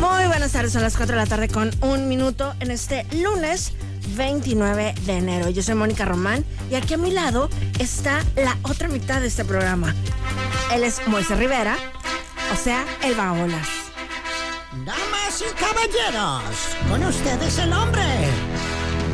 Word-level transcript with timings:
Muy 0.00 0.26
buenas 0.26 0.52
tardes, 0.52 0.72
son 0.72 0.82
las 0.82 0.96
4 0.96 1.14
de 1.14 1.22
la 1.22 1.26
tarde 1.26 1.48
con 1.48 1.70
un 1.82 2.08
minuto 2.08 2.54
en 2.60 2.70
este 2.70 3.06
lunes 3.12 3.72
29 4.16 4.94
de 5.06 5.12
enero. 5.12 5.50
Yo 5.50 5.62
soy 5.62 5.74
Mónica 5.74 6.04
Román 6.04 6.44
y 6.70 6.74
aquí 6.74 6.94
a 6.94 6.98
mi 6.98 7.10
lado 7.10 7.48
está 7.78 8.24
la 8.36 8.56
otra 8.62 8.88
mitad 8.88 9.20
de 9.20 9.28
este 9.28 9.44
programa. 9.44 9.94
Él 10.72 10.84
es 10.84 11.06
Moisés 11.06 11.38
Rivera, 11.38 11.76
o 12.52 12.56
sea, 12.56 12.84
el 13.02 13.14
Vagabolas. 13.14 13.68
Damas 14.84 15.42
y 15.42 15.54
caballeros, 15.54 16.42
con 16.88 17.04
ustedes 17.04 17.58
el 17.58 17.72
hombre, 17.72 18.02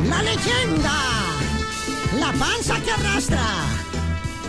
la 0.07 0.21
leyenda, 0.23 0.93
la 2.19 2.31
panza 2.33 2.79
que 2.81 2.91
arrastra, 2.91 3.43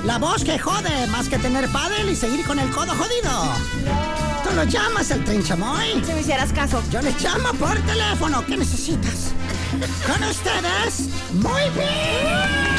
la 0.04 0.18
voz 0.18 0.44
que 0.44 0.58
jode 0.58 1.06
más 1.08 1.28
que 1.28 1.38
tener 1.38 1.68
padre 1.70 2.10
y 2.10 2.16
seguir 2.16 2.44
con 2.44 2.58
el 2.58 2.70
codo 2.70 2.94
jodido. 2.94 4.17
¿Tú 4.48 4.54
lo 4.54 4.64
llamas 4.64 5.10
el 5.10 5.22
trinchamoy? 5.24 6.02
Si 6.04 6.12
me 6.12 6.20
hicieras 6.20 6.52
caso. 6.52 6.82
Yo 6.90 7.02
le 7.02 7.12
llamo 7.20 7.52
por 7.58 7.78
teléfono. 7.80 8.44
¿Qué 8.46 8.56
necesitas? 8.56 9.32
Con 10.06 10.22
ustedes, 10.26 11.10
muy 11.32 11.62
bien. 11.74 12.78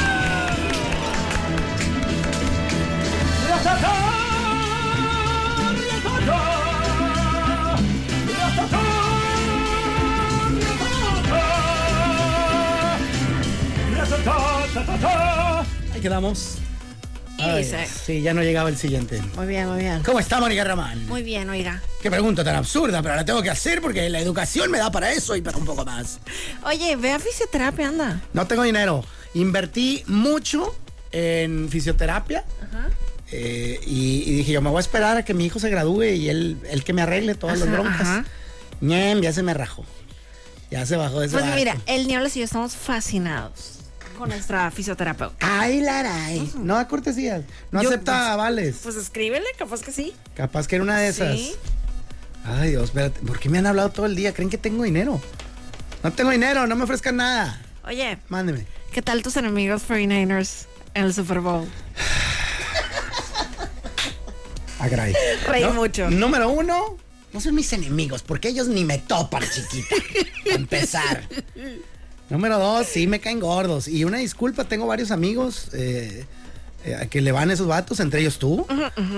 Ahí 15.93 16.01
quedamos. 16.01 16.57
Ay, 17.41 17.87
sí, 18.05 18.21
ya 18.21 18.33
no 18.33 18.41
llegaba 18.41 18.69
el 18.69 18.77
siguiente. 18.77 19.21
muy 19.35 19.47
bien, 19.47 19.67
muy 19.69 19.79
bien. 19.79 20.01
¿Cómo 20.03 20.19
está 20.19 20.39
Mónica 20.39 20.63
Ramán? 20.63 21.05
Muy 21.07 21.23
bien, 21.23 21.49
oiga. 21.49 21.81
Qué 22.01 22.09
pregunta 22.09 22.43
tan 22.43 22.55
absurda, 22.55 23.01
pero 23.01 23.15
la 23.15 23.25
tengo 23.25 23.41
que 23.41 23.49
hacer 23.49 23.81
porque 23.81 24.09
la 24.09 24.19
educación 24.19 24.69
me 24.71 24.77
da 24.77 24.91
para 24.91 25.11
eso 25.11 25.35
y 25.35 25.41
para 25.41 25.57
un 25.57 25.65
poco 25.65 25.85
más. 25.85 26.19
Oye, 26.63 26.95
ve 26.95 27.11
a 27.11 27.19
fisioterapia, 27.19 27.87
anda. 27.89 28.21
No 28.33 28.47
tengo 28.47 28.63
dinero. 28.63 29.03
Invertí 29.33 30.03
mucho 30.07 30.75
en 31.11 31.69
fisioterapia. 31.69 32.43
eh, 33.31 33.79
y, 33.85 34.23
y 34.25 34.31
dije, 34.37 34.51
yo 34.53 34.61
me 34.61 34.69
voy 34.69 34.77
a 34.77 34.81
esperar 34.81 35.17
a 35.17 35.23
que 35.25 35.33
mi 35.33 35.45
hijo 35.45 35.59
se 35.59 35.69
gradúe 35.69 36.03
y 36.03 36.29
él, 36.29 36.57
él 36.69 36.83
que 36.83 36.93
me 36.93 37.01
arregle 37.03 37.35
todas 37.35 37.59
las 37.59 37.67
Ajá, 37.67 37.77
broncas. 37.77 38.01
ajá. 38.01 38.25
Ñem, 38.81 39.21
ya 39.21 39.33
se 39.33 39.43
me 39.43 39.53
rajó. 39.53 39.85
Ya 40.71 40.85
se 40.85 40.95
bajó 40.97 41.19
de 41.19 41.25
ese 41.27 41.33
Pues 41.33 41.43
barco. 41.45 41.57
mira, 41.59 41.77
el 41.87 42.07
Nieblas 42.07 42.35
y 42.35 42.39
yo 42.39 42.45
estamos 42.45 42.75
fascinados 42.75 43.78
con 44.19 44.29
nuestra 44.29 44.69
fisioterapeuta. 44.69 45.35
Ay, 45.39 45.79
laray. 45.81 46.51
No 46.57 46.75
da 46.75 46.87
cortesías. 46.87 47.43
No 47.71 47.81
Yo- 47.81 47.89
acepta 47.89 48.33
avales. 48.33 48.75
Pues 48.83 48.95
escríbele, 48.97 49.45
capaz 49.57 49.81
que 49.81 49.91
sí. 49.91 50.13
Capaz 50.35 50.67
que 50.67 50.75
era 50.75 50.83
una 50.83 50.97
de 50.99 51.07
esas. 51.07 51.33
Sí. 51.35 51.55
Ay, 52.45 52.71
Dios, 52.71 52.83
espérate. 52.85 53.19
¿Por 53.21 53.39
qué 53.39 53.49
me 53.49 53.57
han 53.57 53.65
hablado 53.65 53.89
todo 53.89 54.05
el 54.05 54.15
día? 54.15 54.33
¿Creen 54.33 54.49
que 54.49 54.57
tengo 54.57 54.83
dinero? 54.83 55.19
No 56.03 56.11
tengo 56.13 56.29
dinero, 56.31 56.67
no 56.67 56.75
me 56.75 56.83
ofrezcan 56.83 57.15
nada. 57.15 57.61
Oye, 57.85 58.17
Mándeme. 58.29 58.65
¿qué 58.91 59.01
tal 59.01 59.23
tus 59.23 59.37
enemigos 59.37 59.83
49ers 59.87 60.65
en 60.93 61.05
el 61.05 61.13
Super 61.13 61.39
Bowl? 61.39 61.67
Agray. 64.79 65.13
Reí 65.47 65.63
No, 65.63 65.73
mucho. 65.73 66.09
Número 66.09 66.49
uno, 66.49 66.97
no 67.33 67.41
son 67.41 67.55
mis 67.55 67.71
enemigos, 67.73 68.21
porque 68.23 68.47
ellos 68.49 68.67
ni 68.67 68.85
me 68.85 68.97
topan, 68.97 69.43
chiquita. 69.43 69.95
empezar. 70.45 71.27
Número 72.29 72.59
dos, 72.59 72.87
sí 72.87 73.07
me 73.07 73.19
caen 73.19 73.39
gordos. 73.39 73.87
Y 73.87 74.03
una 74.03 74.19
disculpa, 74.19 74.65
tengo 74.65 74.85
varios 74.85 75.11
amigos 75.11 75.69
eh, 75.73 76.25
eh, 76.85 77.07
que 77.09 77.21
le 77.21 77.31
van 77.31 77.49
esos 77.49 77.67
vatos, 77.67 77.99
entre 77.99 78.21
ellos 78.21 78.37
tú. 78.37 78.65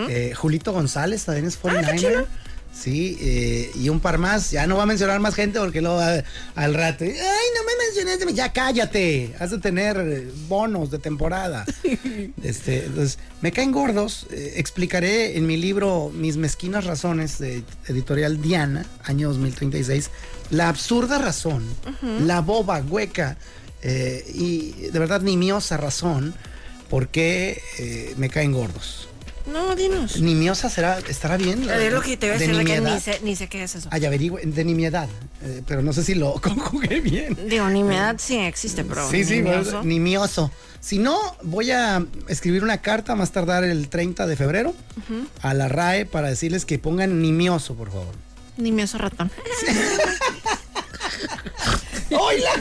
Eh, 0.09 0.33
Julito 0.35 0.71
González 0.71 1.25
también 1.25 1.45
es 1.45 1.57
49 1.57 2.25
Sí, 2.73 3.17
eh, 3.19 3.71
y 3.75 3.89
un 3.89 3.99
par 3.99 4.17
más. 4.17 4.49
Ya 4.51 4.65
no 4.65 4.77
va 4.77 4.83
a 4.83 4.85
mencionar 4.85 5.19
más 5.19 5.35
gente 5.35 5.59
porque 5.59 5.81
luego 5.81 5.97
va- 5.97 6.23
al 6.55 6.73
rato. 6.73 7.03
Ay, 7.03 7.11
no 7.13 7.63
me 7.65 7.85
mencionaste. 7.85 8.33
Ya 8.33 8.53
cállate. 8.53 9.35
Has 9.39 9.51
de 9.51 9.59
tener 9.59 9.97
eh, 9.97 10.31
bonos 10.47 10.89
de 10.89 10.97
temporada. 10.97 11.65
este, 12.43 12.85
entonces, 12.85 13.19
me 13.41 13.51
caen 13.51 13.71
gordos. 13.71 14.25
Eh, 14.31 14.53
explicaré 14.55 15.37
en 15.37 15.45
mi 15.45 15.57
libro 15.57 16.11
Mis 16.13 16.37
mezquinas 16.37 16.85
razones 16.85 17.37
de 17.39 17.63
editorial 17.87 18.41
Diana, 18.41 18.85
año 19.03 19.29
2036, 19.29 20.09
la 20.49 20.69
absurda 20.69 21.17
razón, 21.19 21.63
la 22.25 22.41
boba, 22.41 22.79
hueca 22.81 23.37
eh, 23.83 24.25
y 24.33 24.71
de 24.91 24.99
verdad 24.99 25.21
nimiosa 25.21 25.77
razón 25.77 26.33
por 26.89 27.07
qué 27.09 27.61
me 28.17 28.29
caen 28.29 28.51
gordos. 28.51 29.07
No, 29.47 29.75
dinos. 29.75 30.19
Nimiosa 30.21 30.69
será, 30.69 30.99
estará 30.99 31.37
bien. 31.37 31.65
la- 31.67 31.77
Es 31.83 31.91
lo 31.93 32.01
que 32.01 32.17
te 32.17 32.27
voy 32.27 32.35
a 32.35 32.39
de 32.39 32.47
decir, 32.47 32.57
de 32.57 32.65
que 32.65 32.73
nimiedad. 32.75 32.95
ni 32.95 33.01
sé, 33.01 33.19
ni 33.23 33.35
sé 33.35 33.47
qué 33.47 33.63
es 33.63 33.75
eso. 33.75 33.89
Ay, 33.91 34.05
averigüe, 34.05 34.41
de 34.45 34.63
nimiedad. 34.63 35.09
eh, 35.43 35.61
pero 35.65 35.81
no 35.81 35.91
sé 35.93 36.03
si 36.03 36.13
lo 36.15 36.33
conjugué 36.41 36.99
bien. 37.01 37.37
Digo, 37.49 37.67
ni 37.69 37.83
mi 37.83 37.95
edad 37.95 38.15
sí 38.19 38.37
existe, 38.37 38.83
pero 38.83 39.09
sí, 39.09 39.23
sí, 39.23 39.35
nimioso. 39.37 39.83
nimioso. 39.83 40.51
Si 40.79 40.97
no, 40.99 41.17
voy 41.43 41.71
a 41.71 42.05
escribir 42.27 42.63
una 42.63 42.77
carta 42.81 43.15
más 43.15 43.31
tardar 43.31 43.63
el 43.63 43.87
30 43.89 44.25
de 44.27 44.35
febrero 44.35 44.73
a 45.41 45.53
la 45.53 45.67
RAE 45.67 46.05
para 46.05 46.29
decirles 46.29 46.65
que 46.65 46.79
pongan 46.79 47.21
nimioso, 47.21 47.75
por 47.75 47.89
favor. 47.89 48.13
Nimioso 48.57 48.97
ratón. 48.97 49.31
¡Oila! 52.11 52.51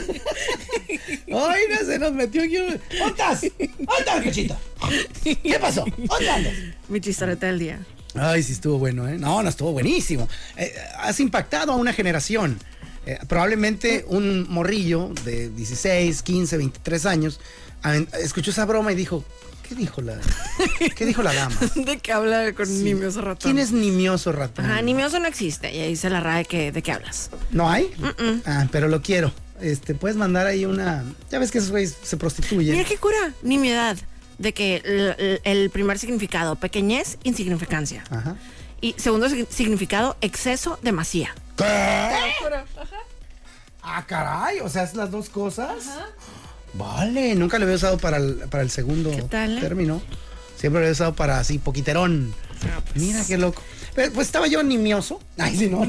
¡Oila! 1.27 1.77
Se 1.85 1.99
nos 1.99 2.13
metió 2.13 2.43
aquí. 2.43 2.55
¿Dónde 2.57 2.81
estás? 3.07 3.41
¿Dónde 3.41 3.95
estás, 3.99 4.23
cachito? 4.23 4.57
¿Qué 5.23 5.59
pasó? 5.59 5.85
¿Dónde 5.97 6.29
andas? 6.29 6.53
Mi 6.89 7.01
chistoreta 7.01 7.47
del 7.47 7.59
día. 7.59 7.79
Ay, 8.15 8.43
sí 8.43 8.53
estuvo 8.53 8.77
bueno, 8.77 9.07
¿eh? 9.07 9.17
No, 9.17 9.41
no 9.41 9.49
estuvo 9.49 9.71
buenísimo. 9.71 10.27
Eh, 10.57 10.73
has 10.97 11.19
impactado 11.19 11.71
a 11.71 11.75
una 11.75 11.93
generación. 11.93 12.59
Eh, 13.05 13.17
probablemente 13.27 14.05
un 14.07 14.47
morrillo 14.49 15.11
de 15.25 15.49
16, 15.49 16.21
15, 16.21 16.57
23 16.57 17.05
años 17.05 17.39
escuchó 18.21 18.51
esa 18.51 18.65
broma 18.65 18.91
y 18.91 18.95
dijo, 18.95 19.23
¿qué 19.71 19.75
dijo 19.75 20.01
la, 20.01 20.17
¿qué 20.97 21.05
dijo 21.05 21.23
la 21.23 21.33
dama? 21.33 21.55
¿De 21.75 21.97
qué 21.99 22.11
habla 22.11 22.51
con 22.51 22.83
nimioso 22.83 23.21
ratón? 23.21 23.37
¿Quién 23.53 23.57
es 23.57 23.71
nimioso 23.71 24.33
ratón? 24.33 24.65
Ajá, 24.65 24.81
nimioso 24.81 25.17
no 25.19 25.27
existe. 25.27 25.73
Y 25.73 25.79
ahí 25.79 25.89
dice 25.91 26.09
la 26.09 26.19
RAE 26.19 26.43
que, 26.43 26.73
de 26.73 26.81
qué 26.81 26.91
hablas. 26.91 27.29
¿No 27.51 27.69
hay? 27.69 27.89
Ah, 28.45 28.67
pero 28.69 28.89
lo 28.89 29.01
quiero. 29.01 29.31
Este, 29.61 29.95
puedes 29.95 30.17
mandar 30.17 30.45
ahí 30.45 30.65
una... 30.65 31.05
Ya 31.29 31.39
ves 31.39 31.51
que 31.51 31.59
esos 31.59 31.71
güeyes 31.71 31.95
se 32.03 32.17
prostituyen. 32.17 32.75
Mira 32.75 32.87
qué 32.89 32.97
cura. 32.97 33.33
Nimiedad. 33.43 33.95
De 34.39 34.53
que 34.53 35.39
el, 35.43 35.69
primer 35.69 35.99
significado, 35.99 36.57
pequeñez, 36.57 37.17
insignificancia. 37.23 38.03
Ajá. 38.09 38.35
Y 38.81 38.93
segundo 38.97 39.27
sig- 39.27 39.47
significado, 39.49 40.17
exceso, 40.19 40.79
demasía. 40.81 41.33
¿Qué? 41.55 41.63
Ah, 43.83 44.03
caray, 44.05 44.59
o 44.59 44.67
sea, 44.69 44.83
es 44.83 44.95
las 44.95 45.11
dos 45.11 45.29
cosas. 45.29 45.85
Vale, 46.73 47.35
nunca 47.35 47.57
lo 47.59 47.65
había 47.65 47.75
usado 47.75 47.97
para 47.97 48.17
el, 48.17 48.35
para 48.49 48.63
el 48.63 48.69
segundo 48.69 49.11
¿Qué 49.11 49.23
tal, 49.23 49.57
eh? 49.57 49.61
término. 49.61 50.01
Siempre 50.57 50.79
lo 50.81 50.85
había 50.85 50.93
usado 50.93 51.13
para 51.15 51.39
así, 51.39 51.57
poquiterón. 51.57 52.33
Mira 52.95 53.23
qué 53.27 53.37
loco. 53.37 53.61
Pero, 53.93 54.13
pues 54.13 54.27
estaba 54.27 54.47
yo 54.47 54.63
nimioso. 54.63 55.19
Ay, 55.37 55.57
sí, 55.57 55.67
no. 55.67 55.85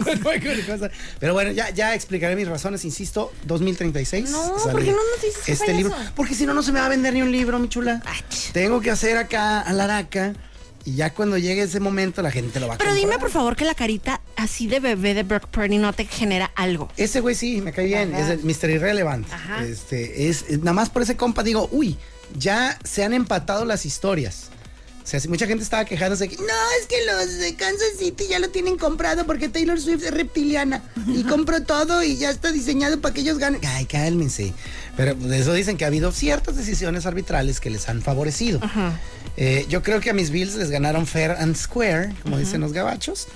Pero 1.21 1.35
bueno, 1.35 1.53
ya, 1.53 1.71
ya 1.71 1.95
explicaré 1.95 2.35
mis 2.35 2.49
razones, 2.49 2.85
insisto, 2.85 3.33
2036. 3.45 4.31
No, 4.31 4.59
sale 4.59 4.73
¿por 4.73 4.83
qué 4.85 4.91
no 4.91 4.97
nos 4.97 5.23
dices 5.23 5.49
Este 5.49 5.73
libro. 5.75 5.95
eso? 5.95 6.13
Porque 6.17 6.35
si 6.35 6.47
no, 6.47 6.55
no 6.55 6.63
se 6.63 6.73
me 6.73 6.81
va 6.81 6.87
a 6.87 6.89
vender 6.89 7.13
ni 7.15 7.23
un 7.23 7.31
libro, 7.31 7.59
mi 7.59 7.69
chula. 7.69 8.03
Ay. 8.05 8.21
Tengo 8.53 8.81
que 8.81 8.91
hacer 8.91 9.19
acá 9.19 9.61
a 9.61 9.73
la 9.73 9.85
araca. 9.85 10.33
Y 10.85 10.97
ya 10.97 11.15
cuando 11.15 11.39
llegue 11.39 11.63
ese 11.63 11.79
momento, 11.81 12.23
la 12.23 12.31
gente 12.31 12.59
lo 12.59 12.67
va 12.67 12.75
a 12.75 12.79
Pero 12.79 12.91
comprar. 12.91 13.09
dime 13.11 13.19
por 13.21 13.31
favor 13.31 13.55
que 13.55 13.65
la 13.65 13.75
carita 13.75 14.21
así 14.37 14.67
de 14.67 14.81
bebé 14.81 15.15
de 15.15 15.23
Brooke 15.23 15.47
Purdy 15.47 15.79
no 15.79 15.93
te 15.93 16.07
genera 16.07 16.51
algo. 16.57 16.89
Ese 16.97 17.21
güey 17.21 17.35
sí, 17.37 17.61
me 17.61 17.73
cae 17.73 17.87
bien. 17.87 18.15
Ajá. 18.15 18.23
Es 18.25 18.31
el 18.31 18.45
Mr. 18.45 18.71
Irrelevant. 18.71 19.33
Ajá. 19.33 19.65
Este, 19.65 20.29
es, 20.29 20.45
es- 20.49 20.59
nada 20.59 20.73
más 20.73 20.91
por 20.91 21.03
ese 21.03 21.17
compa 21.17 21.43
digo, 21.45 21.69
uy, 21.71 21.97
ya 22.37 22.79
se 22.83 23.05
han 23.05 23.13
empatado 23.13 23.65
las 23.65 23.87
historias. 23.87 24.51
O 25.03 25.07
sea, 25.07 25.19
si 25.19 25.29
mucha 25.29 25.47
gente 25.47 25.65
estaba 25.65 25.85
quejándose 25.85 26.29
que 26.29 26.37
no, 26.37 26.43
es 26.81 26.87
que 26.89 26.97
los 27.05 27.39
de 27.39 27.55
Kansas 27.57 27.89
City 27.99 28.25
ya 28.31 28.39
lo 28.39 28.51
tienen 28.51 28.79
comprado 28.79 29.27
porque 29.27 29.49
Taylor 29.49 29.81
Swift 29.81 30.05
es 30.05 30.13
reptiliana 30.15 30.83
y 31.09 31.25
compró 31.25 31.63
todo 31.65 32.03
y 32.03 32.17
ya 32.17 32.31
está 32.31 32.53
diseñado 32.53 33.01
para 33.01 33.13
que 33.13 33.23
ellos 33.23 33.39
ganen. 33.39 33.61
Ay, 33.67 33.85
cálmense. 33.87 34.55
Pero 34.97 35.15
de 35.15 35.39
eso 35.41 35.53
dicen 35.55 35.77
que 35.77 35.85
ha 35.85 35.89
habido 35.89 36.13
ciertas 36.13 36.57
decisiones 36.57 37.05
arbitrales 37.07 37.59
que 37.61 37.69
les 37.71 37.89
han 37.89 38.01
favorecido. 38.03 38.61
Eh, 39.37 39.65
yo 39.69 39.83
creo 39.83 40.01
que 40.01 40.11
a 40.11 40.13
mis 40.13 40.31
Bills 40.31 40.55
les 40.57 40.69
ganaron 40.71 41.07
fair 41.07 41.31
and 41.33 41.57
square, 41.57 42.15
como 42.23 42.39
dicen 42.39 42.61
los 42.61 42.73
gabachos, 42.73 43.27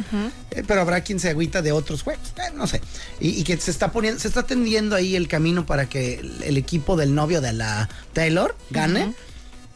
Eh, 0.50 0.62
pero 0.66 0.80
habrá 0.82 1.00
quien 1.02 1.18
se 1.18 1.30
agüita 1.30 1.62
de 1.62 1.72
otros 1.72 2.02
juegos, 2.02 2.28
Eh, 2.36 2.52
no 2.54 2.66
sé. 2.66 2.80
Y, 3.20 3.30
y 3.30 3.44
que 3.44 3.56
se 3.56 3.70
está 3.70 3.90
poniendo, 3.92 4.20
se 4.20 4.28
está 4.28 4.44
tendiendo 4.44 4.94
ahí 4.94 5.16
el 5.16 5.26
camino 5.28 5.66
para 5.66 5.88
que 5.88 6.20
el, 6.20 6.42
el 6.44 6.56
equipo 6.58 6.96
del 6.96 7.14
novio 7.14 7.40
de 7.40 7.52
la 7.54 7.88
Taylor 8.12 8.54
gane. 8.70 9.14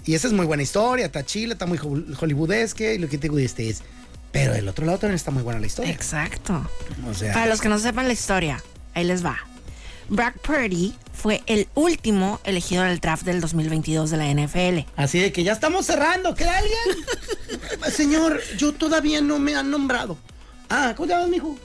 Y 0.06 0.14
esa 0.14 0.26
es 0.28 0.32
muy 0.32 0.46
buena 0.46 0.62
historia, 0.62 1.06
está 1.06 1.24
chile, 1.24 1.52
está 1.54 1.66
muy 1.66 1.78
hol- 1.78 2.16
hollywoodesque, 2.18 2.94
y 2.94 2.98
lo 2.98 3.08
que 3.08 3.18
te 3.18 3.28
guste 3.28 3.68
es. 3.68 3.82
Pero 4.32 4.52
del 4.52 4.68
otro 4.68 4.86
lado 4.86 4.98
también 4.98 5.16
está 5.16 5.30
muy 5.30 5.42
buena 5.42 5.60
la 5.60 5.66
historia. 5.66 5.92
Exacto. 5.92 6.68
O 7.08 7.14
sea, 7.14 7.32
Para 7.34 7.46
los 7.46 7.60
que 7.60 7.68
no 7.68 7.78
sepan 7.78 8.06
la 8.06 8.12
historia, 8.12 8.62
ahí 8.94 9.04
les 9.04 9.24
va. 9.24 9.38
Brock 10.08 10.38
Purdy 10.38 10.94
fue 11.12 11.42
el 11.46 11.68
último 11.74 12.40
elegido 12.44 12.82
en 12.84 12.90
el 12.90 12.98
draft 13.00 13.24
del 13.24 13.40
2022 13.40 14.10
de 14.10 14.16
la 14.16 14.26
NFL. 14.32 14.86
así 14.96 15.18
de 15.20 15.32
que 15.32 15.44
ya 15.44 15.52
estamos 15.52 15.86
cerrando, 15.86 16.34
¿queda 16.34 16.56
alguien? 16.58 17.04
Señor, 17.92 18.40
yo 18.56 18.72
todavía 18.72 19.20
no 19.20 19.38
me 19.38 19.54
han 19.54 19.70
nombrado. 19.70 20.16
Ah, 20.68 20.94
¿cómo 20.96 21.06
te 21.08 21.14
llamas, 21.14 21.28
mijo? 21.28 21.56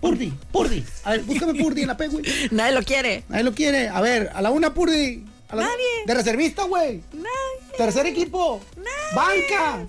Purdy, 0.00 0.32
Purdy. 0.50 0.84
A 1.04 1.12
ver, 1.12 1.22
búscame 1.22 1.54
Purdy 1.62 1.82
en 1.82 1.88
la 1.88 1.96
P, 1.96 2.08
güey. 2.08 2.24
Nadie 2.50 2.72
lo 2.74 2.82
quiere. 2.82 3.24
Ahí 3.30 3.42
lo 3.42 3.52
quiere. 3.54 3.88
A 3.88 4.00
ver, 4.00 4.30
a 4.34 4.42
la 4.42 4.50
una 4.50 4.74
Purdy. 4.74 5.24
A 5.48 5.56
la- 5.56 5.62
Nadie. 5.62 6.06
De 6.06 6.14
reservista, 6.14 6.64
güey. 6.64 7.02
Nadie. 7.12 7.51
Tercer 7.76 8.06
equipo. 8.06 8.60
Banca. 9.14 9.86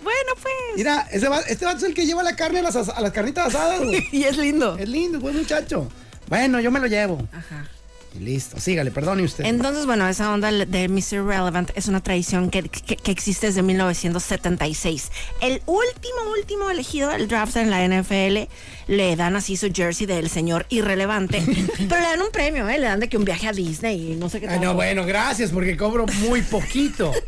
Bueno, 0.00 0.32
pues. 0.40 0.54
Mira, 0.76 1.08
ese 1.10 1.28
va- 1.28 1.40
este 1.40 1.64
vato 1.64 1.78
es 1.78 1.82
el 1.84 1.94
que 1.94 2.06
lleva 2.06 2.22
la 2.22 2.36
carne 2.36 2.60
a 2.60 2.62
las, 2.62 2.76
as- 2.76 2.88
a 2.88 3.00
las 3.00 3.12
carnitas 3.12 3.48
asadas, 3.48 3.80
güey. 3.80 4.06
Y 4.12 4.24
es 4.24 4.36
lindo. 4.36 4.76
Es 4.78 4.88
lindo, 4.88 5.18
buen 5.20 5.36
muchacho. 5.36 5.88
Bueno, 6.28 6.60
yo 6.60 6.70
me 6.70 6.78
lo 6.80 6.86
llevo. 6.86 7.18
Ajá. 7.32 7.68
Y 8.16 8.20
listo, 8.20 8.58
sígale, 8.58 8.90
perdone 8.90 9.22
usted. 9.22 9.44
Entonces, 9.44 9.84
bueno, 9.86 10.08
esa 10.08 10.32
onda 10.32 10.50
de 10.50 10.88
Mr. 10.88 11.24
Relevant 11.24 11.70
es 11.74 11.88
una 11.88 12.02
tradición 12.02 12.48
que, 12.50 12.62
que- 12.62 12.96
que 12.96 13.10
existe 13.10 13.46
desde 13.48 13.62
1976. 13.62 15.10
El 15.40 15.62
último, 15.66 16.30
último 16.38 16.70
elegido 16.70 17.10
del 17.10 17.28
draft 17.28 17.56
en 17.56 17.70
la 17.70 17.84
NFL 17.86 18.48
le 18.88 19.16
dan 19.16 19.36
así 19.36 19.56
su 19.56 19.70
jersey 19.72 20.06
del 20.06 20.30
señor 20.30 20.66
irrelevante, 20.70 21.42
pero 21.88 22.00
le 22.00 22.06
dan 22.08 22.22
un 22.22 22.30
premio, 22.32 22.68
¿eh? 22.68 22.78
Le 22.78 22.86
dan 22.86 23.00
de 23.00 23.08
que 23.08 23.16
un 23.16 23.24
viaje 23.24 23.46
a 23.48 23.52
Disney 23.52 24.12
y 24.12 24.16
no 24.16 24.28
sé 24.28 24.40
qué 24.40 24.48
Ay, 24.48 24.54
tal. 24.56 24.64
no, 24.64 24.74
bueno, 24.74 25.04
gracias, 25.04 25.50
porque 25.50 25.76
cobro 25.76 26.06
muy 26.28 26.42
poquito. 26.42 27.12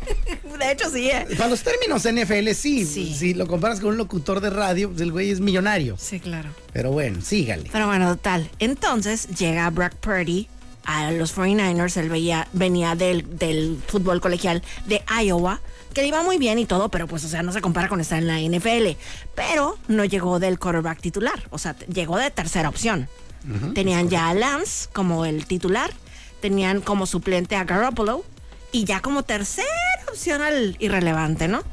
De 0.59 0.71
hecho, 0.71 0.89
sí, 0.91 1.09
¿eh? 1.09 1.25
Para 1.37 1.49
los 1.49 1.63
términos 1.63 2.03
NFL, 2.03 2.49
sí. 2.53 2.85
Sí. 2.85 3.15
Si 3.17 3.33
lo 3.33 3.47
comparas 3.47 3.79
con 3.79 3.89
un 3.91 3.97
locutor 3.97 4.41
de 4.41 4.49
radio, 4.49 4.89
pues 4.89 5.01
el 5.01 5.11
güey 5.11 5.31
es 5.31 5.39
millonario. 5.39 5.95
Sí, 5.97 6.19
claro. 6.19 6.49
Pero 6.73 6.91
bueno, 6.91 7.21
sígale. 7.21 7.69
Pero 7.71 7.87
bueno, 7.87 8.07
total. 8.15 8.49
Entonces 8.59 9.27
llega 9.37 9.69
Brock 9.71 9.93
Purdy 9.95 10.47
a 10.97 11.11
los 11.11 11.35
49ers. 11.35 11.97
Él 11.97 12.09
veía, 12.09 12.47
venía 12.53 12.95
del, 12.95 13.37
del 13.37 13.81
fútbol 13.87 14.21
colegial 14.21 14.61
de 14.85 15.03
Iowa, 15.23 15.61
que 15.93 16.01
le 16.01 16.07
iba 16.07 16.23
muy 16.23 16.37
bien 16.37 16.59
y 16.59 16.65
todo, 16.65 16.89
pero 16.89 17.07
pues, 17.07 17.23
o 17.25 17.27
sea, 17.27 17.43
no 17.43 17.51
se 17.51 17.61
compara 17.61 17.89
con 17.89 17.99
estar 17.99 18.19
en 18.19 18.27
la 18.27 18.39
NFL. 18.39 18.97
Pero 19.35 19.77
no 19.87 20.05
llegó 20.05 20.39
del 20.39 20.59
quarterback 20.59 21.01
titular, 21.01 21.47
o 21.49 21.57
sea, 21.57 21.75
llegó 21.87 22.17
de 22.17 22.31
tercera 22.31 22.69
opción. 22.69 23.07
Tenían 23.73 24.07
ya 24.07 24.29
a 24.29 24.35
Lance 24.35 24.87
como 24.93 25.25
el 25.25 25.47
titular, 25.47 25.91
tenían 26.41 26.79
como 26.79 27.07
suplente 27.07 27.55
a 27.55 27.63
Garoppolo 27.63 28.23
y 28.71 28.83
ya 28.85 29.01
como 29.01 29.23
tercera 29.23 29.67
opción 30.07 30.43
al 30.43 30.75
irrelevante, 30.77 31.47
¿no? 31.47 31.63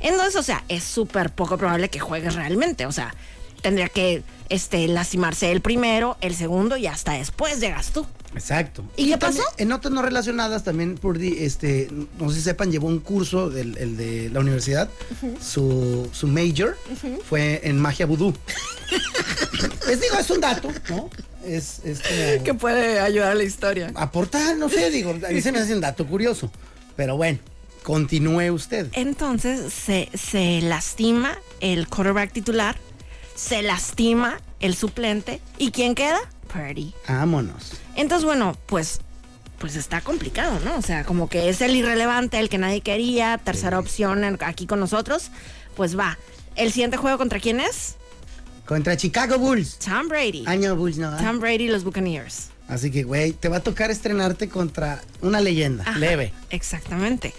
Entonces, 0.00 0.36
o 0.36 0.42
sea, 0.42 0.64
es 0.68 0.84
súper 0.84 1.30
poco 1.30 1.56
probable 1.56 1.88
que 1.88 1.98
juegues 1.98 2.34
realmente, 2.34 2.84
o 2.84 2.92
sea, 2.92 3.14
tendría 3.64 3.88
que 3.88 4.22
este, 4.50 4.86
lastimarse 4.88 5.50
el 5.50 5.62
primero, 5.62 6.18
el 6.20 6.34
segundo 6.34 6.76
y 6.76 6.86
hasta 6.86 7.12
después 7.12 7.60
llegas 7.60 7.92
tú. 7.92 8.06
Exacto. 8.34 8.84
¿Y 8.94 9.08
qué 9.08 9.16
también, 9.16 9.42
pasó? 9.42 9.56
En 9.56 9.68
notas 9.68 9.90
no 9.90 10.02
relacionadas, 10.02 10.64
también 10.64 10.96
Purdy, 10.96 11.38
este, 11.38 11.88
no 12.18 12.28
sé 12.28 12.36
si 12.36 12.42
sepan, 12.42 12.70
llevó 12.70 12.88
un 12.88 12.98
curso 12.98 13.48
del 13.48 13.78
el 13.78 13.96
de 13.96 14.28
la 14.28 14.40
universidad. 14.40 14.90
su, 15.40 16.10
su 16.12 16.26
major 16.26 16.76
fue 17.26 17.62
en 17.64 17.80
magia 17.80 18.04
vudú. 18.04 18.34
Les 19.88 19.98
digo, 19.98 20.18
es 20.18 20.28
un 20.28 20.40
dato, 20.40 20.70
¿no? 20.90 21.08
Es, 21.46 21.80
es 21.84 22.02
como 22.44 22.58
puede 22.58 23.00
ayudar 23.00 23.32
a 23.32 23.34
la 23.34 23.44
historia. 23.44 23.92
aportar, 23.94 24.58
no 24.58 24.68
sé, 24.68 24.90
digo, 24.90 25.10
a 25.10 25.30
mí 25.30 25.40
se 25.40 25.52
me 25.52 25.58
hace 25.58 25.72
un 25.72 25.80
dato 25.80 26.06
curioso. 26.06 26.50
Pero 26.96 27.16
bueno, 27.16 27.38
continúe 27.82 28.52
usted. 28.52 28.88
Entonces 28.92 29.72
se, 29.72 30.10
se 30.12 30.60
lastima 30.60 31.38
el 31.60 31.88
quarterback 31.88 32.32
titular, 32.32 32.76
se 33.34 33.62
lastima 33.62 34.40
el 34.60 34.74
suplente 34.74 35.40
y 35.58 35.70
¿quién 35.70 35.94
queda? 35.94 36.18
Purdy. 36.52 36.94
Vámonos. 37.08 37.72
Entonces, 37.96 38.24
bueno, 38.24 38.56
pues, 38.66 39.00
pues 39.58 39.76
está 39.76 40.00
complicado, 40.00 40.60
¿no? 40.64 40.76
O 40.76 40.82
sea, 40.82 41.04
como 41.04 41.28
que 41.28 41.48
es 41.48 41.60
el 41.60 41.74
irrelevante, 41.74 42.38
el 42.38 42.48
que 42.48 42.58
nadie 42.58 42.80
quería, 42.80 43.38
tercera 43.38 43.78
opción 43.78 44.38
aquí 44.40 44.66
con 44.66 44.80
nosotros, 44.80 45.30
pues 45.76 45.98
va. 45.98 46.18
¿El 46.56 46.72
siguiente 46.72 46.96
juego 46.96 47.18
contra 47.18 47.40
quién 47.40 47.60
es? 47.60 47.96
Contra 48.64 48.96
Chicago 48.96 49.38
Bulls. 49.38 49.78
Tom 49.78 50.08
Brady. 50.08 50.44
Año 50.46 50.76
Bulls, 50.76 50.96
¿no? 50.96 51.16
Tom 51.16 51.40
Brady 51.40 51.64
y 51.64 51.68
los 51.68 51.84
Buccaneers. 51.84 52.50
Así 52.68 52.90
que, 52.90 53.02
güey, 53.02 53.32
te 53.32 53.48
va 53.48 53.58
a 53.58 53.60
tocar 53.60 53.90
estrenarte 53.90 54.48
contra 54.48 55.02
una 55.20 55.40
leyenda. 55.40 55.84
Ajá, 55.86 55.98
Leve. 55.98 56.32
Exactamente. 56.50 57.34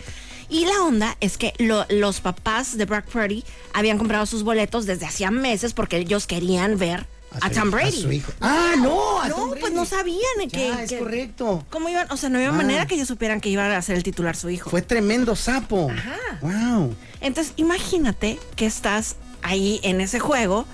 Y 0.50 0.66
la 0.66 0.84
onda 0.84 1.18
es 1.22 1.38
que 1.38 1.54
lo- 1.58 1.86
los 1.90 2.22
papás 2.22 2.78
de 2.78 2.86
Brock 2.86 3.06
Purdy 3.06 3.44
habían 3.74 3.98
comprado 3.98 4.26
sus 4.26 4.44
boletos 4.44 4.86
desde 4.86 5.06
hacía 5.06 5.32
meses 5.32 5.74
porque 5.74 5.98
ellos 5.98 6.28
querían 6.28 6.78
ver 6.78 7.06
a, 7.42 7.50
su 7.50 7.56
Tom 7.60 7.72
Brady. 7.72 8.00
A 8.00 8.02
su 8.04 8.12
hijo. 8.12 8.32
Ah, 8.42 8.74
no, 8.78 9.20
a 9.22 9.28
No, 9.28 9.36
Tom 9.36 9.52
pues 9.60 9.74
no 9.74 9.86
sabían 9.86 10.20
que, 10.52 10.68
Ya, 10.70 10.84
es 10.84 10.90
que- 10.90 11.00
correcto. 11.00 11.66
¿Cómo 11.70 11.90
iban? 11.90 12.10
O 12.12 12.18
sea, 12.18 12.30
no 12.30 12.38
había 12.38 12.50
Ah. 12.50 12.54
manera 12.54 12.86
que 12.88 12.96
ellos 12.96 13.08
supieran 13.08 13.42
que 13.42 13.50
iban 13.50 13.72
a 13.72 13.82
ser 13.82 13.96
el 13.98 14.04
titular 14.04 14.36
su 14.38 14.50
hijo. 14.50 14.70
Fue 14.70 14.82
tremendo 14.82 15.36
sapo. 15.36 15.90
Ajá. 15.92 16.16
Wow. 16.42 16.96
Entonces, 17.22 17.54
imagínate 17.58 18.40
que 18.56 18.66
estás 18.66 19.16
ahí 19.42 19.80
en 19.84 20.00
ese 20.00 20.20
juego, 20.20 20.66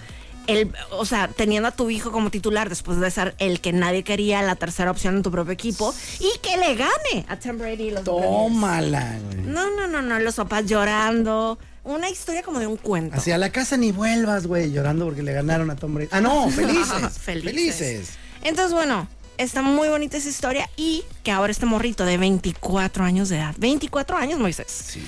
el, 0.51 0.71
o 0.91 1.05
sea, 1.05 1.27
teniendo 1.27 1.69
a 1.69 1.71
tu 1.71 1.89
hijo 1.89 2.11
como 2.11 2.29
titular 2.29 2.69
después 2.69 2.99
de 2.99 3.09
ser 3.11 3.35
el 3.39 3.61
que 3.61 3.73
nadie 3.73 4.03
quería, 4.03 4.41
la 4.41 4.55
tercera 4.55 4.91
opción 4.91 5.17
en 5.17 5.23
tu 5.23 5.31
propio 5.31 5.53
equipo, 5.53 5.93
y 6.19 6.39
que 6.39 6.57
le 6.57 6.75
gane 6.75 7.25
a 7.27 7.37
Tom 7.37 7.57
Brady 7.57 7.83
y 7.83 7.91
los 7.91 8.03
Buccaneers. 8.03 8.31
Tómala, 8.31 9.19
güey. 9.25 9.45
No, 9.45 9.69
no, 9.75 9.87
no, 9.87 10.01
no, 10.01 10.19
los 10.19 10.35
papás 10.35 10.65
llorando. 10.65 11.57
Una 11.83 12.09
historia 12.09 12.43
como 12.43 12.59
de 12.59 12.67
un 12.67 12.77
cuento. 12.77 13.17
Hacia 13.17 13.37
la 13.37 13.49
casa 13.51 13.75
ni 13.75 13.91
vuelvas, 13.91 14.45
güey, 14.45 14.71
llorando 14.71 15.05
porque 15.05 15.23
le 15.23 15.33
ganaron 15.33 15.71
a 15.71 15.75
Tom 15.75 15.95
Brady. 15.95 16.09
Ah, 16.11 16.21
no, 16.21 16.49
felices. 16.49 17.17
Felices. 17.19 17.51
felices. 17.51 18.09
Entonces, 18.43 18.73
bueno, 18.73 19.07
está 19.41 19.61
muy 19.61 19.89
bonita 19.89 20.17
esa 20.17 20.29
historia 20.29 20.69
y 20.77 21.03
que 21.23 21.31
ahora 21.31 21.51
este 21.51 21.65
morrito 21.65 22.05
de 22.05 22.17
24 22.17 23.03
años 23.03 23.29
de 23.29 23.37
edad, 23.37 23.55
24 23.57 24.17
años, 24.17 24.39
Moisés, 24.39 24.67
Sí, 24.69 25.03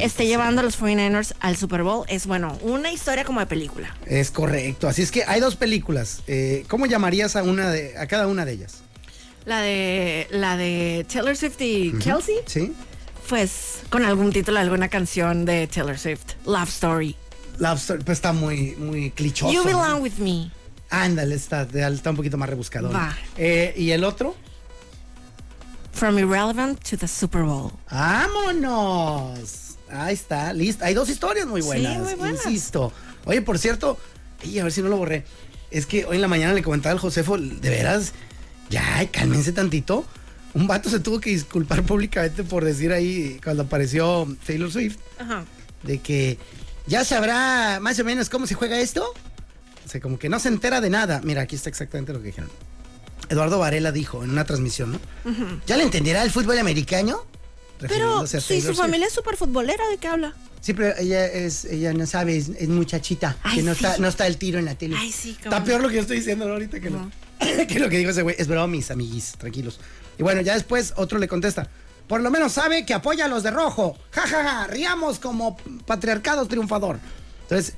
esté 0.00 0.26
llevando 0.26 0.60
a 0.60 0.64
los 0.64 0.80
49ers 0.80 1.34
al 1.40 1.56
Super 1.56 1.82
Bowl, 1.82 2.04
es 2.08 2.26
bueno, 2.26 2.56
una 2.62 2.92
historia 2.92 3.24
como 3.24 3.40
de 3.40 3.46
película. 3.46 3.96
Es 4.06 4.30
correcto. 4.30 4.88
Así 4.88 5.02
es 5.02 5.10
que 5.10 5.24
hay 5.24 5.40
dos 5.40 5.56
películas. 5.56 6.22
Eh, 6.26 6.64
¿Cómo 6.68 6.86
llamarías 6.86 7.36
a 7.36 7.42
una 7.42 7.70
de, 7.70 7.96
a 7.98 8.06
cada 8.06 8.26
una 8.26 8.44
de 8.44 8.52
ellas? 8.52 8.78
La 9.44 9.60
de 9.60 10.26
la 10.30 10.56
de 10.56 11.06
Taylor 11.10 11.36
Swift 11.36 11.60
y 11.60 11.92
Kelsey, 12.02 12.36
Sí. 12.46 12.72
pues 13.28 13.80
con 13.90 14.04
algún 14.04 14.32
título, 14.32 14.58
alguna 14.58 14.88
canción 14.88 15.44
de 15.44 15.66
Taylor 15.66 15.98
Swift, 15.98 16.34
Love 16.44 16.68
Story. 16.68 17.16
Love 17.58 17.78
Story, 17.78 18.04
pues 18.04 18.18
está 18.18 18.32
muy, 18.32 18.76
muy 18.76 19.10
clichoso. 19.10 19.52
You 19.52 19.60
¿no? 19.60 19.64
belong 19.64 20.02
with 20.02 20.18
me. 20.18 20.50
Ándale, 20.90 21.34
está, 21.34 21.62
está 21.62 22.10
un 22.10 22.16
poquito 22.16 22.36
más 22.38 22.48
rebuscado. 22.48 22.90
Va. 22.90 23.16
¿Y 23.38 23.90
el 23.90 24.04
otro? 24.04 24.34
From 25.92 26.18
Irrelevant 26.18 26.78
to 26.88 26.96
the 26.96 27.08
Super 27.08 27.42
Bowl. 27.42 27.72
¡Vámonos! 27.90 29.76
Ahí 29.90 30.14
está, 30.14 30.52
listo. 30.52 30.84
Hay 30.84 30.94
dos 30.94 31.08
historias 31.08 31.46
muy 31.46 31.60
Sí, 31.62 31.66
buenas, 31.66 31.98
muy 32.02 32.14
buenas. 32.14 32.46
insisto. 32.46 32.92
Oye, 33.24 33.42
por 33.42 33.58
cierto, 33.58 33.98
y 34.44 34.58
a 34.58 34.62
ver 34.64 34.72
si 34.72 34.82
no 34.82 34.88
lo 34.88 34.96
borré. 34.96 35.24
Es 35.70 35.86
que 35.86 36.04
hoy 36.04 36.16
en 36.16 36.22
la 36.22 36.28
mañana 36.28 36.52
le 36.54 36.62
comentaba 36.62 36.92
al 36.92 36.98
Josefo, 36.98 37.36
de 37.38 37.68
veras, 37.70 38.12
ya, 38.70 39.06
cálmense 39.10 39.52
tantito. 39.52 40.04
Un 40.54 40.66
vato 40.66 40.88
se 40.88 41.00
tuvo 41.00 41.20
que 41.20 41.30
disculpar 41.30 41.82
públicamente 41.82 42.42
por 42.44 42.64
decir 42.64 42.92
ahí, 42.92 43.38
cuando 43.42 43.64
apareció 43.64 44.26
Taylor 44.46 44.70
Swift, 44.70 44.96
Ajá. 45.18 45.44
de 45.82 45.98
que 45.98 46.38
ya 46.86 47.04
sabrá 47.04 47.78
más 47.82 47.98
o 47.98 48.04
menos 48.04 48.28
cómo 48.30 48.46
se 48.46 48.54
juega 48.54 48.78
esto. 48.80 49.04
O 49.88 49.90
sea, 49.90 50.02
como 50.02 50.18
que 50.18 50.28
no 50.28 50.38
se 50.38 50.48
entera 50.48 50.82
de 50.82 50.90
nada. 50.90 51.22
Mira, 51.24 51.40
aquí 51.40 51.56
está 51.56 51.70
exactamente 51.70 52.12
lo 52.12 52.18
que 52.18 52.26
dijeron. 52.26 52.50
Eduardo 53.30 53.58
Varela 53.58 53.90
dijo 53.90 54.22
en 54.22 54.28
una 54.28 54.44
transmisión, 54.44 54.92
¿no? 54.92 55.00
¿Ya 55.66 55.78
le 55.78 55.82
entenderá 55.84 56.22
el 56.24 56.30
fútbol 56.30 56.58
americano? 56.58 57.24
Pero 57.80 58.26
si 58.26 58.60
su 58.60 58.74
familia 58.74 59.06
es 59.06 59.14
súper 59.14 59.38
futbolera, 59.38 59.88
¿de 59.88 59.96
qué 59.96 60.08
habla? 60.08 60.34
Sí, 60.60 60.74
pero 60.74 60.94
ella 60.98 61.24
es, 61.24 61.64
ella 61.64 61.94
no 61.94 62.04
sabe, 62.04 62.36
es, 62.36 62.50
es 62.50 62.68
muchachita, 62.68 63.38
Ay, 63.42 63.56
que 63.56 63.62
no 63.62 63.74
sí. 63.74 63.82
está, 63.82 63.96
no 63.96 64.08
está 64.08 64.26
el 64.26 64.36
tiro 64.36 64.58
en 64.58 64.66
la 64.66 64.74
tele. 64.74 64.94
Ay, 64.98 65.10
sí, 65.10 65.30
Está 65.42 65.60
no. 65.60 65.64
peor 65.64 65.80
lo 65.80 65.88
que 65.88 65.94
yo 65.94 66.00
estoy 66.02 66.18
diciendo 66.18 66.44
¿no? 66.46 66.52
ahorita 66.52 66.80
que, 66.80 66.90
lo, 66.90 67.10
que 67.66 67.78
lo 67.78 67.88
que 67.88 67.96
dijo 67.96 68.10
ese 68.10 68.20
güey. 68.20 68.36
Es 68.38 68.46
broma, 68.46 68.66
mis 68.66 68.90
amiguis, 68.90 69.32
tranquilos. 69.38 69.80
Y 70.18 70.22
bueno, 70.22 70.42
ya 70.42 70.52
después 70.52 70.92
otro 70.96 71.18
le 71.18 71.28
contesta, 71.28 71.70
por 72.08 72.20
lo 72.20 72.30
menos 72.30 72.52
sabe 72.52 72.84
que 72.84 72.92
apoya 72.92 73.24
a 73.24 73.28
los 73.28 73.42
de 73.42 73.52
rojo. 73.52 73.96
Ja, 74.10 74.22
ja, 74.26 74.44
ja, 74.44 74.66
riamos 74.66 75.18
como 75.18 75.56
patriarcado 75.86 76.44
triunfador. 76.46 76.98
Entonces, 77.42 77.74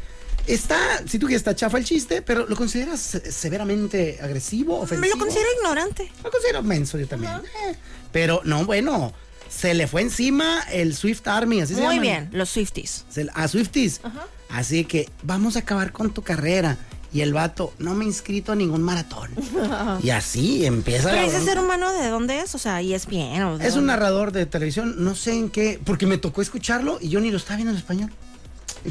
está, 0.46 0.76
si 1.06 1.18
tú 1.18 1.26
quieres, 1.26 1.40
está 1.40 1.54
chafa 1.54 1.78
el 1.78 1.84
chiste, 1.84 2.22
pero 2.22 2.46
¿lo 2.46 2.56
consideras 2.56 3.00
se- 3.00 3.32
severamente 3.32 4.18
agresivo, 4.22 4.78
ofensivo? 4.80 5.00
Me 5.00 5.08
lo 5.08 5.18
considero 5.18 5.48
ignorante. 5.58 6.10
Lo 6.24 6.30
considero 6.30 6.62
menso 6.62 6.98
yo 6.98 7.06
también. 7.06 7.32
Eh, 7.68 7.74
pero 8.12 8.40
no, 8.44 8.64
bueno, 8.64 9.12
se 9.48 9.74
le 9.74 9.86
fue 9.86 10.02
encima 10.02 10.60
el 10.72 10.94
Swift 10.96 11.26
Army, 11.26 11.60
así 11.60 11.74
se 11.74 11.80
Muy 11.80 11.96
llaman. 11.96 12.02
bien, 12.02 12.28
los 12.32 12.50
Swifties. 12.50 13.04
Se- 13.10 13.28
A 13.34 13.48
Swifties. 13.48 14.00
Así 14.48 14.84
que 14.84 15.08
vamos 15.22 15.56
a 15.56 15.60
acabar 15.60 15.92
con 15.92 16.12
tu 16.12 16.22
carrera. 16.22 16.76
Y 17.12 17.22
el 17.22 17.32
vato, 17.32 17.72
no 17.80 17.94
me 17.96 18.04
he 18.04 18.06
inscrito 18.06 18.52
a 18.52 18.54
ningún 18.54 18.82
maratón. 18.82 19.30
y 20.02 20.10
así 20.10 20.64
empieza 20.64 21.10
Pero 21.10 21.22
la 21.22 21.26
ese 21.26 21.44
ser 21.44 21.58
humano, 21.58 21.92
¿de 21.92 22.08
dónde 22.08 22.38
es? 22.40 22.54
O 22.54 22.58
sea, 22.58 22.80
ESPN 22.82 23.42
o 23.42 23.58
de 23.58 23.66
Es 23.66 23.74
un 23.74 23.86
narrador 23.86 24.30
de 24.30 24.46
televisión, 24.46 24.94
no 25.02 25.16
sé 25.16 25.32
en 25.32 25.50
qué, 25.50 25.80
porque 25.84 26.06
me 26.06 26.18
tocó 26.18 26.40
escucharlo 26.40 26.98
y 27.00 27.08
yo 27.08 27.18
ni 27.20 27.32
lo 27.32 27.38
estaba 27.38 27.56
viendo 27.56 27.72
en 27.72 27.78
español. 27.78 28.12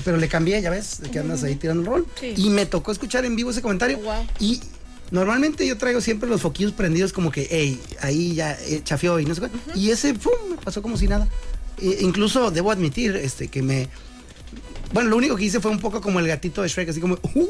Pero 0.05 0.17
le 0.17 0.27
cambié, 0.27 0.61
ya 0.61 0.69
ves, 0.69 1.01
de 1.01 1.09
que 1.09 1.19
andas 1.19 1.43
ahí 1.43 1.55
tirando 1.55 1.81
el 1.81 1.87
rol. 1.87 2.07
Sí. 2.19 2.33
Y 2.37 2.49
me 2.49 2.65
tocó 2.65 2.91
escuchar 2.91 3.25
en 3.25 3.35
vivo 3.35 3.49
ese 3.51 3.61
comentario. 3.61 3.97
Wow. 3.99 4.25
Y 4.39 4.61
normalmente 5.11 5.65
yo 5.65 5.77
traigo 5.77 5.99
siempre 6.01 6.29
los 6.29 6.41
foquillos 6.41 6.73
prendidos 6.73 7.11
como 7.13 7.31
que, 7.31 7.47
hey, 7.49 7.81
ahí 8.01 8.35
ya 8.35 8.53
eh, 8.53 8.81
chafió 8.83 9.19
y 9.19 9.25
no 9.25 9.33
sé 9.33 9.41
qué. 9.41 9.49
Y 9.73 9.89
ese, 9.89 10.13
¡pum!, 10.13 10.31
me 10.51 10.57
pasó 10.57 10.81
como 10.81 10.95
si 10.97 11.07
nada. 11.07 11.27
E- 11.81 11.97
incluso 12.01 12.51
debo 12.51 12.71
admitir 12.71 13.15
este, 13.15 13.47
que 13.47 13.61
me... 13.63 13.87
Bueno, 14.93 15.09
lo 15.09 15.17
único 15.17 15.35
que 15.35 15.45
hice 15.45 15.59
fue 15.59 15.71
un 15.71 15.79
poco 15.79 16.01
como 16.01 16.19
el 16.19 16.27
gatito 16.27 16.61
de 16.61 16.67
Shrek, 16.67 16.89
así 16.89 16.99
como... 16.99 17.15
"Uh", 17.33 17.47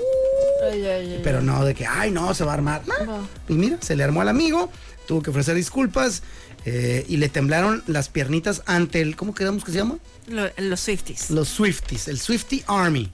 pero 1.24 1.42
no 1.42 1.64
de 1.66 1.74
que, 1.74 1.86
ay, 1.86 2.12
no, 2.12 2.34
se 2.34 2.44
va 2.44 2.52
a 2.52 2.56
armar. 2.56 2.84
No. 2.88 3.06
No. 3.06 3.28
Y 3.48 3.54
mira, 3.54 3.78
se 3.82 3.96
le 3.96 4.04
armó 4.04 4.22
al 4.22 4.28
amigo, 4.30 4.70
tuvo 5.08 5.22
que 5.22 5.30
ofrecer 5.30 5.56
disculpas 5.56 6.22
eh, 6.66 7.06
y 7.08 7.18
le 7.18 7.30
temblaron 7.30 7.84
las 7.88 8.10
piernitas 8.10 8.62
ante 8.66 9.02
el, 9.02 9.16
¿cómo 9.16 9.34
quedamos 9.34 9.64
que 9.64 9.72
se 9.72 9.78
llama? 9.78 9.98
Lo- 10.28 10.50
los 10.58 10.80
Swifties. 10.80 11.30
Los 11.32 11.48
Swifties, 11.50 12.08
el 12.08 12.20
Swifty 12.20 12.64
Army. 12.68 13.10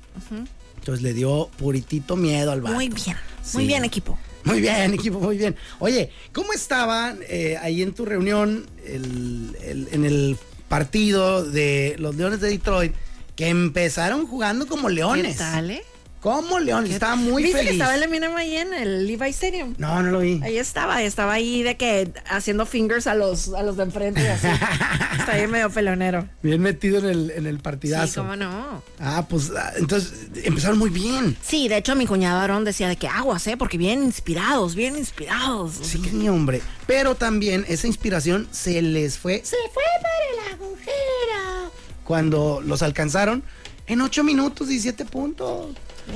Entonces 0.79 1.01
le 1.03 1.13
dio 1.13 1.49
puritito 1.57 2.15
miedo 2.15 2.51
al 2.51 2.61
vato. 2.61 2.75
Muy 2.75 2.89
bien. 2.89 3.17
Muy 3.53 3.63
Sí. 3.63 3.67
bien, 3.67 3.85
equipo. 3.85 4.17
Muy 4.43 4.61
bien, 4.61 4.93
equipo, 4.93 5.19
muy 5.19 5.37
bien. 5.37 5.55
Oye, 5.79 6.11
¿cómo 6.31 6.53
estaban 6.53 7.19
eh, 7.27 7.57
ahí 7.61 7.81
en 7.81 7.93
tu 7.93 8.05
reunión 8.05 8.67
el- 8.85 9.55
el- 9.63 9.87
en 9.91 10.05
el 10.05 10.37
partido 10.67 11.43
de 11.43 11.95
los 11.97 12.15
Leones 12.15 12.41
de 12.41 12.49
Detroit 12.49 12.93
que 13.35 13.47
empezaron 13.49 14.27
jugando 14.27 14.67
como 14.67 14.89
leones? 14.89 15.33
¿Qué 15.33 15.39
tal, 15.39 15.71
eh? 15.71 15.83
Como 16.25 16.59
leones, 16.59 16.89
estaba 16.91 17.15
muy 17.15 17.43
¿Viste 17.43 17.59
feliz. 17.59 17.69
que 17.69 17.75
estaba 17.77 17.93
el 17.95 18.01
Eminem 18.03 18.35
ahí 18.35 18.57
en 18.57 18.73
el 18.73 19.05
Levi 19.05 19.29
Stadium? 19.29 19.75
No, 19.77 20.01
no 20.01 20.09
lo 20.09 20.19
vi. 20.21 20.41
Ahí 20.43 20.57
estaba, 20.57 21.03
estaba 21.03 21.33
ahí 21.33 21.61
de 21.61 21.77
que 21.77 22.11
haciendo 22.27 22.65
fingers 22.65 23.05
a 23.05 23.13
los, 23.13 23.53
a 23.53 23.61
los 23.61 23.77
de 23.77 23.83
enfrente 23.83 24.23
y 24.23 24.25
así. 24.27 24.47
Está 25.19 25.33
ahí 25.33 25.45
medio 25.47 25.69
pelonero. 25.69 26.27
Bien 26.41 26.59
metido 26.61 26.97
en 26.97 27.05
el, 27.05 27.29
en 27.31 27.45
el 27.45 27.57
Sí, 27.57 27.61
partidazo. 27.61 28.21
cómo 28.23 28.35
no. 28.35 28.81
Ah, 28.99 29.25
pues 29.29 29.51
ah, 29.55 29.73
entonces 29.77 30.13
empezaron 30.43 30.79
muy 30.79 30.89
bien. 30.89 31.37
Sí, 31.45 31.67
de 31.67 31.77
hecho 31.77 31.95
mi 31.95 32.07
cuñado 32.07 32.39
Aarón 32.39 32.63
decía 32.65 32.87
de 32.87 32.95
que 32.95 33.07
aguas, 33.07 33.45
¿eh? 33.45 33.55
Porque 33.55 33.77
bien 33.77 34.03
inspirados, 34.03 34.73
bien 34.73 34.97
inspirados. 34.97 35.73
Sí, 35.83 36.27
hombre. 36.27 36.61
Pero 36.87 37.13
también 37.13 37.65
esa 37.67 37.85
inspiración 37.85 38.47
se 38.49 38.81
les 38.81 39.19
fue. 39.19 39.41
Se 39.45 39.57
fue 39.73 39.83
para 40.01 40.47
el 40.49 40.53
agujero. 40.55 41.71
Cuando 42.03 42.61
los 42.65 42.81
alcanzaron 42.81 43.43
en 43.87 44.01
8 44.01 44.23
minutos, 44.23 44.67
17 44.69 45.05
puntos. 45.05 45.67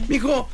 Dijo, 0.08 0.50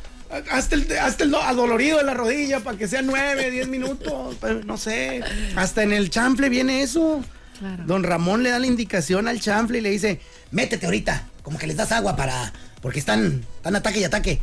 hasta 0.51 0.75
el, 0.75 0.92
hasta 0.98 1.24
el 1.24 1.32
do- 1.32 1.42
adolorido 1.42 1.98
de 1.98 2.04
la 2.04 2.13
rodilla 2.13 2.60
para 2.62 2.77
que 2.77 2.88
sean 2.88 3.06
9, 3.08 3.51
10 3.51 3.68
minutos. 3.68 4.36
Pero 4.42 4.63
no 4.63 4.77
sé. 4.77 5.22
Hasta 5.56 5.84
en 5.84 5.94
el 5.94 6.10
chanfle 6.10 6.50
viene 6.50 6.82
eso. 6.82 7.24
Claro. 7.60 7.84
Don 7.86 8.04
Ramón 8.04 8.44
le 8.44 8.50
da 8.50 8.60
la 8.60 8.68
indicación 8.68 9.27
al 9.27 9.39
chanfle 9.39 9.77
y 9.77 9.82
le 9.82 9.89
dice, 9.89 10.20
métete 10.51 10.86
ahorita, 10.88 11.27
como 11.42 11.58
que 11.58 11.68
les 11.68 11.77
das 11.77 11.92
agua 11.92 12.15
para... 12.15 12.51
Porque 12.82 13.00
están, 13.00 13.44
están 13.56 13.75
ataque 13.75 14.00
y 14.00 14.04
ataque. 14.04 14.39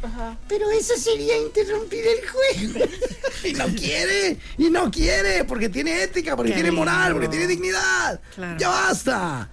Pero 0.49 0.68
eso 0.72 0.94
sería 0.96 1.37
interrumpir 1.38 2.00
el 2.04 2.28
juego. 2.28 2.87
y 3.44 3.52
no 3.52 3.66
quiere, 3.76 4.37
y 4.58 4.68
no 4.68 4.90
quiere, 4.90 5.44
porque 5.44 5.68
tiene 5.68 6.02
ética, 6.02 6.34
porque 6.34 6.50
Qué 6.50 6.56
tiene 6.56 6.72
moral, 6.72 7.12
porque 7.12 7.28
tiene 7.28 7.46
dignidad. 7.46 8.20
Claro. 8.34 8.58
Ya 8.58 8.68
basta. 8.68 9.49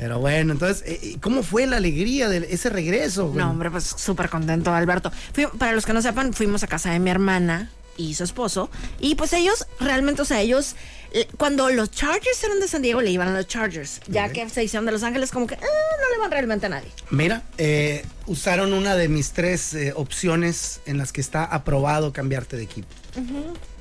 Pero 0.00 0.18
bueno, 0.18 0.54
entonces, 0.54 0.82
eh, 0.86 0.98
eh, 1.02 1.16
¿cómo 1.20 1.42
fue 1.42 1.66
la 1.66 1.76
alegría 1.76 2.30
de 2.30 2.48
ese 2.50 2.70
regreso? 2.70 3.26
güey? 3.26 3.36
No, 3.36 3.50
hombre, 3.50 3.70
pues 3.70 3.84
súper 3.84 4.30
contento, 4.30 4.72
Alberto. 4.72 5.12
Fui- 5.34 5.46
para 5.58 5.72
los 5.72 5.84
que 5.84 5.92
no 5.92 6.00
sepan, 6.00 6.32
fuimos 6.32 6.62
a 6.62 6.66
casa 6.68 6.90
de 6.90 6.98
mi 6.98 7.10
hermana 7.10 7.70
y 7.98 8.14
su 8.14 8.24
esposo. 8.24 8.70
Y 8.98 9.14
pues 9.16 9.34
ellos, 9.34 9.66
realmente, 9.78 10.22
o 10.22 10.24
sea, 10.24 10.40
ellos, 10.40 10.74
eh, 11.12 11.28
cuando 11.36 11.68
los 11.68 11.90
Chargers 11.90 12.42
eran 12.42 12.60
de 12.60 12.68
San 12.68 12.80
Diego, 12.80 13.02
le 13.02 13.10
iban 13.10 13.28
a 13.28 13.32
los 13.36 13.46
Chargers. 13.46 14.00
Ya 14.08 14.30
que 14.30 14.48
se 14.48 14.64
hicieron 14.64 14.86
de 14.86 14.92
Los 14.92 15.02
Ángeles, 15.02 15.30
como 15.32 15.46
que 15.46 15.56
eh, 15.56 15.58
no 15.60 16.14
le 16.14 16.18
van 16.18 16.30
realmente 16.30 16.64
a 16.64 16.70
nadie. 16.70 16.88
Mira, 17.10 17.42
eh, 17.58 18.02
usaron 18.24 18.72
una 18.72 18.94
de 18.94 19.08
mis 19.08 19.32
tres 19.32 19.74
eh, 19.74 19.92
opciones 19.94 20.80
en 20.86 20.96
las 20.96 21.12
que 21.12 21.20
está 21.20 21.44
aprobado 21.44 22.14
cambiarte 22.14 22.56
de 22.56 22.62
equipo. 22.62 22.88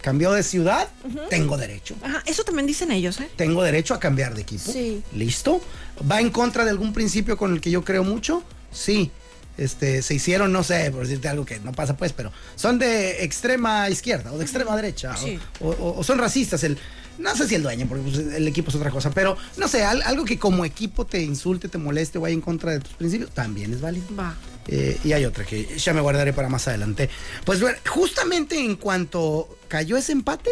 Cambió 0.02 0.32
de 0.32 0.44
ciudad, 0.44 0.88
tengo 1.30 1.58
derecho. 1.58 1.96
Ajá, 2.02 2.24
eso 2.26 2.44
también 2.44 2.66
dicen 2.66 2.92
ellos, 2.92 3.20
¿eh? 3.20 3.30
Tengo 3.36 3.62
derecho 3.64 3.94
a 3.94 4.00
cambiar 4.00 4.34
de 4.34 4.42
equipo. 4.42 4.72
Sí. 4.72 5.04
¿Listo? 5.14 5.62
¿Va 6.10 6.22
en 6.22 6.30
contra 6.30 6.64
de 6.64 6.70
algún 6.70 6.94
principio 6.94 7.36
con 7.38 7.54
el 7.54 7.60
que 7.62 7.70
yo 7.72 7.84
creo 7.84 8.04
mucho? 8.04 8.44
Sí. 8.72 9.12
Este, 9.58 10.02
se 10.02 10.14
hicieron, 10.14 10.54
no 10.54 10.64
sé, 10.64 10.90
por 10.90 11.02
decirte 11.02 11.28
algo 11.28 11.44
que 11.46 11.60
no 11.60 11.74
pasa 11.74 11.98
pues, 11.98 12.14
pero 12.14 12.32
son 12.56 12.80
de 12.80 13.26
extrema 13.26 13.90
izquierda 13.90 14.32
o 14.32 14.38
de 14.38 14.46
extrema 14.46 14.74
derecha. 14.74 15.18
Sí. 15.18 15.38
O, 15.60 15.70
o- 15.72 16.00
o 16.00 16.04
son 16.06 16.18
racistas. 16.18 16.64
El, 16.64 16.78
no 17.20 17.36
sé 17.36 17.48
si 17.48 17.56
el 17.56 17.64
dueño, 17.64 17.86
porque 17.88 18.04
pues, 18.04 18.18
el 18.18 18.48
equipo 18.48 18.70
es 18.70 18.76
otra 18.76 18.90
cosa, 18.92 19.12
pero 19.12 19.38
no 19.58 19.68
sé, 19.68 19.84
al- 19.84 20.02
algo 20.04 20.26
que 20.26 20.40
como 20.40 20.66
equipo 20.66 21.06
te 21.06 21.22
insulte, 21.22 21.68
te 21.70 21.78
moleste 21.78 22.18
o 22.18 22.22
vaya 22.22 22.34
en 22.34 22.42
contra 22.42 22.72
de 22.72 22.80
tus 22.80 22.94
principios, 22.94 23.30
también 23.32 23.74
es 23.74 23.82
válido. 23.82 24.06
Va. 24.18 24.36
Eh, 24.68 24.98
y 25.04 25.14
hay 25.14 25.26
otra 25.26 25.46
que 25.46 25.78
ya 25.78 25.94
me 25.94 26.02
guardaré 26.02 26.32
para 26.34 26.48
más 26.50 26.68
adelante. 26.68 27.10
Pues 27.46 27.60
bueno, 27.62 27.78
justamente 27.88 28.58
en 28.60 28.76
cuanto 28.76 29.58
cayó 29.68 29.98
ese 29.98 30.12
empate, 30.12 30.52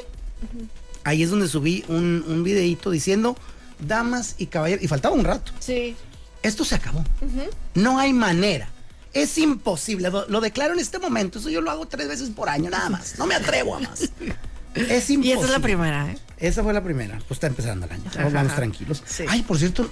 ahí 1.04 1.24
es 1.24 1.30
donde 1.30 1.48
subí 1.48 1.84
un, 1.88 2.24
un 2.28 2.44
videíto 2.44 2.92
diciendo, 2.92 3.38
damas 3.80 4.36
y 4.38 4.48
caballeros, 4.48 4.84
y 4.84 4.88
faltaba 4.88 5.16
un 5.16 5.24
rato, 5.24 5.52
Sí. 5.60 5.96
esto 6.44 6.66
se 6.66 6.76
acabó. 6.76 7.04
No 7.76 8.00
hay 8.00 8.12
manera. 8.14 8.70
Es 9.14 9.38
imposible. 9.38 10.10
Lo, 10.12 10.28
lo 10.28 10.42
declaro 10.42 10.74
en 10.74 10.80
este 10.80 11.00
momento. 11.00 11.40
Eso 11.40 11.50
yo 11.50 11.62
lo 11.62 11.72
hago 11.72 11.88
tres 11.88 12.08
veces 12.08 12.30
por 12.30 12.50
año, 12.50 12.70
nada 12.70 12.90
más. 12.90 13.18
No 13.18 13.26
me 13.26 13.34
atrevo 13.36 13.76
a 13.76 13.80
más. 13.80 14.10
Es 14.82 15.10
imposible. 15.10 15.28
Y 15.28 15.32
esta 15.32 15.46
es 15.46 15.52
la 15.52 15.60
primera, 15.60 16.12
¿eh? 16.12 16.18
Esa 16.40 16.64
fue 16.64 16.74
la 16.74 16.84
primera. 16.84 17.18
Pues 17.28 17.32
está 17.38 17.48
empezando 17.48 17.86
el 17.86 17.92
año. 17.92 18.04
Vamos, 18.06 18.18
Ajá. 18.18 18.30
vamos 18.30 18.56
tranquilos. 18.56 19.04
Sí. 19.06 19.24
Ay, 19.28 19.42
por 19.44 19.58
cierto, 19.58 19.90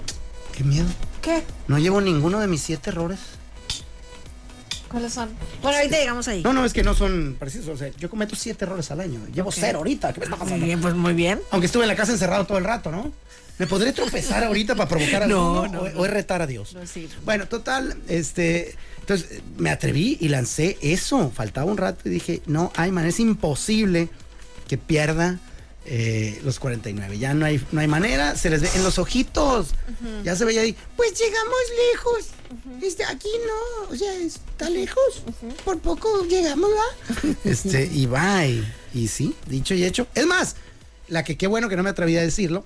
qué 0.55 0.63
miedo. 0.63 0.87
¿Qué? 1.21 1.43
No 1.67 1.79
llevo 1.79 2.01
ninguno 2.01 2.39
de 2.39 2.47
mis 2.47 2.61
siete 2.61 2.89
errores. 2.91 3.19
¿Cuáles 4.89 5.13
son? 5.13 5.29
Bueno, 5.61 5.77
ahorita 5.77 5.97
llegamos 5.97 6.27
ahí. 6.27 6.43
No, 6.43 6.53
no, 6.53 6.63
es 6.63 6.71
que 6.71 6.83
no 6.83 6.93
son 6.93 7.35
precisos. 7.39 7.67
O 7.69 7.77
sea, 7.77 7.89
yo 7.97 8.09
cometo 8.09 8.35
siete 8.35 8.65
errores 8.65 8.89
al 8.91 8.99
año. 9.01 9.19
Llevo 9.33 9.49
Ok. 9.49 9.55
cero 9.59 9.79
ahorita. 9.79 10.13
¿Qué 10.13 10.19
me 10.19 10.25
está 10.25 10.35
Muy 10.37 10.45
pasando? 10.45 10.65
bien, 10.65 10.79
pues 10.81 10.93
muy 10.93 11.13
bien. 11.13 11.41
Aunque 11.51 11.65
estuve 11.65 11.83
en 11.83 11.89
la 11.89 11.95
casa 11.95 12.11
encerrado 12.11 12.45
todo 12.45 12.57
el 12.59 12.63
rato, 12.63 12.91
¿no? 12.91 13.11
¿Me 13.57 13.67
podré 13.67 13.93
tropezar 13.93 14.43
ahorita 14.43 14.75
para 14.75 14.87
provocar 14.87 15.23
a 15.23 15.27
No, 15.27 15.67
no, 15.67 15.81
o, 15.81 15.85
o 16.01 16.05
es 16.05 16.11
retar 16.11 16.41
a 16.41 16.47
Dios? 16.47 16.73
No, 16.75 16.85
sí. 16.85 17.09
Bueno, 17.25 17.47
total, 17.47 17.97
este. 18.07 18.75
Entonces 18.99 19.41
me 19.57 19.69
atreví 19.69 20.17
y 20.21 20.29
lancé 20.29 20.77
eso. 20.81 21.31
Faltaba 21.33 21.69
un 21.69 21.77
rato 21.77 22.07
y 22.07 22.11
dije, 22.11 22.41
no, 22.45 22.71
hay 22.75 22.91
man, 22.91 23.05
es 23.05 23.19
imposible 23.19 24.09
que 24.67 24.77
pierda 24.77 25.39
eh, 25.85 26.41
los 26.43 26.59
49. 26.59 27.19
Ya 27.19 27.33
no 27.33 27.45
hay, 27.45 27.63
no 27.71 27.79
hay 27.79 27.87
manera, 27.87 28.35
se 28.35 28.49
les 28.49 28.61
ve 28.61 28.69
en 28.75 28.83
los 28.83 28.97
ojitos. 28.97 29.69
Ya 30.23 30.35
se 30.35 30.45
veía 30.45 30.61
ahí. 30.61 30.75
Pues 30.95 31.13
llegamos 31.13 31.57
lejos. 31.93 32.25
Este, 32.81 33.05
aquí 33.05 33.29
no, 33.45 33.89
o 33.89 33.95
sea, 33.95 34.13
está 34.13 34.69
lejos. 34.69 35.23
Por 35.63 35.79
poco 35.79 36.25
llegamos, 36.25 36.69
¿va? 36.71 37.35
Este, 37.43 37.85
y 37.85 38.05
va, 38.07 38.45
y, 38.45 38.65
y 38.93 39.07
sí, 39.07 39.35
dicho 39.47 39.73
y 39.75 39.83
hecho. 39.83 40.07
Es 40.15 40.25
más, 40.25 40.55
la 41.07 41.23
que 41.23 41.37
qué 41.37 41.47
bueno 41.47 41.69
que 41.69 41.75
no 41.75 41.83
me 41.83 41.91
atreví 41.91 42.17
a 42.17 42.21
decirlo, 42.21 42.63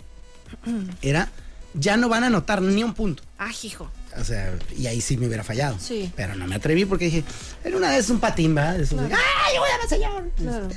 era, 1.02 1.30
ya 1.74 1.98
no 1.98 2.08
van 2.08 2.24
a 2.24 2.28
anotar 2.28 2.62
ni 2.62 2.84
un 2.84 2.94
punto. 2.94 3.24
Ah, 3.38 3.52
hijo. 3.64 3.92
O 4.18 4.24
sea, 4.24 4.58
y 4.76 4.88
ahí 4.88 5.02
sí 5.02 5.18
me 5.18 5.28
hubiera 5.28 5.44
fallado. 5.44 5.78
Sí. 5.80 6.12
Pero 6.16 6.36
no 6.36 6.48
me 6.48 6.56
atreví 6.56 6.86
porque 6.86 7.06
dije, 7.06 7.24
en 7.64 7.76
una 7.76 7.90
vez 7.90 8.10
un 8.10 8.20
patín, 8.20 8.56
¿verdad? 8.56 8.80
¡Ay, 8.80 9.58
voy 9.58 9.70
a 9.70 9.88
señor! 9.88 10.32
Claro. 10.38 10.68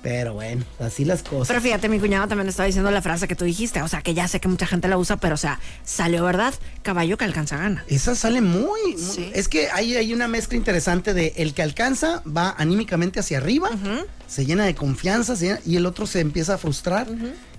Pero 0.00 0.32
bueno, 0.34 0.64
así 0.78 1.04
las 1.04 1.24
cosas. 1.24 1.48
Pero 1.48 1.60
fíjate, 1.60 1.88
mi 1.88 1.98
cuñado 1.98 2.28
también 2.28 2.48
estaba 2.48 2.66
diciendo 2.68 2.88
la 2.92 3.02
frase 3.02 3.26
que 3.26 3.34
tú 3.34 3.44
dijiste. 3.44 3.82
O 3.82 3.88
sea, 3.88 4.00
que 4.00 4.14
ya 4.14 4.28
sé 4.28 4.38
que 4.40 4.46
mucha 4.46 4.64
gente 4.66 4.86
la 4.86 4.96
usa, 4.96 5.16
pero 5.16 5.34
o 5.34 5.38
sea, 5.38 5.58
salió 5.84 6.24
verdad. 6.24 6.54
Caballo 6.82 7.18
que 7.18 7.24
alcanza 7.24 7.56
gana. 7.56 7.84
Esa 7.88 8.14
sale 8.14 8.40
muy. 8.40 8.78
Es 9.34 9.48
que 9.48 9.70
hay, 9.70 9.96
hay 9.96 10.14
una 10.14 10.28
mezcla 10.28 10.56
interesante 10.56 11.14
de 11.14 11.32
el 11.36 11.52
que 11.52 11.62
alcanza 11.62 12.22
va 12.24 12.54
anímicamente 12.58 13.18
hacia 13.18 13.38
arriba, 13.38 13.70
se 14.28 14.46
llena 14.46 14.64
de 14.66 14.74
confianza 14.76 15.34
se 15.34 15.46
llena- 15.46 15.60
y 15.66 15.76
el 15.76 15.84
otro 15.86 16.06
se 16.06 16.20
empieza 16.20 16.54
a 16.54 16.58
frustrar 16.58 17.08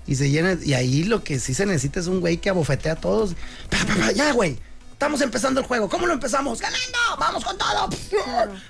y 0.06 0.14
se 0.14 0.30
llena. 0.30 0.56
Y 0.64 0.72
ahí 0.72 1.04
lo 1.04 1.22
que 1.22 1.38
sí 1.40 1.52
se 1.52 1.66
necesita 1.66 2.00
es 2.00 2.06
un 2.06 2.20
güey 2.20 2.38
que 2.38 2.48
abofetea 2.48 2.92
a 2.94 2.96
todos. 2.96 3.34
Pa, 3.68 3.76
pa, 3.86 3.94
pa, 4.00 4.12
ya, 4.12 4.32
güey. 4.32 4.56
estamos 4.92 5.20
empezando 5.20 5.60
el 5.60 5.66
juego. 5.66 5.90
¿Cómo 5.90 6.06
lo 6.06 6.14
empezamos? 6.14 6.58
¡Ganando! 6.58 6.98
¡Vamos 7.18 7.44
con 7.44 7.58
todo! 7.58 7.90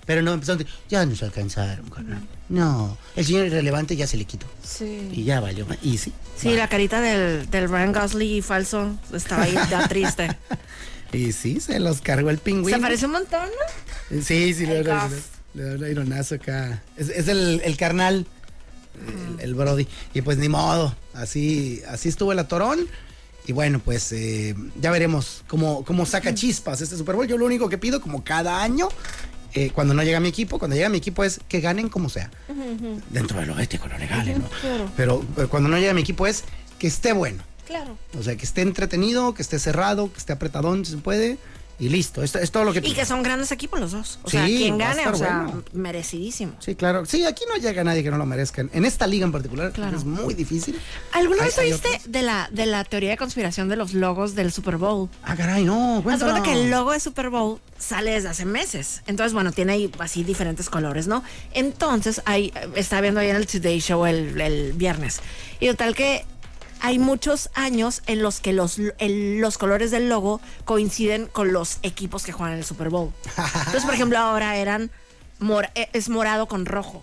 Pero 0.06 0.22
no 0.22 0.32
empezó. 0.32 0.58
Ya 0.88 1.06
nos 1.06 1.22
alcanzaron, 1.22 1.88
carnal. 1.88 2.20
No, 2.50 2.98
el 3.14 3.24
señor 3.24 3.46
irrelevante 3.46 3.94
ya 3.94 4.08
se 4.08 4.16
le 4.16 4.24
quitó. 4.24 4.44
Sí. 4.60 5.08
Y 5.12 5.22
ya 5.22 5.38
valió. 5.38 5.66
Y 5.82 5.98
sí. 5.98 6.12
Sí, 6.36 6.52
la 6.54 6.68
carita 6.68 7.00
del, 7.00 7.48
del 7.48 7.68
Ryan 7.68 7.92
Gosling 7.92 8.42
falso 8.42 8.96
estaba 9.14 9.44
ahí 9.44 9.54
ya 9.70 9.86
triste. 9.88 10.36
Y 11.12 11.30
sí, 11.30 11.60
se 11.60 11.78
los 11.78 12.00
cargó 12.00 12.28
el 12.28 12.38
pingüino. 12.38 12.76
Se 12.76 12.82
parece 12.82 13.06
un 13.06 13.12
montón, 13.12 13.48
¿no? 14.10 14.22
Sí, 14.22 14.52
sí, 14.52 14.66
le 14.66 14.82
da, 14.82 15.08
le 15.54 15.62
da 15.62 15.74
un 15.76 15.86
ironazo 15.88 16.34
acá. 16.34 16.82
Es, 16.96 17.08
es 17.08 17.28
el, 17.28 17.60
el 17.64 17.76
carnal, 17.76 18.26
el, 19.38 19.40
el 19.40 19.54
Brody. 19.54 19.86
Y 20.12 20.22
pues 20.22 20.36
ni 20.38 20.48
modo, 20.48 20.92
así, 21.14 21.82
así 21.88 22.08
estuvo 22.08 22.32
el 22.32 22.38
atorón. 22.40 22.80
Y 23.46 23.52
bueno, 23.52 23.78
pues 23.78 24.10
eh, 24.10 24.56
ya 24.80 24.90
veremos 24.90 25.44
cómo, 25.46 25.84
cómo 25.84 26.04
saca 26.04 26.34
chispas 26.34 26.80
este 26.80 26.96
Super 26.96 27.14
Bowl. 27.14 27.28
Yo 27.28 27.38
lo 27.38 27.46
único 27.46 27.68
que 27.68 27.78
pido, 27.78 28.00
como 28.00 28.24
cada 28.24 28.60
año, 28.60 28.88
eh, 29.54 29.70
cuando 29.70 29.94
no 29.94 30.02
llega 30.02 30.20
mi 30.20 30.28
equipo, 30.28 30.58
cuando 30.58 30.76
llega 30.76 30.88
mi 30.88 30.98
equipo 30.98 31.24
es 31.24 31.40
que 31.48 31.60
ganen 31.60 31.88
como 31.88 32.08
sea. 32.08 32.30
Dentro 33.10 33.40
de 33.40 33.46
lo 33.46 33.58
ético, 33.58 33.88
lo 33.88 33.98
legal, 33.98 34.26
¿no? 34.38 34.48
claro. 34.60 34.90
Pero 34.96 35.24
eh, 35.36 35.46
cuando 35.48 35.68
no 35.68 35.78
llega 35.78 35.94
mi 35.94 36.00
equipo 36.02 36.26
es 36.26 36.44
que 36.78 36.86
esté 36.86 37.12
bueno. 37.12 37.42
Claro. 37.66 37.96
O 38.18 38.22
sea, 38.22 38.36
que 38.36 38.44
esté 38.44 38.62
entretenido, 38.62 39.32
que 39.34 39.42
esté 39.42 39.58
cerrado, 39.58 40.12
que 40.12 40.18
esté 40.18 40.32
apretadón 40.32 40.84
si 40.84 40.92
se 40.92 40.98
puede. 40.98 41.38
Y 41.80 41.88
listo. 41.88 42.22
Esto 42.22 42.38
es 42.38 42.50
todo 42.50 42.64
lo 42.64 42.72
que 42.74 42.80
Y 42.80 42.92
que 42.92 43.04
son 43.06 43.22
grandes 43.22 43.50
equipos 43.52 43.80
los 43.80 43.92
dos. 43.92 44.18
O 44.22 44.28
Sí, 44.30 44.36
sea, 44.36 44.44
quien 44.46 44.76
gane, 44.78 45.08
o 45.08 45.14
sea, 45.16 45.44
bueno. 45.46 45.64
merecidísimo. 45.72 46.52
Sí, 46.60 46.74
claro. 46.74 47.06
Sí, 47.06 47.24
aquí 47.24 47.44
no 47.48 47.56
llega 47.56 47.82
nadie 47.82 48.02
que 48.02 48.10
no 48.10 48.18
lo 48.18 48.26
merezca. 48.26 48.60
En 48.72 48.84
esta 48.84 49.06
liga 49.06 49.24
en 49.24 49.32
particular 49.32 49.72
Claro. 49.72 49.96
es 49.96 50.04
muy 50.04 50.34
difícil. 50.34 50.78
¿Alguna 51.12 51.42
vez 51.44 51.56
oíste 51.58 51.88
de 52.04 52.22
la, 52.22 52.48
de 52.52 52.66
la 52.66 52.84
teoría 52.84 53.10
de 53.10 53.16
conspiración 53.16 53.68
de 53.70 53.76
los 53.76 53.94
logos 53.94 54.34
del 54.34 54.52
Super 54.52 54.76
Bowl? 54.76 55.08
Ah, 55.22 55.34
caray, 55.36 55.64
no. 55.64 55.98
Haz 56.06 56.22
cuenta 56.22 56.42
que 56.42 56.52
el 56.52 56.70
logo 56.70 56.92
de 56.92 57.00
Super 57.00 57.30
Bowl 57.30 57.58
sale 57.78 58.10
desde 58.10 58.28
hace 58.28 58.44
meses. 58.44 59.00
Entonces, 59.06 59.32
bueno, 59.32 59.50
tiene 59.52 59.72
ahí 59.72 59.90
así 60.00 60.22
diferentes 60.22 60.68
colores, 60.68 61.06
¿no? 61.06 61.24
Entonces, 61.54 62.20
hay, 62.26 62.52
estaba 62.74 63.00
viendo 63.00 63.20
ahí 63.20 63.30
en 63.30 63.36
el 63.36 63.46
Today 63.46 63.80
Show 63.80 64.04
el, 64.04 64.38
el 64.40 64.72
viernes. 64.74 65.20
Y 65.60 65.66
total 65.68 65.94
que 65.94 66.26
hay 66.80 66.98
muchos 66.98 67.50
años 67.54 68.02
en 68.06 68.22
los 68.22 68.40
que 68.40 68.52
los, 68.52 68.78
el- 68.98 69.38
los 69.40 69.58
colores 69.58 69.90
del 69.90 70.08
logo 70.08 70.40
coinciden 70.64 71.26
con 71.26 71.52
los 71.52 71.78
equipos 71.82 72.24
que 72.24 72.32
juegan 72.32 72.54
en 72.54 72.58
el 72.60 72.64
Super 72.64 72.88
Bowl. 72.88 73.12
Entonces, 73.58 73.84
por 73.84 73.94
ejemplo, 73.94 74.18
ahora 74.18 74.56
eran 74.56 74.90
mor- 75.38 75.70
eh, 75.74 75.88
es 75.92 76.08
morado 76.08 76.46
con 76.46 76.66
rojo. 76.66 77.02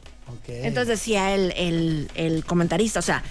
Entonces 0.65 0.87
decía 0.99 1.33
el, 1.33 1.53
el- 1.55 2.11
el 2.15 2.43
comentarista, 2.45 2.99
o 2.99 3.03
sea, 3.03 3.23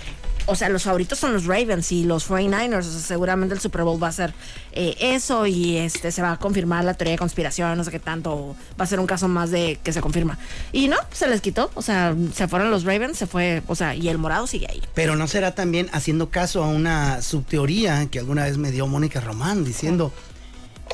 o 0.47 0.55
sea, 0.55 0.69
los 0.69 0.85
favoritos 0.85 1.19
son 1.19 1.33
los 1.33 1.45
Ravens 1.45 1.93
y 1.93 2.05
los 2.05 2.29
49ers, 2.29 2.79
o 2.79 2.83
sea, 2.83 3.01
seguramente 3.01 3.55
el 3.55 3.61
Super 3.61 3.83
Bowl 3.83 4.03
va 4.03 4.09
a 4.09 4.13
ser 4.13 4.33
eh, 4.73 4.97
eso 5.01 5.47
y 5.47 5.77
este 5.77 6.13
se 6.13 6.23
va 6.23 6.33
a 6.33 6.39
confirmar 6.39 6.85
la 6.85 6.95
teoría 6.95 7.13
de 7.13 7.19
conspiración, 7.19 7.77
no 7.77 7.85
sé 7.85 7.91
qué 7.91 7.99
tanto, 7.99 8.57
va 8.81 8.85
a 8.85 8.87
ser 8.87 9.01
un 9.01 9.07
caso 9.07 9.29
más 9.29 9.51
de 9.51 9.79
que 9.83 9.93
se 9.93 10.01
confirma. 10.01 10.39
Y 10.73 10.89
no, 10.89 10.97
se 11.13 11.29
les 11.29 11.41
quitó, 11.41 11.71
o 11.75 11.83
sea, 11.83 12.15
se 12.35 12.49
fueron 12.49 12.71
los 12.71 12.85
Ravens, 12.85 13.19
se 13.19 13.27
fue, 13.27 13.63
o 13.67 13.75
sea, 13.75 13.95
y 13.95 14.09
el 14.09 14.19
morado 14.19 14.47
sigue 14.47 14.67
ahí. 14.71 14.83
Pero 14.95 15.17
no 15.17 15.27
será 15.27 15.55
también 15.55 15.89
haciendo 15.93 16.31
caso 16.31 16.63
a 16.63 16.69
una 16.69 17.23
subteoría 17.23 18.07
que 18.07 18.19
alguna 18.21 18.45
vez 18.45 18.57
me 18.57 18.71
dio 18.71 18.87
Mónica 18.87 19.21
Román 19.21 19.65
diciendo. 19.65 20.13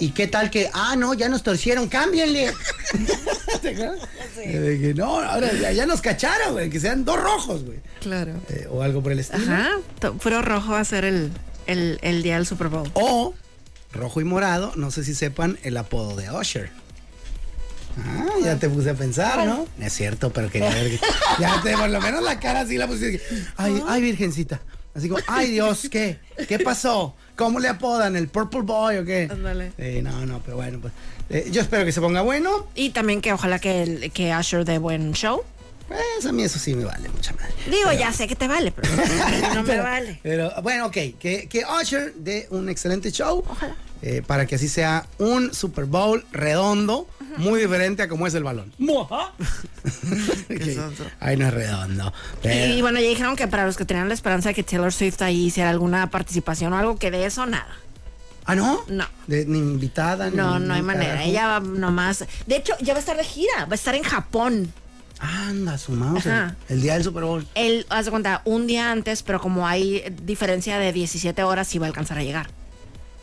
¿Y 0.00 0.12
qué 0.12 0.26
tal 0.26 0.50
que, 0.50 0.70
ah, 0.72 0.96
no, 0.96 1.12
ya 1.12 1.28
nos 1.28 1.42
torcieron, 1.42 1.88
cámbienle? 1.88 2.52
¿Te 3.60 3.68
acuerdas? 3.70 4.08
Eh, 4.38 4.58
de 4.58 4.80
que, 4.80 4.94
no, 4.94 5.20
ahora 5.20 5.52
ya, 5.72 5.86
nos 5.86 6.00
cacharon, 6.00 6.52
güey, 6.54 6.70
que 6.70 6.80
sean 6.80 7.04
dos 7.04 7.20
rojos, 7.20 7.64
güey. 7.64 7.78
Claro. 8.00 8.32
Eh, 8.48 8.66
o 8.70 8.82
algo 8.82 9.02
por 9.02 9.12
el 9.12 9.18
estilo. 9.18 9.42
Ajá, 9.44 9.70
puro 10.22 10.42
rojo 10.42 10.72
va 10.72 10.80
a 10.80 10.84
ser 10.84 11.04
el, 11.04 11.30
el, 11.66 11.98
el 12.02 12.22
día 12.22 12.36
del 12.36 12.46
Super 12.46 12.68
Bowl. 12.68 12.90
O 12.94 13.34
rojo 13.92 14.20
y 14.20 14.24
morado, 14.24 14.72
no 14.76 14.90
sé 14.90 15.04
si 15.04 15.14
sepan 15.14 15.58
el 15.62 15.76
apodo 15.76 16.16
de 16.16 16.30
Usher. 16.30 16.70
Ah, 17.98 18.26
ya 18.42 18.56
te 18.58 18.70
puse 18.70 18.90
a 18.90 18.94
pensar, 18.94 19.44
¿no? 19.46 19.66
No 19.76 19.86
es 19.86 19.92
cierto, 19.92 20.32
pero 20.32 20.50
quería 20.50 20.70
ver. 20.70 20.90
que- 20.90 21.00
Ya 21.38 21.60
te, 21.62 21.76
por 21.76 21.90
lo 21.90 22.00
menos 22.00 22.22
la 22.22 22.40
cara 22.40 22.60
así 22.60 22.78
la 22.78 22.86
pusiste. 22.86 23.22
Ay, 23.56 23.82
ay, 23.86 24.00
virgencita. 24.00 24.60
Así 24.94 25.08
como, 25.08 25.22
ay 25.26 25.50
Dios, 25.50 25.88
¿qué? 25.90 26.18
¿Qué 26.48 26.58
pasó? 26.58 27.14
¿Cómo 27.36 27.60
le 27.60 27.68
apodan? 27.68 28.14
¿El 28.16 28.28
Purple 28.28 28.60
Boy 28.62 28.96
o 28.98 29.04
qué? 29.04 29.28
Ándale. 29.30 29.72
Eh, 29.78 30.00
no, 30.02 30.24
no, 30.26 30.40
pero 30.44 30.56
bueno, 30.56 30.80
pues. 30.80 30.92
Eh, 31.32 31.48
yo 31.50 31.60
espero 31.62 31.84
que 31.84 31.92
se 31.92 32.00
ponga 32.00 32.20
bueno. 32.20 32.66
Y 32.74 32.90
también 32.90 33.20
que 33.20 33.32
ojalá 33.32 33.58
que, 33.58 33.82
el- 33.82 34.12
que 34.12 34.34
Usher 34.36 34.64
dé 34.64 34.78
buen 34.78 35.12
show. 35.12 35.42
Pues 35.88 36.24
a 36.24 36.32
mí 36.32 36.42
eso 36.42 36.58
sí 36.58 36.74
me 36.74 36.84
vale 36.84 37.08
mucha 37.10 37.32
madre. 37.34 37.52
Digo, 37.70 37.92
ya 37.92 38.12
sé 38.12 38.26
que 38.28 38.36
te 38.36 38.48
vale, 38.48 38.72
pero 38.72 38.88
no 39.54 39.62
me 39.62 39.68
Pero- 39.68 39.82
vale. 39.82 40.20
Pero 40.22 40.50
bueno, 40.62 40.86
ok, 40.86 40.92
que, 41.18 41.48
que 41.50 41.64
Usher 41.82 42.14
dé 42.14 42.46
un 42.50 42.68
excelente 42.68 43.10
show. 43.10 43.44
Ojalá. 43.48 43.76
eh, 44.00 44.22
para 44.26 44.46
que 44.46 44.54
así 44.54 44.68
sea 44.68 45.06
un 45.18 45.52
Super 45.52 45.84
Bowl 45.84 46.24
redondo, 46.32 47.06
muy 47.36 47.60
diferente 47.60 48.02
a 48.02 48.08
como 48.08 48.26
es 48.26 48.34
el 48.34 48.42
balón. 48.44 48.72
Ok, 49.84 50.62
sonso. 50.74 51.04
Ay, 51.20 51.36
no 51.36 51.46
es 51.48 51.54
redondo. 51.54 52.12
pero- 52.42 52.74
Y, 52.74 52.80
bueno, 52.82 53.00
ya 53.00 53.08
dijeron 53.08 53.36
que 53.36 53.48
para 53.48 53.66
los 53.66 53.76
que 53.76 53.84
tenían 53.84 54.08
la 54.08 54.14
esperanza 54.14 54.50
de 54.50 54.54
que 54.54 54.62
Taylor 54.62 54.92
Swift 54.92 55.20
ahí 55.22 55.46
hiciera 55.46 55.70
alguna 55.70 56.10
participación 56.10 56.72
o 56.72 56.78
algo, 56.78 56.96
que 56.96 57.10
de 57.10 57.26
eso 57.26 57.46
nada. 57.46 57.66
Ah, 58.44 58.54
¿no? 58.54 58.80
No. 58.88 59.04
De- 59.26 59.44
ni 59.46 59.58
invitada, 59.58 60.30
ni- 60.30 60.36
No, 60.36 60.58
no 60.58 60.74
hay 60.74 60.80
ni 60.80 60.86
manera. 60.86 61.12
carajo. 61.14 61.28
Ella 61.30 61.46
va 61.48 61.60
nomás. 61.60 62.24
De 62.46 62.56
hecho, 62.56 62.74
ya 62.80 62.92
va 62.94 62.98
a 62.98 63.00
estar 63.00 63.16
de 63.16 63.24
gira. 63.24 63.64
Va 63.66 63.72
a 63.72 63.74
estar 63.74 63.94
en 63.94 64.02
Japón. 64.02 64.72
Anda, 65.20 65.78
su 65.78 65.92
mouse, 65.92 66.26
el, 66.26 66.32
Ajá. 66.32 66.56
el 66.68 66.82
día 66.82 66.94
del 66.94 67.04
Super 67.04 67.22
Bowl. 67.22 67.46
Él, 67.54 67.86
haz 67.90 68.06
de 68.06 68.10
cuenta, 68.10 68.42
un 68.44 68.66
día 68.66 68.90
antes, 68.90 69.22
pero 69.22 69.40
como 69.40 69.68
hay 69.68 70.02
diferencia 70.24 70.78
de 70.78 70.92
17 70.92 71.44
horas, 71.44 71.68
sí 71.68 71.78
va 71.78 71.86
a 71.86 71.88
alcanzar 71.88 72.18
a 72.18 72.24
llegar. 72.24 72.48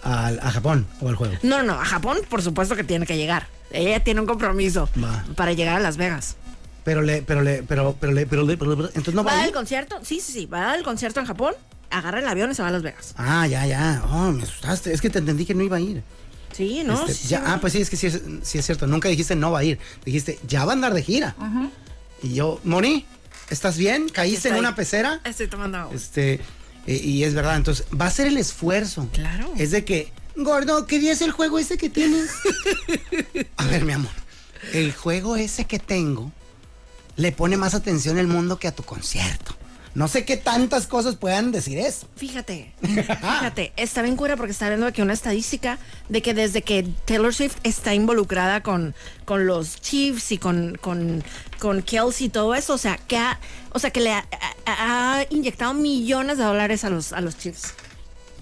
Al- 0.01 0.39
a 0.39 0.49
Japón 0.51 0.87
o 1.01 1.09
al 1.09 1.15
juego. 1.15 1.33
No, 1.43 1.57
no, 1.57 1.63
no. 1.63 1.81
A 1.81 1.83
Japón, 1.83 2.19
por 2.29 2.41
supuesto 2.41 2.75
que 2.77 2.85
tiene 2.85 3.05
que 3.05 3.17
llegar. 3.17 3.47
Ella 3.71 4.01
tiene 4.01 4.21
un 4.21 4.27
compromiso 4.27 4.89
Va. 5.03 5.25
para 5.35 5.51
llegar 5.51 5.75
a 5.75 5.79
Las 5.81 5.97
Vegas. 5.97 6.37
Pero 6.85 7.01
le, 7.01 7.21
pero 7.21 7.41
le, 7.41 7.63
pero, 7.63 7.95
pero 7.99 8.13
le, 8.13 8.25
pero 8.25 8.43
le, 8.43 8.55
pero 8.57 8.75
le- 8.77 8.85
entonces 8.87 9.13
no 9.13 9.23
va 9.25 9.33
¿Va 9.33 9.39
a 9.39 9.41
al 9.41 9.49
ir. 9.49 9.53
concierto? 9.53 9.99
Sí, 10.03 10.21
sí, 10.21 10.31
sí. 10.31 10.45
Va 10.45 10.71
al 10.71 10.83
concierto 10.83 11.19
en 11.19 11.25
Japón, 11.25 11.53
agarra 11.89 12.19
el 12.19 12.27
avión 12.27 12.51
y 12.51 12.55
se 12.55 12.61
va 12.61 12.67
a 12.67 12.71
Las 12.71 12.81
Vegas. 12.83 13.13
Ah, 13.17 13.47
ya, 13.47 13.65
ya. 13.65 14.03
Oh, 14.11 14.31
me 14.31 14.43
asustaste. 14.43 14.93
Es 14.93 15.01
que 15.01 15.09
te 15.09 15.19
entendí 15.19 15.45
que 15.45 15.53
no 15.55 15.63
iba 15.63 15.77
a 15.77 15.79
ir. 15.81 16.03
Sí, 16.51 16.83
¿no? 16.83 16.99
Este, 17.01 17.13
Sí, 17.13 17.27
ya- 17.29 17.39
sí. 17.39 17.43
ah, 17.47 17.57
pues 17.61 17.73
sí, 17.73 17.81
es 17.81 17.89
que 17.89 17.95
sí 17.97 18.07
es, 18.07 18.21
sí 18.43 18.57
es 18.57 18.65
cierto. 18.65 18.87
Nunca 18.87 19.07
dijiste 19.09 19.35
no 19.35 19.51
va 19.51 19.59
a 19.59 19.63
ir. 19.63 19.79
Dijiste, 20.05 20.39
ya 20.47 20.65
va 20.65 20.71
a 20.71 20.75
andar 20.75 20.93
de 20.93 21.03
gira. 21.03 21.35
Y 22.21 22.33
yo, 22.33 22.59
Moni, 22.63 23.05
¿estás 23.49 23.77
bien? 23.77 24.09
¿Caíste 24.09 24.49
en 24.49 24.55
una 24.55 24.75
pecera? 24.75 25.21
Estoy 25.23 25.47
tomando 25.47 25.77
agua. 25.77 25.95
Este, 25.95 26.41
eh, 26.87 26.95
y 27.03 27.23
es 27.23 27.33
verdad, 27.33 27.55
entonces 27.55 27.85
va 27.99 28.07
a 28.07 28.11
ser 28.11 28.27
el 28.27 28.37
esfuerzo. 28.37 29.07
Claro. 29.13 29.51
Es 29.57 29.71
de 29.71 29.85
que, 29.85 30.11
gordo, 30.35 30.85
¿qué 30.85 30.99
día 30.99 31.13
es 31.13 31.21
el 31.21 31.31
juego 31.31 31.59
ese 31.59 31.77
que 31.77 31.89
tienes? 31.89 32.31
a 33.57 33.65
ver, 33.67 33.85
mi 33.85 33.93
amor, 33.93 34.11
el 34.73 34.93
juego 34.93 35.35
ese 35.37 35.65
que 35.65 35.79
tengo 35.79 36.31
le 37.15 37.31
pone 37.31 37.57
más 37.57 37.73
atención 37.73 38.17
el 38.17 38.27
mundo 38.27 38.59
que 38.59 38.67
a 38.67 38.71
tu 38.75 38.83
concierto. 38.83 39.55
No 39.95 40.07
sé 40.07 40.23
qué 40.23 40.37
tantas 40.37 40.85
cosas 40.87 41.15
puedan 41.15 41.51
decir 41.51 41.77
eso. 41.79 42.07
Fíjate, 42.15 42.71
fíjate, 42.81 43.73
está 43.75 44.01
bien 44.03 44.15
cura 44.15 44.37
porque 44.37 44.51
está 44.51 44.67
viendo 44.69 44.85
aquí 44.85 45.01
una 45.01 45.13
estadística 45.13 45.79
de 46.09 46.21
que 46.21 46.33
desde 46.33 46.61
que 46.61 46.87
Taylor 47.05 47.33
Swift 47.33 47.55
está 47.63 47.93
involucrada 47.93 48.61
con, 48.61 48.93
con 49.25 49.47
los 49.47 49.81
Chiefs 49.81 50.31
y 50.31 50.37
con, 50.37 50.75
con, 50.79 51.23
con 51.59 51.81
Kelsey 51.81 52.27
y 52.27 52.29
todo 52.29 52.53
eso, 52.55 52.73
o 52.73 52.77
sea, 52.77 52.97
que 52.97 53.17
ha, 53.17 53.39
o 53.71 53.79
sea, 53.79 53.89
que 53.91 53.99
le 54.01 54.11
ha, 54.13 54.25
ha- 54.65 55.19
ha 55.19 55.25
inyectado 55.31 55.73
millones 55.73 56.37
de 56.37 56.43
dólares 56.43 56.83
a 56.83 56.89
los, 56.91 57.11
a 57.11 57.21
los 57.21 57.37
Chiefs. 57.37 57.73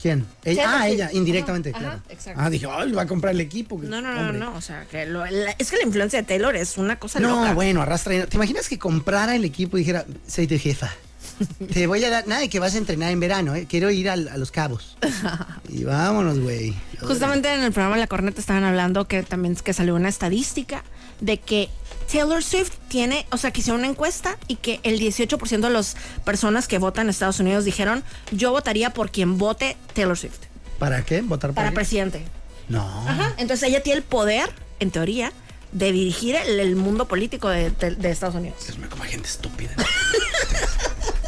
¿Quién? 0.02 0.28
Ella, 0.44 0.66
ah, 0.82 0.88
ella, 0.90 1.10
indirectamente, 1.12 1.70
Ajá, 1.72 1.80
claro. 1.80 1.96
ajá, 2.06 2.14
exacto. 2.14 2.40
Ah, 2.44 2.50
dije, 2.52 2.68
ay, 2.70 2.92
va 2.92 3.02
a 3.02 3.08
comprar 3.08 3.34
el 3.34 3.42
equipo. 3.42 3.80
No, 3.82 4.00
no, 4.00 4.14
no, 4.14 4.32
no, 4.32 4.54
o 4.56 4.62
sea, 4.62 4.86
que 4.92 5.06
lo- 5.08 5.26
la- 5.26 5.56
es 5.58 5.72
que 5.72 5.78
la 5.78 5.84
influencia 5.84 6.20
de 6.22 6.28
Taylor 6.28 6.56
es 6.56 6.78
una 6.78 7.00
cosa 7.00 7.20
No, 7.20 7.40
loca. 7.40 7.54
bueno, 7.54 7.82
arrastra. 7.82 8.28
¿Te 8.28 8.36
imaginas 8.36 8.68
que 8.70 8.78
comprara 8.78 9.36
el 9.36 9.44
equipo 9.46 9.78
y 9.78 9.80
dijera, 9.80 10.06
soy 10.28 10.46
tu 10.46 10.60
jefa? 10.60 10.92
Te 11.74 11.88
voy 11.88 12.04
a 12.04 12.10
dar, 12.10 12.28
nada 12.28 12.42
de 12.42 12.50
que 12.50 12.60
vas 12.60 12.74
a 12.76 12.78
entrenar 12.78 13.12
en 13.12 13.20
verano, 13.20 13.56
¿eh? 13.56 13.66
quiero 13.70 13.90
ir 13.92 14.10
al- 14.10 14.28
a 14.30 14.38
los 14.38 14.52
cabos. 14.52 14.98
Y 15.70 15.84
vámonos, 15.84 16.40
güey. 16.40 16.74
Justamente 17.02 17.54
en 17.54 17.62
el 17.62 17.72
programa 17.74 17.98
La 17.98 18.08
Corneta 18.08 18.40
estaban 18.40 18.64
hablando 18.64 19.08
que 19.08 19.22
también 19.24 19.56
que 19.56 19.74
salió 19.74 19.96
una 19.96 20.10
estadística 20.10 20.84
de 21.20 21.40
que 21.40 21.70
Taylor 22.12 22.42
Swift 22.42 22.72
tiene, 22.88 23.26
o 23.32 23.38
sea, 23.38 23.52
que 23.52 23.60
hicieron 23.60 23.82
una 23.82 23.90
encuesta 23.90 24.38
y 24.48 24.56
que 24.56 24.80
el 24.84 25.00
18% 25.00 25.60
de 25.60 25.70
las 25.70 25.98
personas 26.24 26.68
que 26.68 26.78
votan 26.78 27.08
en 27.08 27.10
Estados 27.10 27.40
Unidos 27.42 27.66
dijeron, 27.66 28.04
yo 28.32 28.52
votaría 28.52 28.92
por 28.92 29.12
quien 29.12 29.38
vote 29.38 29.76
Taylor 29.94 30.18
Swift 30.18 30.38
¿Para 30.80 31.04
qué? 31.04 31.22
¿Votar 31.22 31.54
para 31.54 31.70
qué? 31.70 31.76
presidente. 31.76 32.24
No. 32.70 32.82
Ajá. 33.08 33.34
Entonces 33.38 33.68
ella 33.70 33.84
tiene 33.84 33.98
el 33.98 34.04
poder, 34.04 34.50
en 34.80 34.92
teoría, 34.92 35.32
de 35.74 35.92
dirigir 35.92 36.36
el, 36.36 36.60
el 36.60 36.76
mundo 36.78 37.08
político 37.08 37.50
de, 37.50 37.72
de- 37.72 37.96
de 37.96 38.10
Estados 38.12 38.36
Unidos. 38.36 38.58
Mío, 38.78 38.88
como 38.90 39.04
gente 39.04 39.28
estúpida. 39.28 39.72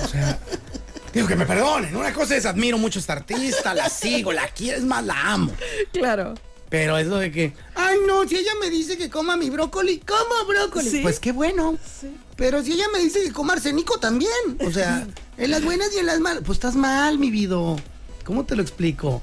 o 0.03 0.07
sea, 0.07 0.39
digo 1.13 1.27
que 1.27 1.35
me 1.35 1.45
perdonen. 1.45 1.95
Una 1.95 2.13
cosa 2.13 2.35
es 2.35 2.45
admiro 2.45 2.77
mucho 2.77 2.99
a 2.99 3.01
esta 3.01 3.13
artista, 3.13 3.73
la 3.73 3.89
sigo, 3.89 4.31
la 4.31 4.47
quiero, 4.47 4.77
es 4.77 4.83
más, 4.83 5.05
la 5.05 5.33
amo. 5.33 5.51
Claro. 5.93 6.35
Pero 6.69 6.97
eso 6.99 7.17
de 7.17 7.31
que, 7.31 7.53
ay 7.73 7.97
no, 8.07 8.27
si 8.27 8.37
ella 8.37 8.51
me 8.61 8.69
dice 8.69 8.95
que 8.95 9.09
coma 9.09 9.35
mi 9.35 9.49
brócoli, 9.49 9.99
como 9.99 10.45
brócoli. 10.47 10.89
Sí. 10.89 10.99
Pues 11.01 11.19
qué 11.19 11.31
bueno. 11.31 11.77
Pero 12.35 12.63
si 12.63 12.73
ella 12.73 12.85
me 12.93 12.99
dice 12.99 13.23
que 13.23 13.33
coma 13.33 13.53
arsenico 13.53 13.99
también. 13.99 14.31
O 14.65 14.71
sea, 14.71 15.07
en 15.37 15.51
las 15.51 15.63
buenas 15.63 15.89
y 15.95 15.97
en 15.97 16.05
las 16.05 16.19
malas. 16.19 16.43
Pues 16.45 16.57
estás 16.57 16.75
mal, 16.75 17.17
mi 17.17 17.31
vida. 17.31 17.57
¿Cómo 18.23 18.45
te 18.45 18.55
lo 18.55 18.61
explico? 18.61 19.21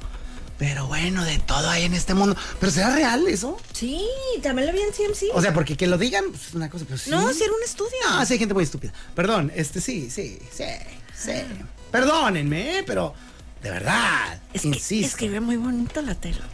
Pero 0.59 0.87
bueno, 0.87 1.25
de 1.25 1.39
todo 1.39 1.69
hay 1.69 1.85
en 1.85 1.95
este 1.95 2.15
mundo. 2.15 2.37
¿Pero 2.59 2.73
será 2.73 2.95
real 2.95 3.27
eso? 3.29 3.59
Sí, 3.73 4.07
también 4.43 4.69
lo 4.69 4.73
vi 4.73 4.81
en 4.81 4.91
CMC. 4.91 5.35
O 5.35 5.43
sea, 5.43 5.53
porque 5.53 5.77
que 5.77 5.87
lo 5.87 5.99
digan 5.99 6.25
pues, 6.31 6.49
es 6.49 6.55
una 6.55 6.71
cosa, 6.71 6.85
pero 6.87 6.99
sí. 6.99 7.11
no, 7.11 7.33
sí 7.33 7.43
era 7.43 7.53
un 7.53 7.63
estudio. 7.63 7.91
No, 8.09 8.25
sí 8.25 8.33
hay 8.33 8.39
gente 8.39 8.55
muy 8.55 8.65
estúpida. 8.65 8.93
Perdón, 9.15 9.53
este 9.55 9.81
sí, 9.81 10.11
sí, 10.11 10.39
sí, 10.51 10.65
sí. 11.15 11.33
Perdónenme, 11.91 12.79
¿eh? 12.79 12.83
pero 12.87 13.15
de 13.63 13.71
verdad, 13.71 14.41
es 14.53 14.63
que 14.63 14.69
insisto. 14.69 15.07
escribe 15.07 15.41
muy 15.41 15.57
bonito 15.57 16.01
la 16.03 16.15
tela. 16.15 16.45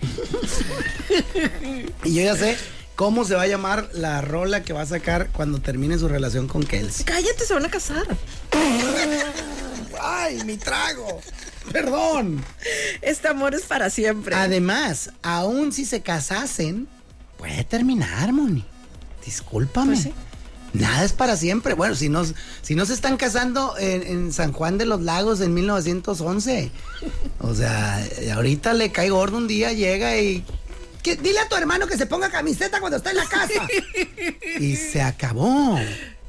Y 2.05 2.15
yo 2.15 2.23
ya 2.23 2.37
sé 2.37 2.57
cómo 2.97 3.25
se 3.25 3.35
va 3.35 3.43
a 3.43 3.47
llamar 3.47 3.89
la 3.93 4.21
rola 4.21 4.63
que 4.63 4.73
va 4.73 4.83
a 4.83 4.87
sacar 4.87 5.29
cuando 5.29 5.61
termine 5.61 5.99
su 5.99 6.09
relación 6.09 6.49
con 6.49 6.65
Kelsey. 6.65 7.05
Cállate, 7.05 7.45
se 7.45 7.55
van 7.55 7.67
a 7.67 7.71
casar. 7.71 8.07
¡Ay, 10.01 10.43
mi 10.45 10.57
trago! 10.57 11.21
Perdón. 11.73 12.43
Este 13.01 13.29
amor 13.29 13.55
es 13.55 13.63
para 13.63 13.91
siempre. 13.91 14.35
Además, 14.35 15.11
aún 15.23 15.73
si 15.73 15.85
se 15.85 16.01
casasen, 16.03 16.89
puede 17.39 17.65
terminar, 17.65 18.33
Moni. 18.33 18.65
Discúlpame. 19.25 19.93
Pues 19.93 20.03
sí. 20.05 20.15
Nada 20.73 21.05
es 21.05 21.13
para 21.13 21.37
siempre. 21.37 21.75
Bueno, 21.75 21.95
si 21.95 22.09
no, 22.09 22.25
si 22.63 22.75
no 22.75 22.87
se 22.87 22.95
están 22.95 23.17
casando 23.19 23.77
en, 23.79 24.03
en 24.03 24.33
San 24.33 24.53
Juan 24.53 24.79
de 24.79 24.87
los 24.87 25.03
Lagos 25.03 25.41
en 25.43 25.53
1911. 25.53 26.71
O 27.41 27.55
sea, 27.55 28.03
ahorita 28.35 28.73
le 28.73 28.91
cae 28.91 29.11
gordo 29.11 29.37
un 29.37 29.47
día, 29.49 29.73
llega 29.73 30.17
y... 30.19 30.45
"¿Qué? 31.03 31.17
dile 31.17 31.41
a 31.41 31.49
tu 31.49 31.57
hermano 31.57 31.87
que 31.87 31.99
se 31.99 32.07
ponga 32.07 32.31
camiseta 32.31 32.81
cuando 32.81 32.97
está 32.97 33.11
en 33.11 33.17
la 33.17 33.27
casa. 33.27 33.67
y 34.61 34.77
se 34.77 35.03
acabó. 35.03 35.79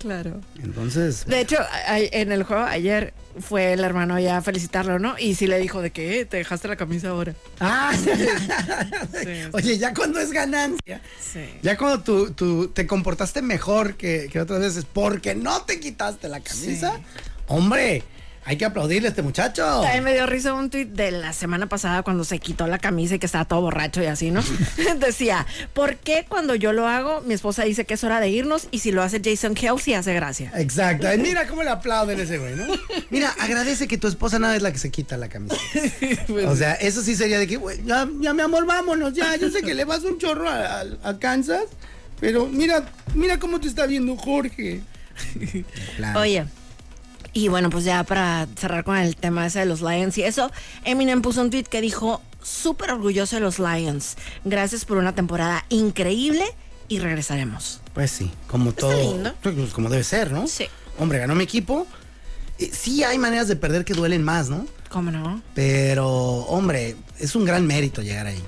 Claro. 0.04 0.42
Entonces... 0.62 1.26
De 1.26 1.40
hecho, 1.40 1.56
en 1.88 2.34
el 2.34 2.44
juego 2.44 2.64
ayer 2.64 3.14
fue 3.40 3.72
el 3.72 3.80
hermano 3.86 4.20
ya 4.20 4.36
a 4.38 4.42
felicitarlo, 4.42 5.00
¿no? 5.00 5.16
Y 5.18 5.36
sí 5.36 5.48
le 5.48 5.58
dijo 5.60 5.82
de 5.82 5.92
que 5.92 6.20
"Eh, 6.20 6.26
te 6.26 6.36
dejaste 6.38 6.68
la 6.68 6.76
camisa 6.76 7.10
ahora. 7.10 7.34
Ah, 7.62 7.94
Sí. 7.96 9.30
Oye, 9.54 9.78
ya 9.78 9.94
cuando 9.94 10.20
es 10.20 10.32
ganancia. 10.32 11.02
Sí. 11.22 11.40
Ya 11.62 11.78
cuando 11.78 12.02
tú, 12.04 12.32
tú 12.32 12.68
te 12.68 12.86
comportaste 12.86 13.42
mejor 13.42 13.96
que, 13.96 14.28
que 14.30 14.42
otras 14.42 14.60
veces 14.60 14.86
porque 14.92 15.36
no 15.36 15.62
te 15.64 15.80
quitaste 15.80 16.28
la 16.28 16.42
camisa, 16.42 17.00
hombre, 17.48 18.04
hay 18.46 18.58
que 18.58 18.66
aplaudirle 18.66 19.08
a 19.08 19.12
este 19.12 19.22
muchacho. 19.22 19.64
También 19.82 20.04
me 20.04 20.14
dio 20.14 20.26
risa 20.26 20.54
un 20.54 20.70
tweet 20.70 20.86
de 20.88 21.12
la 21.12 21.32
semana 21.34 21.68
pasada 21.68 22.04
cuando 22.04 22.24
se 22.26 22.40
quitó 22.40 22.68
la 22.68 22.78
camisa 22.78 23.16
y 23.16 23.20
que 23.20 23.26
estaba 23.26 23.46
todo 23.46 23.62
borracho 23.62 24.02
y 24.04 24.08
así, 24.08 24.32
¿no? 24.32 24.44
Decía, 25.00 25.46
¿por 25.74 25.96
qué 25.98 26.26
cuando 26.28 26.56
yo 26.56 26.74
lo 26.74 26.88
hago, 26.88 27.22
mi 27.22 27.34
esposa 27.34 27.64
dice 27.64 27.86
que 27.86 27.94
es 27.94 28.04
hora 28.04 28.20
de 28.20 28.30
irnos 28.30 28.68
y 28.72 28.80
si 28.80 28.92
lo 28.92 29.02
hace 29.02 29.22
Jason 29.24 29.54
Kelsey 29.56 29.94
hace 29.94 30.14
gracia? 30.14 30.52
Exacto. 30.58 31.08
Mira 31.18 31.48
cómo 31.48 31.64
le 31.64 31.70
aplauden 31.70 32.20
ese 32.20 32.38
güey, 32.38 32.56
¿no? 32.56 32.66
Mira, 33.10 33.34
agradece 33.40 33.88
que 33.88 33.98
tu 33.98 34.08
esposa 34.08 34.40
nada 34.40 34.56
es 34.56 34.62
la 34.62 34.72
que 34.72 34.80
se 34.80 34.90
quita 34.92 35.16
la 35.18 35.30
camisa. 35.30 35.56
O 36.48 36.56
sea, 36.56 36.74
eso 36.74 37.02
sí 37.02 37.16
sería 37.16 37.40
de 37.40 37.48
que, 37.48 37.58
güey, 37.58 37.82
ya, 37.86 38.08
ya, 38.20 38.34
mi 38.34 38.42
amor, 38.42 38.66
vámonos, 38.66 39.14
ya. 39.14 39.36
Yo 39.38 39.50
sé 39.50 39.62
que 39.62 39.74
le 39.74 39.86
vas 39.86 40.04
un 40.04 40.18
chorro 40.18 40.50
a, 40.50 40.82
a- 40.82 40.86
a 41.10 41.20
Kansas, 41.20 41.64
pero 42.20 42.46
mira, 42.48 42.84
mira 43.16 43.40
cómo 43.40 43.60
te 43.60 43.68
está 43.68 43.86
viendo 43.86 44.16
Jorge. 44.18 44.82
Oye. 46.16 46.46
Y 47.34 47.48
bueno, 47.48 47.70
pues 47.70 47.84
ya 47.84 48.04
para 48.04 48.48
cerrar 48.56 48.84
con 48.84 48.96
el 48.96 49.16
tema 49.16 49.46
ese 49.48 49.60
de 49.60 49.66
los 49.66 49.82
Lions 49.82 50.18
y 50.18 50.24
eso, 50.24 50.52
Eminem 50.86 51.22
puso 51.22 51.42
un 51.42 51.50
tweet 51.50 51.64
que 51.64 51.82
dijo, 51.82 52.22
súper 52.44 52.92
orgulloso 52.92 53.38
de 53.38 53.42
los 53.42 53.60
Lions. 53.60 54.16
Gracias 54.46 54.86
por 54.86 54.98
una 54.98 55.16
temporada 55.16 55.66
increíble 55.70 56.46
y 56.88 57.00
regresaremos. 57.00 57.82
Pues 57.94 58.12
sí, 58.12 58.32
como 58.48 58.74
todo. 58.74 58.94
lindo. 58.94 59.34
pues 59.42 59.74
como 59.74 59.90
debe 59.90 60.04
ser, 60.04 60.32
¿no? 60.32 60.48
Sí. 60.48 60.68
Hombre, 61.00 61.20
ganó 61.20 61.34
mi 61.34 61.44
equipo. 61.44 61.88
Eh, 62.60 62.70
sí 62.72 63.04
hay 63.04 63.18
maneras 63.18 63.48
de 63.48 63.56
perder 63.56 63.84
que 63.84 63.94
duelen 63.94 64.24
más, 64.24 64.50
¿no? 64.50 64.68
¿Cómo 64.90 65.10
no? 65.10 65.42
Pero, 65.56 66.08
hombre, 66.08 66.96
es 67.20 67.36
un 67.36 67.46
gran 67.46 67.66
mérito 67.66 68.04
llegar 68.04 68.28
ahí. 68.28 68.44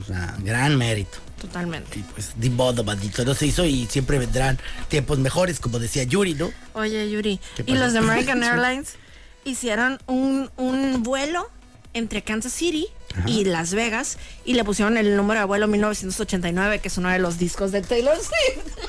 O 0.00 0.04
sea, 0.04 0.36
gran 0.40 0.76
mérito. 0.76 1.18
Totalmente. 1.40 1.98
Y 1.98 2.02
pues, 2.02 2.32
di 2.36 2.50
modo, 2.50 2.84
maldito, 2.84 3.24
no 3.24 3.34
se 3.34 3.46
hizo 3.46 3.64
y 3.64 3.86
siempre 3.86 4.18
vendrán 4.18 4.58
tiempos 4.88 5.18
mejores, 5.18 5.60
como 5.60 5.78
decía 5.78 6.02
Yuri, 6.04 6.34
¿no? 6.34 6.50
Oye, 6.74 7.10
Yuri, 7.10 7.40
¿Qué 7.56 7.64
y 7.66 7.74
los 7.74 7.92
de 7.92 8.00
American 8.00 8.42
Airlines 8.42 8.94
hicieron 9.44 9.98
un, 10.06 10.50
un 10.56 11.02
vuelo 11.02 11.48
entre 11.94 12.22
Kansas 12.22 12.52
City 12.52 12.86
y 13.26 13.44
Las 13.44 13.74
Vegas 13.74 14.18
y 14.44 14.54
le 14.54 14.64
pusieron 14.64 14.96
el 14.96 15.16
número 15.16 15.40
de 15.40 15.46
vuelo 15.46 15.66
1989, 15.66 16.80
que 16.80 16.88
es 16.88 16.98
uno 16.98 17.08
de 17.08 17.18
los 17.18 17.38
discos 17.38 17.72
de 17.72 17.82
Taylor 17.82 18.16
Swift. 18.16 18.78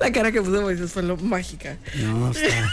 La 0.00 0.10
cara 0.10 0.32
que 0.32 0.40
puso 0.40 0.62
Moisés 0.62 0.92
fue 0.92 1.02
lo 1.02 1.16
mágica. 1.16 1.76
No, 1.96 2.30
está, 2.30 2.72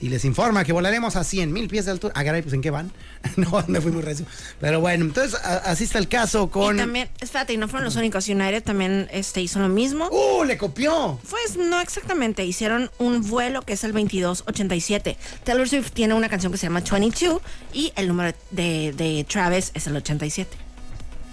Y 0.02 0.10
les 0.10 0.24
informa 0.24 0.64
que 0.64 0.72
volaremos 0.72 1.16
a 1.18 1.24
100 1.24 1.52
mil 1.52 1.68
pies 1.68 1.86
de 1.86 1.92
altura. 1.92 2.14
Ah, 2.16 2.24
caray, 2.24 2.42
pues 2.42 2.54
¿en 2.54 2.62
qué 2.62 2.72
van? 2.72 2.92
no, 3.36 3.64
me 3.68 3.82
fui 3.82 3.92
muy 3.92 4.02
recio. 4.02 4.26
Pero 4.62 4.80
bueno, 4.80 5.04
entonces 5.04 5.38
a- 5.44 5.58
así 5.58 5.84
está 5.84 6.00
el 6.00 6.08
caso 6.08 6.50
con... 6.50 6.76
Y 6.76 6.80
también, 6.80 7.10
espérate, 7.20 7.54
y 7.54 7.58
no 7.58 7.68
fueron 7.68 7.86
los 7.86 7.96
únicos. 7.98 8.28
United 8.30 8.64
también 8.64 9.10
este, 9.12 9.42
hizo 9.42 9.60
lo 9.60 9.68
mismo. 9.68 10.08
¡Uh, 10.10 10.46
le 10.46 10.58
copió! 10.58 11.20
Pues 11.30 11.58
no 11.58 11.82
exactamente, 11.82 12.46
hicieron 12.46 12.90
un 12.98 13.28
vuelo 13.30 13.62
que 13.64 13.74
es 13.74 13.84
el 13.84 13.92
2287. 13.92 15.18
Taylor 15.44 15.68
Swift 15.68 15.92
tiene 15.92 16.14
una 16.14 16.30
canción 16.30 16.52
que 16.52 16.58
se 16.58 16.68
llama 16.68 16.82
22 16.90 17.42
y 17.74 17.92
el 17.96 18.08
número 18.08 18.38
de, 18.52 18.94
de 18.96 19.26
Travis 19.28 19.72
es 19.74 19.86
el 19.88 19.96
87. 19.98 20.56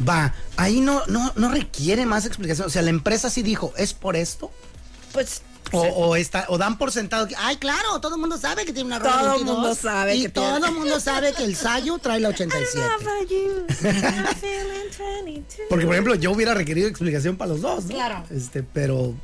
Va, 0.06 0.34
ahí 0.56 0.80
no, 0.80 1.02
no, 1.06 1.32
no 1.36 1.50
requiere 1.50 2.04
más 2.04 2.26
explicación. 2.26 2.66
O 2.66 2.70
sea, 2.70 2.82
la 2.82 2.90
empresa 2.90 3.30
sí 3.30 3.42
dijo, 3.42 3.72
¿es 3.76 3.94
por 3.94 4.16
esto? 4.16 4.50
Pues 5.12 5.42
O, 5.72 5.80
o 5.80 6.16
está, 6.16 6.46
o 6.48 6.58
dan 6.58 6.78
por 6.78 6.92
sentado 6.92 7.26
que, 7.26 7.34
ay, 7.36 7.56
claro, 7.56 8.00
todo 8.00 8.14
el 8.14 8.20
mundo 8.20 8.38
sabe 8.38 8.64
que 8.64 8.72
tiene 8.72 8.86
una 8.86 8.98
rola 8.98 9.12
Todo 9.16 9.30
22, 9.32 9.56
mundo 9.56 9.74
sabe 9.74 10.16
y 10.16 10.22
que 10.22 10.28
todo 10.28 10.66
el 10.66 10.72
mundo 10.72 11.00
sabe 11.00 11.32
que 11.32 11.44
el 11.44 11.56
Sayo 11.56 11.98
trae 11.98 12.20
la 12.20 12.28
87. 12.28 12.86
Porque, 15.68 15.86
por 15.86 15.94
ejemplo, 15.94 16.14
yo 16.14 16.30
hubiera 16.30 16.54
requerido 16.54 16.88
explicación 16.88 17.36
para 17.36 17.52
los 17.52 17.60
dos, 17.60 17.84
¿no? 17.84 17.94
Claro. 17.94 18.24
Este, 18.30 18.62
pero 18.62 19.14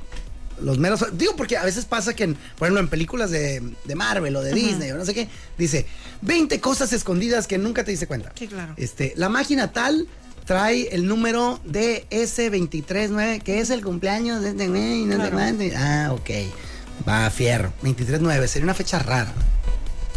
los 0.60 0.78
meros. 0.78 1.04
Digo, 1.12 1.34
porque 1.36 1.56
a 1.56 1.64
veces 1.64 1.84
pasa 1.84 2.14
que, 2.14 2.24
en, 2.24 2.34
por 2.34 2.66
ejemplo, 2.66 2.80
en 2.80 2.88
películas 2.88 3.30
de, 3.30 3.62
de 3.84 3.94
Marvel 3.94 4.34
o 4.36 4.42
de 4.42 4.52
Disney 4.52 4.90
o 4.90 4.96
no 4.96 5.04
sé 5.04 5.14
qué, 5.14 5.28
dice 5.58 5.86
20 6.22 6.60
cosas 6.60 6.92
escondidas 6.92 7.46
que 7.46 7.58
nunca 7.58 7.84
te 7.84 7.90
diste 7.90 8.06
cuenta. 8.06 8.32
Sí, 8.38 8.48
claro. 8.48 8.74
Este, 8.76 9.12
la 9.16 9.28
máquina 9.28 9.72
tal 9.72 10.08
trae 10.44 10.88
el 10.94 11.06
número 11.06 11.60
de 11.64 12.06
S239, 12.10 13.42
que 13.42 13.60
es 13.60 13.70
el 13.70 13.82
cumpleaños 13.84 14.42
de 14.42 14.50
este 14.50 14.68
güey, 14.68 15.04
no 15.04 15.12
sé 15.12 15.16
Claro. 15.18 15.32
cuánto. 15.36 15.64
Ah, 15.76 16.08
ok. 16.12 16.30
Va, 17.08 17.30
fierro. 17.30 17.72
239, 17.82 18.48
sería 18.48 18.64
una 18.64 18.74
fecha 18.74 18.98
rara. 18.98 19.32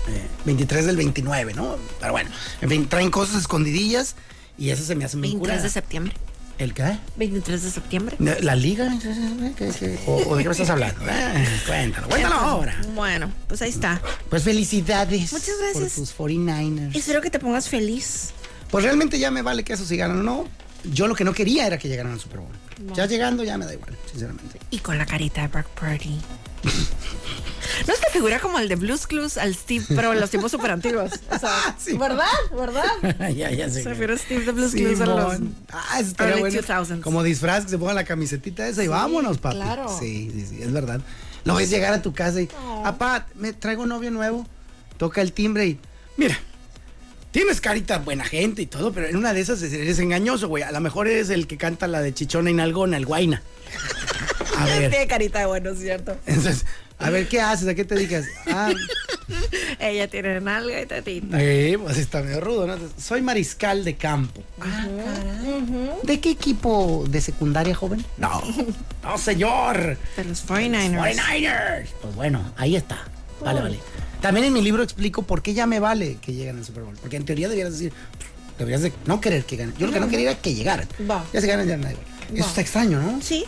Eh, 0.08 0.28
23 0.46 0.86
del 0.86 0.98
29, 0.98 1.54
¿no? 1.56 1.78
Pero 2.00 2.12
bueno, 2.12 2.30
en 2.62 2.70
fin, 2.70 2.88
traen 2.88 3.10
cosas 3.10 3.38
escondidillas 3.42 4.16
y 4.58 4.70
eso 4.70 4.84
se 4.84 4.94
me 4.96 5.04
hace 5.06 5.18
muy 5.18 5.30
23 5.30 5.40
curada. 5.42 5.64
de 5.64 5.70
septiembre. 5.70 6.14
¿El 6.58 6.74
qué? 6.74 6.98
23 7.18 7.64
de 7.64 7.70
septiembre. 7.72 8.16
¿La 8.20 8.56
liga? 8.56 8.88
¿O, 10.06 10.16
o 10.28 10.36
de 10.38 10.44
qué 10.44 10.48
me 10.50 10.54
estás 10.54 10.70
hablando? 10.70 11.02
Eh, 11.06 11.48
cuéntalo, 11.68 12.08
cuéntalo 12.08 12.36
ahora. 12.36 12.82
Bueno, 12.94 13.30
pues 13.48 13.62
ahí 13.62 13.70
está. 13.72 14.02
Pues 14.30 14.44
felicidades. 14.44 15.34
Muchas 15.34 15.56
gracias. 15.60 15.94
Por 15.94 16.02
tus 16.06 16.18
49ers. 16.18 16.96
Espero 16.96 17.20
que 17.22 17.30
te 17.30 17.40
pongas 17.40 17.68
feliz. 17.68 18.30
Pues 18.76 18.84
realmente 18.84 19.18
ya 19.20 19.32
me 19.32 19.42
vale 19.42 19.64
que 19.64 19.72
eso 19.72 19.86
si 19.86 19.96
ganan 19.96 20.20
o 20.20 20.24
no. 20.24 20.48
Yo 20.84 21.08
lo 21.08 21.16
que 21.16 21.24
no 21.24 21.32
quería 21.34 21.66
era 21.66 21.78
que 21.78 21.88
llegaran 21.88 22.12
al 22.12 22.20
Super 22.20 22.40
Bowl. 22.42 22.52
Ya 22.94 23.06
llegando 23.06 23.42
ya 23.46 23.58
me 23.58 23.64
da 23.66 23.74
igual, 23.74 23.98
sinceramente. 24.12 24.60
Y 24.70 24.80
con 24.80 24.98
la 24.98 25.06
carita 25.06 25.44
de 25.44 25.48
Brock 25.48 25.68
Purdy. 25.68 26.20
¿No 27.88 27.94
es 27.94 28.00
que 28.02 28.10
figura 28.12 28.40
como 28.42 28.60
el 28.60 28.68
de 28.68 28.76
Blues 28.76 29.08
Clues 29.08 29.38
al 29.38 29.56
Steve, 29.56 29.86
pero 29.88 30.12
en 30.12 30.20
los 30.20 30.30
tiempos 30.30 30.52
super 30.52 30.72
antiguos? 30.72 31.10
O 31.32 31.40
sea, 31.40 31.74
Sí. 31.80 31.98
¿verdad? 31.98 32.26
¿Verdad? 32.54 33.30
ya, 33.34 33.50
ya 33.50 33.70
sé. 33.70 33.82
Se 33.84 33.88
refiere 33.88 34.14
a 34.14 34.18
Steve 34.18 34.44
de 34.44 34.52
Blues 34.52 34.72
Clues 34.74 35.00
a 35.00 35.06
los... 35.06 35.38
Ah, 35.72 36.02
eso 36.02 36.14
early 36.20 36.42
bueno. 36.42 36.60
2000s. 36.60 37.00
Como 37.00 37.24
disfraz 37.24 37.64
que 37.64 37.70
se 37.70 37.78
ponga 37.78 37.94
la 37.94 38.04
camisetita 38.04 38.68
esa 38.68 38.84
y 38.84 38.90
vámonos, 38.90 39.38
papi. 39.38 39.56
claro. 39.56 39.88
Sí, 40.00 40.32
sí, 40.34 40.46
sí, 40.50 40.62
es 40.62 40.74
verdad. 40.74 41.00
Lo 41.46 41.56
ves 41.56 41.70
llegar 41.70 41.94
a 41.94 42.02
tu 42.02 42.14
casa 42.14 42.42
y, 42.42 42.50
Oh. 42.62 42.84
papá, 42.84 43.26
me 43.36 43.54
traigo 43.54 43.84
un 43.84 43.90
novio 43.90 44.12
nuevo. 44.12 44.46
Toca 44.98 45.22
el 45.22 45.32
timbre 45.32 45.66
y, 45.66 45.80
mira, 46.18 46.38
tienes 47.36 47.60
carita 47.60 47.98
buena 47.98 48.24
gente 48.24 48.62
y 48.62 48.66
todo, 48.66 48.94
pero 48.94 49.08
en 49.08 49.18
una 49.18 49.34
de 49.34 49.42
esas 49.42 49.62
eres 49.62 50.00
engañoso, 50.00 50.48
güey. 50.48 50.64
A 50.64 50.72
lo 50.72 50.80
mejor 50.80 51.10
eres 51.10 51.30
el 51.30 51.48
que 51.48 51.58
canta 51.58 51.86
la 51.86 52.00
de 52.02 52.14
Chichona 52.14 52.50
y 52.50 52.54
Nalgona, 52.54 52.96
el 52.96 53.06
guaina. 53.06 53.44
A 54.58 54.64
ver. 54.80 54.90
Tiene 54.90 55.06
carita 55.06 55.40
de 55.40 55.46
bueno, 55.46 55.72
es 55.72 55.80
cierto. 55.80 56.16
Entonces, 56.26 56.66
a 56.98 57.10
ver, 57.10 57.28
¿qué 57.28 57.42
haces? 57.42 57.68
¿A 57.68 57.76
qué 57.76 57.84
te 57.84 57.96
dedicas? 57.96 58.24
Ah, 58.48 58.72
Ella 59.82 60.08
tiene 60.08 60.40
nalga 60.40 60.82
y 60.82 60.86
tetita. 60.86 61.38
Eh, 61.42 61.78
pues 61.78 61.98
está 61.98 62.22
medio 62.22 62.40
rudo, 62.40 62.68
¿no? 62.68 62.78
Soy 62.98 63.22
mariscal 63.22 63.84
de 63.84 63.96
campo. 63.98 64.42
Ah, 64.62 64.88
¿De 66.04 66.22
qué 66.22 66.30
equipo 66.32 67.04
de 67.10 67.20
secundaria, 67.20 67.76
joven? 67.76 68.06
No, 68.18 68.42
no, 69.04 69.18
señor. 69.18 69.98
De 70.16 70.24
los 70.24 70.48
49ers. 70.48 71.18
49ers. 71.18 71.88
Pues 72.02 72.16
bueno, 72.16 72.54
ahí 72.56 72.78
está. 72.78 73.04
Vale, 73.42 73.60
vale. 73.60 73.80
También 74.22 74.46
en 74.48 74.54
mi 74.54 74.62
libro 74.62 74.84
explico 74.84 75.22
por 75.24 75.42
qué 75.42 75.54
ya 75.54 75.66
me 75.68 75.80
vale 75.80 76.18
que 76.22 76.34
lleguen 76.34 76.58
al 76.58 76.66
Super 76.66 76.84
Bowl. 76.84 76.96
Porque 77.00 77.18
en 77.18 77.26
teoría 77.26 77.48
deberías 77.48 77.74
decir, 77.74 77.94
deberías 78.58 78.82
de 78.82 78.94
no 79.06 79.22
querer 79.22 79.46
que 79.46 79.56
ganen. 79.56 79.76
Yo 79.78 79.88
lo 79.88 79.94
que 79.94 80.00
no 80.00 80.08
quería 80.08 80.32
era 80.32 80.40
que 80.42 80.54
llegaran. 80.54 80.88
Va. 81.10 81.24
Ya 81.34 81.42
se 81.42 81.48
ganan, 81.48 81.68
ya 81.68 81.78
nada 81.78 81.92
igual. 81.92 82.06
Eso 82.34 82.44
Va. 82.44 82.50
está 82.50 82.62
extraño, 82.62 83.02
¿no? 83.02 83.22
Sí. 83.22 83.46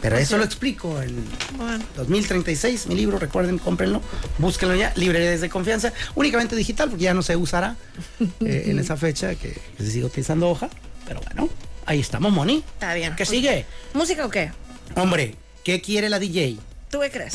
Pero 0.00 0.16
eso 0.18 0.36
lo 0.36 0.42
explico 0.44 1.00
en 1.00 1.14
Bueno. 1.56 1.84
2036, 1.96 2.88
mi 2.88 2.96
libro, 2.96 3.20
recuerden, 3.20 3.58
cómprenlo, 3.58 4.02
búsquenlo 4.38 4.74
ya, 4.74 4.92
librerías 4.96 5.40
de 5.40 5.48
confianza, 5.48 5.92
únicamente 6.16 6.56
digital, 6.56 6.88
porque 6.90 7.04
ya 7.04 7.14
no 7.14 7.22
se 7.22 7.36
usará 7.36 7.76
eh, 8.40 8.64
en 8.66 8.80
esa 8.80 8.96
fecha 8.96 9.36
que, 9.36 9.52
que 9.76 9.84
se 9.84 9.92
sigue 9.92 10.04
utilizando 10.04 10.48
hoja. 10.50 10.68
Pero 11.06 11.20
bueno, 11.20 11.48
ahí 11.86 12.00
estamos, 12.00 12.32
Moni. 12.32 12.64
Está 12.74 12.94
bien. 12.94 13.14
¿Qué 13.14 13.24
sigue? 13.24 13.64
¿Música 13.94 14.26
o 14.26 14.28
qué? 14.30 14.50
Hombre, 14.96 15.36
¿qué 15.62 15.80
quiere 15.80 16.08
la 16.08 16.18
DJ? 16.18 16.58
¿Tú 16.90 16.98
qué 17.00 17.10
crees? 17.10 17.34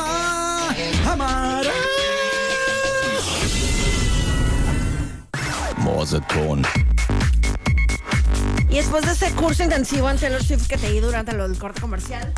Y 8.69 8.75
después 8.75 9.05
de 9.05 9.11
ese 9.11 9.31
curso 9.33 9.63
intensivo 9.63 10.09
en 10.09 10.17
Taylor 10.17 10.43
Swift 10.43 10.67
que 10.67 10.77
te 10.77 10.91
di 10.91 10.99
durante 10.99 11.33
lo 11.33 11.47
del 11.47 11.59
corte 11.59 11.81
comercial, 11.81 12.33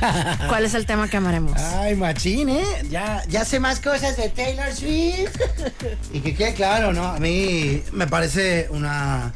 ¿cuál 0.48 0.64
es 0.64 0.74
el 0.74 0.86
tema 0.86 1.08
que 1.08 1.16
amaremos? 1.16 1.58
Ay, 1.58 1.94
machín, 1.94 2.48
¿eh? 2.48 2.64
Ya, 2.90 3.22
ya 3.28 3.44
sé 3.44 3.60
más 3.60 3.80
cosas 3.80 4.16
de 4.16 4.28
Taylor 4.28 4.72
Swift. 4.72 5.40
y 6.12 6.20
que 6.20 6.34
quede 6.34 6.54
claro, 6.54 6.92
¿no? 6.92 7.04
A 7.06 7.18
mí 7.18 7.82
me 7.92 8.06
parece 8.06 8.68
una, 8.70 9.32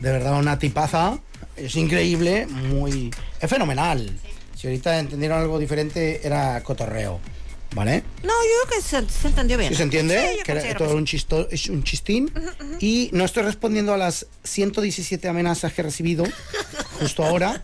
de 0.00 0.12
verdad, 0.12 0.38
una 0.38 0.58
tipaza. 0.58 1.18
Es 1.56 1.76
increíble, 1.76 2.46
muy... 2.46 3.14
Es 3.40 3.48
fenomenal. 3.48 4.10
Si 4.56 4.66
ahorita 4.66 4.98
entendieron 4.98 5.40
algo 5.40 5.58
diferente, 5.58 6.26
era 6.26 6.62
cotorreo, 6.62 7.20
¿vale? 7.74 8.02
No, 8.22 8.28
yo 8.32 8.68
creo 8.68 8.78
que 8.78 8.82
se, 8.86 9.08
se 9.20 9.28
entendió 9.28 9.58
bien. 9.58 9.70
¿Sí 9.70 9.76
se 9.76 9.82
entiende? 9.82 10.36
Sí, 10.36 10.42
que 10.44 10.52
era 10.52 10.74
todo 10.76 10.88
que 10.88 10.94
un, 10.94 11.04
chisto, 11.04 11.48
es 11.50 11.68
un 11.68 11.82
chistín. 11.84 12.32
Y 12.80 13.10
no 13.12 13.24
estoy 13.24 13.42
respondiendo 13.42 13.92
a 13.92 13.96
las 13.96 14.26
117 14.44 15.28
amenazas 15.28 15.72
que 15.72 15.80
he 15.82 15.84
recibido 15.84 16.24
justo 17.00 17.24
ahora. 17.24 17.62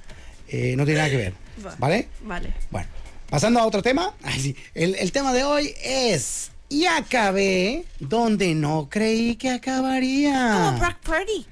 Eh, 0.49 0.75
no 0.77 0.85
tiene 0.85 0.99
nada 0.99 1.11
que 1.11 1.16
ver, 1.16 1.35
Va. 1.64 1.75
¿vale? 1.79 2.03
sí. 2.03 2.09
Vale. 2.25 2.55
Bueno, 2.70 2.88
pasando 3.31 3.61
a 3.61 3.66
otro 3.66 3.83
tema. 3.83 4.14
Ay, 4.23 4.40
sí. 4.40 4.57
el, 4.75 4.96
el 4.96 5.12
tema 5.12 5.33
de 5.33 5.44
hoy 5.44 5.75
es. 5.83 6.51
Y 6.68 6.87
acabé 6.87 7.85
donde 7.99 8.55
no 8.55 8.88
creí 8.88 9.37
que 9.37 9.51
acabaría. 9.51 10.53
Como 10.55 10.79
Brock 10.79 10.99
Purdy. 11.03 11.46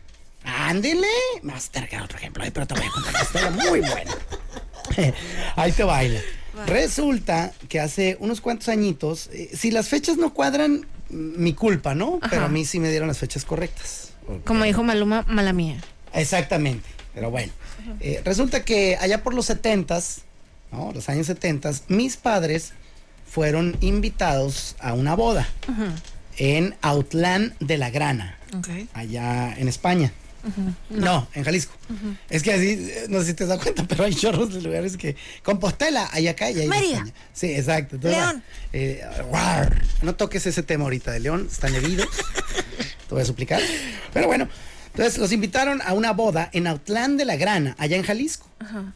Ándele. 0.45 1.07
Me 1.43 1.53
vas 1.53 1.67
a 1.69 1.73
tener 1.73 1.89
que 1.89 1.97
dar 1.97 2.05
otro 2.05 2.19
ejemplo 2.19 2.43
ahí, 2.45 2.51
pero 2.51 2.67
te 2.67 2.75
voy 2.75 2.87
a 2.87 2.91
contar 2.91 3.15
una 3.15 3.23
historia 3.23 3.51
muy 3.51 3.81
buena. 3.81 4.17
ahí 5.57 5.73
te 5.73 5.83
Resulta 6.67 7.53
que 7.69 7.81
hace 7.81 8.17
unos 8.21 8.41
cuantos 8.41 8.69
añitos, 8.69 9.29
eh, 9.33 9.51
si 9.55 9.71
las 9.71 9.89
fechas 9.89 10.17
no 10.17 10.33
cuadran, 10.35 10.87
mm, 11.11 11.43
mi 11.43 11.53
culpa, 11.55 11.95
¿no? 11.95 12.19
Pero 12.31 12.45
a 12.45 12.49
mí 12.49 12.65
sí 12.65 12.81
me 12.81 12.91
dieron 12.91 13.09
las 13.09 13.19
fechas 13.19 13.45
correctas. 13.45 14.11
Como 14.45 14.65
dijo 14.65 14.83
Maluma, 14.83 15.25
mala 15.29 15.53
mía. 15.53 15.81
Exactamente, 16.13 16.89
pero 17.15 17.31
bueno. 17.31 17.53
Eh, 18.01 18.21
resulta 18.25 18.65
que 18.65 18.97
allá 19.01 19.23
por 19.23 19.33
los 19.35 19.47
setentas, 19.47 20.23
¿no? 20.73 20.93
Los 20.93 21.09
años 21.09 21.27
setentas, 21.27 21.85
mis 21.89 22.17
padres 22.17 22.73
fueron 23.27 23.77
invitados 23.81 24.77
a 24.81 24.93
una 24.95 25.15
boda 25.15 25.49
en 26.37 26.75
Autlán 26.83 27.55
de 27.61 27.79
la 27.79 27.91
Grana, 27.91 28.39
Ok. 28.57 28.69
allá 28.95 29.55
en 29.57 29.69
España. 29.69 30.13
No, 30.91 31.29
en 31.35 31.45
Jalisco. 31.45 31.75
Es 32.31 32.43
que 32.43 32.53
así, 32.53 32.71
eh, 32.91 33.07
no 33.09 33.21
sé 33.21 33.27
si 33.27 33.35
te 33.35 33.47
das 33.47 33.59
cuenta, 33.63 33.85
pero 33.89 34.05
hay 34.05 34.15
chorros 34.15 34.53
de 34.53 34.61
lugares 34.61 34.97
que. 34.97 35.17
Compostela, 35.43 36.09
hay 36.13 36.29
acá 36.29 36.51
y 36.51 36.61
hay 36.61 36.69
Mérida. 36.69 36.99
España. 36.99 37.15
Sí, 37.33 37.53
exacto. 37.53 37.97
Entonces, 37.97 38.19
León. 38.21 38.43
eh, 38.73 39.05
no 40.03 40.15
toques 40.15 40.47
ese 40.47 40.63
tema 40.63 40.85
ahorita 40.85 41.11
de 41.13 41.21
León, 41.21 41.49
están 41.51 41.75
heridos. 41.75 42.09
te 43.09 43.15
voy 43.15 43.23
a 43.23 43.25
suplicar. 43.25 43.61
Pero 44.13 44.27
bueno, 44.27 44.49
entonces 44.99 45.19
los 45.19 45.33
invitaron 45.33 45.81
a 45.85 45.93
una 45.93 46.13
boda 46.13 46.51
en 46.53 46.67
Autlán 46.67 47.17
de 47.17 47.25
la 47.25 47.37
Grana, 47.37 47.77
allá 47.79 47.97
en 47.97 48.03
Jalisco. 48.03 48.49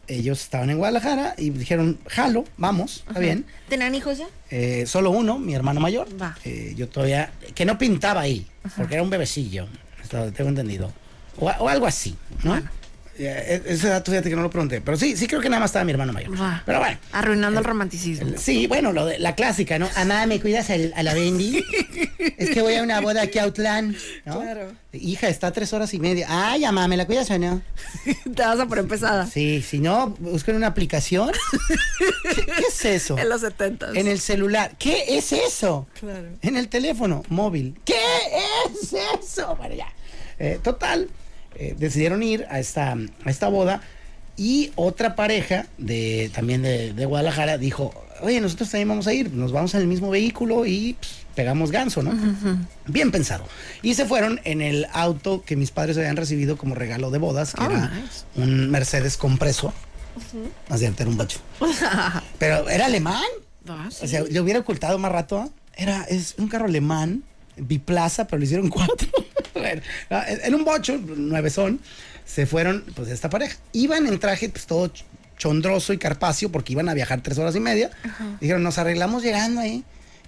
Ellos 0.07 0.41
estaban 0.41 0.69
en 0.69 0.77
Guadalajara 0.77 1.35
y 1.37 1.49
dijeron, 1.49 1.97
jalo, 2.07 2.43
vamos, 2.57 3.05
está 3.07 3.19
bien. 3.19 3.45
¿Tenían 3.69 3.95
hijos 3.95 4.17
ya? 4.17 4.27
Eh, 4.51 4.83
solo 4.85 5.11
uno, 5.11 5.39
mi 5.39 5.55
hermano 5.55 5.79
mayor. 5.79 6.07
Va. 6.21 6.37
Eh, 6.43 6.73
yo 6.75 6.89
todavía, 6.89 7.31
que 7.55 7.65
no 7.65 7.77
pintaba 7.77 8.21
ahí, 8.21 8.45
porque 8.75 8.95
era 8.95 9.03
un 9.03 9.09
bebecillo, 9.09 9.67
hasta 10.01 10.17
donde 10.19 10.33
tengo 10.33 10.49
entendido. 10.49 10.91
O, 11.37 11.45
o 11.47 11.69
algo 11.69 11.85
así, 11.85 12.15
¿no? 12.43 12.61
Eh, 13.15 13.61
ese 13.67 13.89
dato 13.89 14.09
fíjate 14.09 14.27
que 14.27 14.35
no 14.35 14.41
lo 14.41 14.49
pregunté, 14.49 14.81
pero 14.81 14.97
sí, 14.97 15.15
sí 15.15 15.27
creo 15.27 15.39
que 15.39 15.47
nada 15.47 15.59
más 15.59 15.69
estaba 15.69 15.85
mi 15.85 15.91
hermano 15.91 16.13
mayor. 16.13 16.31
Pero 16.65 16.79
bueno. 16.79 16.97
Arruinando 17.11 17.59
el 17.59 17.63
romanticismo. 17.65 18.27
el- 18.27 18.39
sí, 18.39 18.65
bueno, 18.65 18.91
lo 18.91 19.05
de, 19.05 19.19
la 19.19 19.35
clásica, 19.35 19.77
¿no? 19.77 19.87
Amá, 19.95 20.25
¿me 20.25 20.41
cuidas 20.41 20.71
al- 20.71 20.91
a 20.95 21.03
la 21.03 21.13
Bendy? 21.13 21.63
es 22.39 22.49
que 22.49 22.61
voy 22.63 22.73
a 22.73 22.81
una 22.81 23.01
boda 23.01 23.21
aquí 23.21 23.37
a 23.37 23.43
Autlán, 23.43 23.95
¿no? 24.25 24.41
Claro. 24.41 24.71
Hija, 24.93 25.27
está 25.29 25.47
a 25.47 25.51
tres 25.51 25.73
horas 25.73 25.93
y 25.93 25.99
media. 25.99 26.25
Ay, 26.27 26.65
amá, 26.65 26.87
¿me 26.87 26.97
la 26.97 27.05
cuidas 27.05 27.29
o 27.29 27.37
no? 27.37 27.61
Te 28.35 28.41
vas 28.41 28.59
a 28.59 28.65
poner 28.65 28.85
pesada. 28.87 29.27
Sí, 29.27 29.61
si 29.61 29.77
no, 29.77 30.09
busquen 30.17 30.55
una 30.55 30.67
aplicación. 30.67 31.31
¿Qué, 32.35 32.45
qué 32.47 32.63
es 32.67 32.83
eso? 32.85 33.15
En 33.19 33.29
los 33.29 33.41
70. 33.41 33.91
En 33.93 34.07
el 34.07 34.19
celular. 34.19 34.71
¿Qué 34.79 35.17
es 35.17 35.31
eso? 35.33 35.87
Claro. 35.99 36.29
En 36.41 36.57
el 36.57 36.67
teléfono 36.67 37.21
móvil. 37.29 37.75
¿Qué 37.85 37.93
es 38.81 38.91
eso? 39.21 39.55
Bueno, 39.55 39.75
ya. 39.75 39.87
Eh, 40.39 40.59
total, 40.63 41.09
eh, 41.55 41.75
decidieron 41.77 42.23
ir 42.23 42.45
a 42.49 42.59
esta, 42.59 42.91
a 42.93 43.29
esta 43.29 43.47
boda 43.49 43.81
y 44.37 44.71
otra 44.75 45.15
pareja 45.15 45.67
de 45.77 46.31
también 46.33 46.61
de, 46.63 46.93
de 46.93 47.05
Guadalajara 47.05 47.57
dijo, 47.57 47.93
oye, 48.21 48.41
nosotros 48.41 48.69
también 48.69 48.89
vamos 48.89 49.05
a 49.07 49.13
ir, 49.13 49.31
nos 49.31 49.51
vamos 49.51 49.73
en 49.75 49.81
el 49.81 49.87
mismo 49.87 50.09
vehículo 50.09 50.65
y 50.65 50.93
pues, 50.99 51.11
pegamos 51.35 51.71
ganso, 51.71 52.01
¿no? 52.01 52.11
Bien 52.87 53.11
pensado. 53.11 53.45
Y 53.83 53.93
se 53.95 54.05
fueron 54.05 54.39
en 54.43 54.61
el 54.61 54.87
auto 54.93 55.43
que 55.45 55.55
mis 55.55 55.71
padres 55.71 55.97
habían 55.97 56.15
recibido 56.15 56.57
como 56.57 56.73
regalo 56.75 57.11
de 57.11 57.17
bodas, 57.19 57.53
que 57.53 57.61
Oh, 57.63 57.69
era 57.69 57.89
nice. 57.89 58.23
un 58.35 58.69
Mercedes 58.71 59.17
compreso. 59.17 59.73
Cierto, 60.75 61.01
era 61.03 61.09
un 61.11 61.17
bocho. 61.17 61.39
Pero 62.39 62.69
era 62.69 62.85
alemán. 62.85 63.23
Ah, 63.67 63.87
sí. 63.91 64.05
O 64.05 64.07
sea, 64.07 64.21
le 64.23 64.39
hubiera 64.41 64.59
ocultado 64.59 64.97
más 64.99 65.11
rato. 65.11 65.51
Era, 65.75 66.03
es 66.03 66.35
un 66.37 66.47
carro 66.47 66.65
alemán, 66.65 67.23
biplaza, 67.57 68.27
pero 68.27 68.39
le 68.39 68.45
hicieron 68.45 68.69
cuatro. 68.69 69.07
Ah, 70.09 70.25
en 70.27 70.55
un 70.55 70.63
bocho, 70.65 70.99
nueve 71.17 71.49
son, 71.49 71.79
se 72.25 72.45
fueron, 72.45 72.83
pues, 72.95 73.09
esta 73.09 73.29
pareja. 73.29 73.57
Iban 73.73 74.07
en 74.07 74.19
traje, 74.19 74.49
pues, 74.49 74.65
todo 74.65 74.87
ch- 74.91 75.03
chondroso 75.37 75.93
y 75.93 75.97
carpacio, 75.97 76.51
porque 76.51 76.73
iban 76.73 76.89
a 76.89 76.93
viajar 76.93 77.21
tres 77.21 77.37
horas 77.37 77.55
y 77.55 77.59
media. 77.59 77.91
Dijeron, 78.39 78.63
nos 78.63 78.77
arreglamos 78.77 79.23
llegando 79.23 79.61
ahí. 79.61 79.83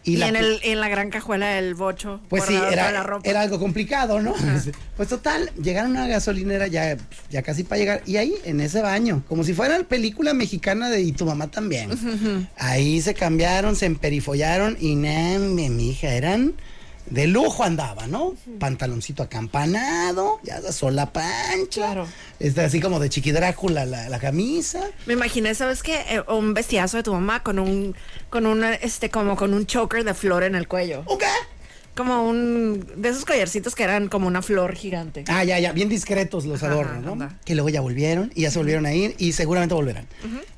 Y, 0.07 0.17
la 0.17 0.27
en, 0.27 0.35
el, 0.35 0.59
en 0.61 0.79
la 0.81 0.87
gran 0.87 1.09
cajuela 1.09 1.47
del 1.55 1.73
bocho. 1.73 2.21
pues 2.29 2.43
sí, 2.45 2.53
era, 2.53 2.91
la 2.91 3.01
ropa. 3.01 3.27
era 3.27 3.41
algo 3.41 3.57
complicado, 3.57 4.21
¿no? 4.21 4.35
Pues 4.97 5.09
total, 5.09 5.49
llegaron 5.61 5.97
a 5.97 6.01
una 6.01 6.07
gasolinera 6.07 6.67
ya, 6.67 6.95
ya 7.31 7.41
casi 7.41 7.63
para 7.63 7.79
llegar. 7.79 8.01
Y 8.05 8.17
ahí, 8.17 8.35
en 8.43 8.59
ese 8.61 8.81
baño, 8.81 9.23
como 9.27 9.43
si 9.43 9.55
fuera 9.55 9.79
película 9.79 10.35
mexicana 10.35 10.91
de 10.91 11.01
Y 11.01 11.11
tu 11.11 11.25
mamá 11.25 11.49
también. 11.49 11.89
Ahí 12.55 13.01
se 13.01 13.15
cambiaron, 13.15 13.75
se 13.75 13.87
emperifollaron 13.87 14.77
y 14.79 14.95
nada, 14.95 15.39
mi 15.39 15.89
hija, 15.89 16.13
eran 16.13 16.53
de 17.07 17.27
lujo 17.27 17.63
andaba, 17.63 18.07
¿no? 18.07 18.33
Pantaloncito 18.59 19.23
acampanado, 19.23 20.39
ya 20.43 20.59
la 20.59 20.71
sola 20.71 21.11
pancha. 21.11 21.81
Claro. 21.81 22.07
Está 22.39 22.65
así 22.65 22.79
como 22.79 22.99
de 22.99 23.09
Chiqui 23.09 23.31
Drácula 23.31 23.85
la, 23.85 24.09
la 24.09 24.19
camisa. 24.19 24.81
Me 25.05 25.13
imaginé, 25.13 25.53
¿sabes 25.55 25.83
qué? 25.83 26.01
Eh, 26.09 26.23
un 26.27 26.53
vestidazo 26.53 26.97
de 26.97 27.03
tu 27.03 27.13
mamá 27.13 27.43
con 27.43 27.59
un, 27.59 27.95
con 28.29 28.45
una, 28.45 28.73
este, 28.73 29.09
como 29.09 29.35
con 29.35 29.53
un 29.53 29.65
choker 29.65 30.03
de 30.03 30.13
flor 30.13 30.43
en 30.43 30.55
el 30.55 30.67
cuello. 30.67 31.03
¿O 31.05 31.17
qué? 31.17 31.25
Como 31.95 32.27
un, 32.27 32.85
de 32.97 33.09
esos 33.09 33.23
collarcitos 33.25 33.73
que 33.73 33.83
eran 33.83 34.09
como 34.09 34.27
una 34.27 34.41
flor 34.41 34.75
gigante. 34.75 35.23
Ah, 35.29 35.43
ya, 35.45 35.59
ya, 35.59 35.71
bien 35.71 35.87
discretos 35.87 36.45
los 36.45 36.61
Ajá, 36.61 36.73
adornos, 36.73 37.03
¿no? 37.03 37.13
anda. 37.13 37.39
Que 37.45 37.55
luego 37.55 37.69
ya 37.69 37.79
volvieron 37.81 38.31
y 38.35 38.41
ya 38.41 38.51
se 38.51 38.59
volvieron 38.59 38.85
a 38.85 38.93
ir 38.93 39.15
y 39.17 39.31
seguramente 39.31 39.73
volverán. 39.75 40.05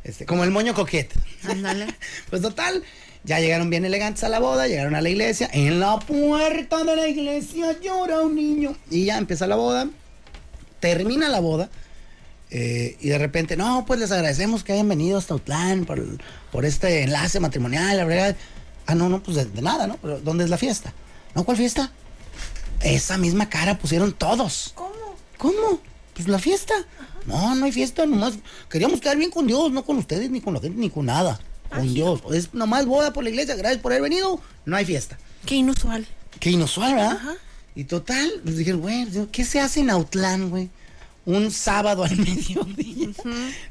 este, 0.03 0.25
como 0.25 0.43
el 0.43 0.51
moño 0.51 0.73
coquete. 0.73 1.15
Ándale. 1.43 1.85
pues 2.31 2.41
total, 2.41 2.83
Ya 3.23 3.39
llegaron 3.39 3.69
bien 3.69 3.85
elegantes 3.85 4.23
a 4.23 4.29
la 4.29 4.39
boda, 4.39 4.67
llegaron 4.67 4.95
a 4.95 5.01
la 5.01 5.09
iglesia. 5.09 5.47
En 5.53 5.79
la 5.79 5.99
puerta 5.99 6.83
de 6.83 6.95
la 6.95 7.07
iglesia 7.07 7.75
llora 7.81 8.21
un 8.21 8.33
niño. 8.35 8.75
Y 8.89 9.05
ya 9.05 9.17
empieza 9.17 9.45
la 9.45 9.55
boda. 9.57 9.87
Termina 10.79 11.29
la 11.29 11.39
boda. 11.39 11.69
eh, 12.49 12.95
y 13.01 13.09
de 13.09 13.17
repente, 13.17 13.57
no, 13.57 13.83
pues 13.85 13.99
les 13.99 14.11
agradecemos 14.11 14.63
que 14.63 14.73
hayan 14.73 14.87
venido 14.87 15.17
hasta 15.17 15.33
Autlán 15.33 15.85
por, 15.85 16.01
por 16.51 16.65
este 16.65 17.03
enlace 17.03 17.39
matrimonial, 17.39 17.97
la 17.97 18.05
verdad. 18.05 18.35
Ah, 18.85 18.95
no, 18.95 19.09
no, 19.09 19.21
pues 19.21 19.35
de, 19.37 19.45
de 19.45 19.61
nada, 19.61 19.85
¿no? 19.85 19.97
Pero 20.01 20.19
¿dónde 20.21 20.43
es 20.45 20.49
la 20.49 20.57
fiesta? 20.57 20.93
No, 21.37 21.43
¿cuál 21.43 21.55
fiesta? 21.55 21.91
Esa 22.81 23.15
misma 23.19 23.47
cara 23.47 23.77
pusieron 23.77 24.11
todos. 24.11 24.71
¿Cómo? 24.73 25.15
¿Cómo? 25.37 25.79
Pues 26.15 26.27
la 26.27 26.39
fiesta. 26.39 26.73
No, 27.27 27.53
no 27.53 27.65
hay 27.65 27.71
fiesta, 27.71 28.07
nomás 28.07 28.33
queríamos 28.67 28.99
quedar 28.99 29.17
bien 29.17 29.29
con 29.29 29.45
Dios, 29.45 29.71
no 29.71 29.85
con 29.85 29.99
ustedes, 29.99 30.31
ni 30.31 30.41
con 30.41 30.55
la 30.55 30.59
gente, 30.59 30.79
ni 30.79 30.89
con 30.89 31.05
nada. 31.05 31.39
Con 31.69 31.93
Dios. 31.93 32.21
Es 32.33 32.55
nomás 32.55 32.87
boda 32.87 33.13
por 33.13 33.23
la 33.23 33.29
iglesia, 33.29 33.53
gracias 33.53 33.83
por 33.83 33.91
haber 33.91 34.01
venido, 34.01 34.41
no 34.65 34.75
hay 34.75 34.85
fiesta. 34.85 35.19
Qué 35.45 35.53
inusual. 35.53 36.07
Qué 36.39 36.49
inusual, 36.49 36.95
¿verdad? 36.95 37.19
Y 37.75 37.83
total, 37.83 38.31
pues 38.43 38.57
dijeron, 38.57 38.81
güey, 38.81 39.05
¿qué 39.31 39.45
se 39.45 39.59
hace 39.59 39.81
en 39.81 39.91
Autlán, 39.91 40.49
güey? 40.49 40.71
Un 41.27 41.51
sábado 41.51 42.05
al 42.05 42.15
mediodía, 42.17 43.09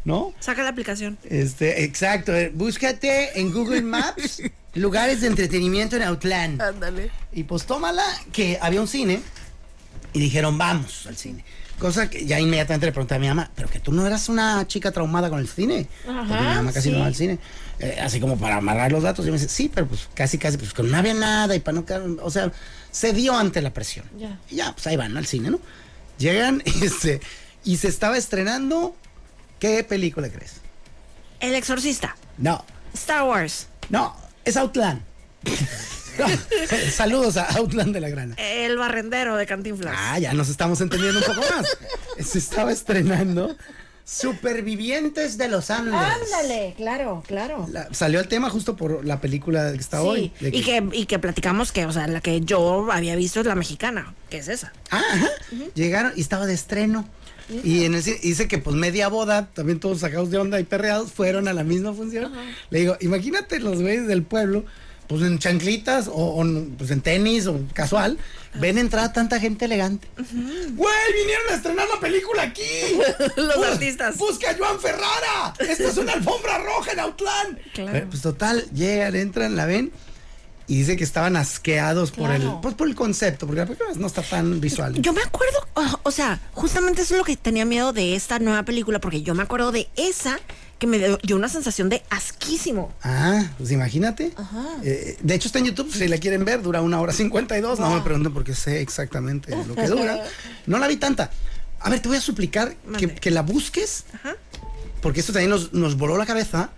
¿no? 0.04 0.34
Saca 0.40 0.62
la 0.62 0.68
aplicación. 0.68 1.16
Este, 1.24 1.84
exacto. 1.84 2.34
eh, 2.36 2.50
Búscate 2.54 3.40
en 3.40 3.50
Google 3.50 3.80
Maps 3.80 4.42
lugares 4.74 5.22
de 5.22 5.28
entretenimiento 5.28 5.96
en 5.96 6.02
Autlán. 6.02 6.60
Ándale. 6.60 7.10
Y 7.32 7.44
pues 7.44 7.64
tómala 7.64 8.04
que 8.30 8.58
había 8.60 8.78
un 8.82 8.86
cine 8.88 9.22
y 10.12 10.20
dijeron, 10.20 10.58
vamos 10.58 11.06
al 11.06 11.16
cine. 11.16 11.46
Cosa 11.78 12.10
que 12.10 12.26
ya 12.26 12.38
inmediatamente 12.38 12.84
le 12.86 12.92
pregunté 12.92 13.14
a 13.14 13.18
mi 13.18 13.28
mamá, 13.28 13.50
pero 13.54 13.70
que 13.70 13.80
tú 13.80 13.90
no 13.90 14.06
eras 14.06 14.28
una 14.28 14.66
chica 14.66 14.92
traumada 14.92 15.30
con 15.30 15.38
el 15.38 15.48
cine. 15.48 15.86
Ajá, 16.06 16.24
Porque 16.28 16.34
mi 16.42 16.54
mamá 16.56 16.72
casi 16.72 16.88
sí. 16.88 16.94
no 16.94 17.00
va 17.00 17.06
al 17.06 17.14
cine. 17.14 17.38
Eh, 17.78 17.98
así 18.02 18.20
como 18.20 18.36
para 18.38 18.56
amarrar 18.56 18.92
los 18.92 19.02
datos. 19.02 19.26
Y 19.26 19.30
me 19.30 19.38
dice, 19.38 19.48
sí, 19.48 19.70
pero 19.74 19.86
pues 19.86 20.08
casi, 20.14 20.36
casi, 20.36 20.58
pues 20.58 20.74
que 20.74 20.82
no 20.82 20.94
había 20.94 21.14
nada 21.14 21.56
y 21.56 21.60
para 21.60 21.74
no 21.74 21.86
quedar, 21.86 22.02
o 22.22 22.30
sea, 22.30 22.52
se 22.90 23.14
dio 23.14 23.34
ante 23.34 23.62
la 23.62 23.72
presión. 23.72 24.04
Ya. 24.18 24.38
Y 24.50 24.56
ya, 24.56 24.72
pues 24.72 24.86
ahí 24.86 24.96
van 24.96 25.16
al 25.16 25.24
cine, 25.26 25.50
¿no? 25.50 25.58
Llegan 26.18 26.62
y 26.66 26.70
se, 26.88 27.20
y 27.66 27.76
se 27.76 27.88
estaba 27.88 28.16
estrenando, 28.16 28.96
¿qué 29.58 29.84
película 29.84 30.30
crees? 30.30 30.54
El 31.40 31.54
exorcista. 31.54 32.16
No, 32.38 32.64
Star 32.94 33.24
Wars. 33.24 33.66
no, 33.90 34.16
es 34.46 34.56
Outland. 34.56 35.02
No, 36.18 36.26
Saludos 36.92 37.36
a 37.36 37.44
Outland 37.58 37.92
de 37.92 38.00
la 38.00 38.08
Grana. 38.08 38.34
El 38.38 38.78
barrendero 38.78 39.36
de 39.36 39.44
Cantinflas. 39.46 39.94
Ah, 39.96 40.18
ya 40.18 40.32
nos 40.32 40.48
estamos 40.48 40.80
entendiendo 40.80 41.18
un 41.18 41.24
poco 41.26 41.40
más. 41.54 41.76
Se 42.26 42.38
estaba 42.38 42.72
estrenando 42.72 43.54
Supervivientes 44.04 45.36
de 45.36 45.48
los 45.48 45.70
Andes. 45.70 45.92
Ándale, 45.94 46.74
claro, 46.76 47.22
claro. 47.26 47.66
La- 47.70 47.92
salió 47.92 48.20
el 48.20 48.28
tema 48.28 48.48
justo 48.50 48.76
por 48.76 49.04
la 49.04 49.20
película 49.20 49.72
que 49.72 49.78
está 49.78 50.00
hoy. 50.02 50.32
Y 50.40 50.62
que, 50.62 50.88
y 50.92 51.06
que 51.06 51.18
platicamos 51.18 51.70
que, 51.72 51.84
o 51.86 51.92
sea, 51.92 52.06
la 52.06 52.20
que 52.20 52.40
yo 52.40 52.90
había 52.92 53.14
visto 53.16 53.40
es 53.40 53.46
la 53.46 53.54
mexicana, 53.54 54.14
que 54.30 54.38
es 54.38 54.48
esa. 54.48 54.72
Ah, 54.90 55.02
ajá. 55.12 55.28
Llegaron 55.74 56.12
y 56.16 56.20
estaba 56.22 56.46
de 56.46 56.54
estreno. 56.54 57.06
Y 57.64 57.84
en 57.84 57.94
el 57.94 58.02
dice 58.02 58.48
que 58.48 58.58
pues 58.58 58.74
media 58.76 59.08
boda, 59.08 59.48
también 59.54 59.78
todos 59.80 60.00
sacados 60.00 60.30
de 60.30 60.38
onda 60.38 60.58
y 60.60 60.64
perreados, 60.64 61.12
fueron 61.12 61.46
a 61.48 61.52
la 61.52 61.62
misma 61.64 61.92
función. 61.92 62.32
Le 62.70 62.80
digo, 62.80 62.96
imagínate 63.00 63.60
los 63.60 63.80
güeyes 63.80 64.06
del 64.08 64.22
pueblo, 64.24 64.64
pues 65.06 65.22
en 65.22 65.38
chanclitas 65.38 66.08
o, 66.08 66.12
o, 66.14 66.44
pues 66.76 66.90
en 66.90 67.00
tenis 67.00 67.46
o 67.46 67.60
casual, 67.72 68.18
ven 68.54 68.78
entrar 68.78 69.12
tanta 69.12 69.38
gente 69.38 69.66
elegante. 69.66 70.08
¡Güey, 70.16 71.12
vinieron 71.14 71.52
a 71.52 71.54
estrenar 71.54 71.86
la 71.94 72.00
película 72.00 72.42
aquí! 72.42 72.62
Los 73.36 73.56
Bus- 73.56 73.66
artistas. 73.66 74.16
¡Busca 74.18 74.50
a 74.50 74.56
Joan 74.56 74.80
Ferrara! 74.80 75.54
¡Esta 75.60 75.88
es 75.88 75.96
una 75.98 76.14
alfombra 76.14 76.58
roja 76.58 76.92
en 76.92 76.98
Autlán! 77.00 77.58
Claro. 77.74 77.96
Eh, 77.98 78.06
pues 78.10 78.22
total, 78.22 78.64
llegan, 78.72 79.14
entran, 79.14 79.54
la 79.54 79.66
ven 79.66 79.92
y 80.66 80.78
dice 80.78 80.96
que 80.96 81.04
estaban 81.04 81.36
asqueados 81.36 82.10
por 82.10 82.30
el, 82.30 82.42
pues, 82.60 82.74
por 82.74 82.88
el 82.88 82.94
concepto, 82.94 83.46
porque 83.46 83.60
la 83.60 83.66
película 83.66 83.90
no 83.96 84.06
está 84.06 84.22
tan 84.22 84.60
visual. 84.60 84.94
Yo 85.00 85.12
me 85.12 85.22
acuerdo, 85.22 85.58
o, 85.74 86.00
o 86.02 86.10
sea, 86.10 86.40
justamente 86.52 87.02
eso 87.02 87.14
es 87.14 87.18
lo 87.18 87.24
que 87.24 87.36
tenía 87.36 87.64
miedo 87.64 87.92
de 87.92 88.16
esta 88.16 88.38
nueva 88.38 88.64
película, 88.64 89.00
porque 89.00 89.22
yo 89.22 89.34
me 89.34 89.42
acuerdo 89.42 89.72
de 89.72 89.88
esa 89.96 90.38
que 90.78 90.86
me 90.86 90.98
dio, 90.98 91.36
una 91.36 91.48
sensación 91.48 91.88
de 91.88 92.02
asquísimo. 92.10 92.92
Ah, 93.02 93.44
pues 93.56 93.70
imagínate. 93.70 94.32
Eh, 94.82 95.16
de 95.22 95.34
hecho 95.34 95.48
está 95.48 95.58
en 95.58 95.66
YouTube, 95.66 95.90
si 95.92 96.06
la 96.06 96.18
quieren 96.18 96.44
ver, 96.44 96.62
dura 96.62 96.82
una 96.82 97.00
hora 97.00 97.12
52. 97.12 97.78
No 97.78 97.94
me 97.94 98.00
pregunten 98.02 98.32
porque 98.32 98.54
sé 98.54 98.80
exactamente 98.82 99.56
lo 99.66 99.74
que 99.74 99.86
dura. 99.86 100.22
No 100.66 100.78
la 100.78 100.88
vi 100.88 100.96
tanta. 100.96 101.30
A 101.80 101.90
ver, 101.90 102.00
te 102.00 102.08
voy 102.08 102.16
a 102.16 102.20
suplicar 102.20 102.74
que, 102.98 103.08
que 103.08 103.30
la 103.30 103.42
busques, 103.42 104.04
porque 105.00 105.20
esto 105.20 105.32
también 105.32 105.50
nos, 105.50 105.72
nos 105.72 105.96
voló 105.96 106.18
la 106.18 106.26
cabeza, 106.26 106.70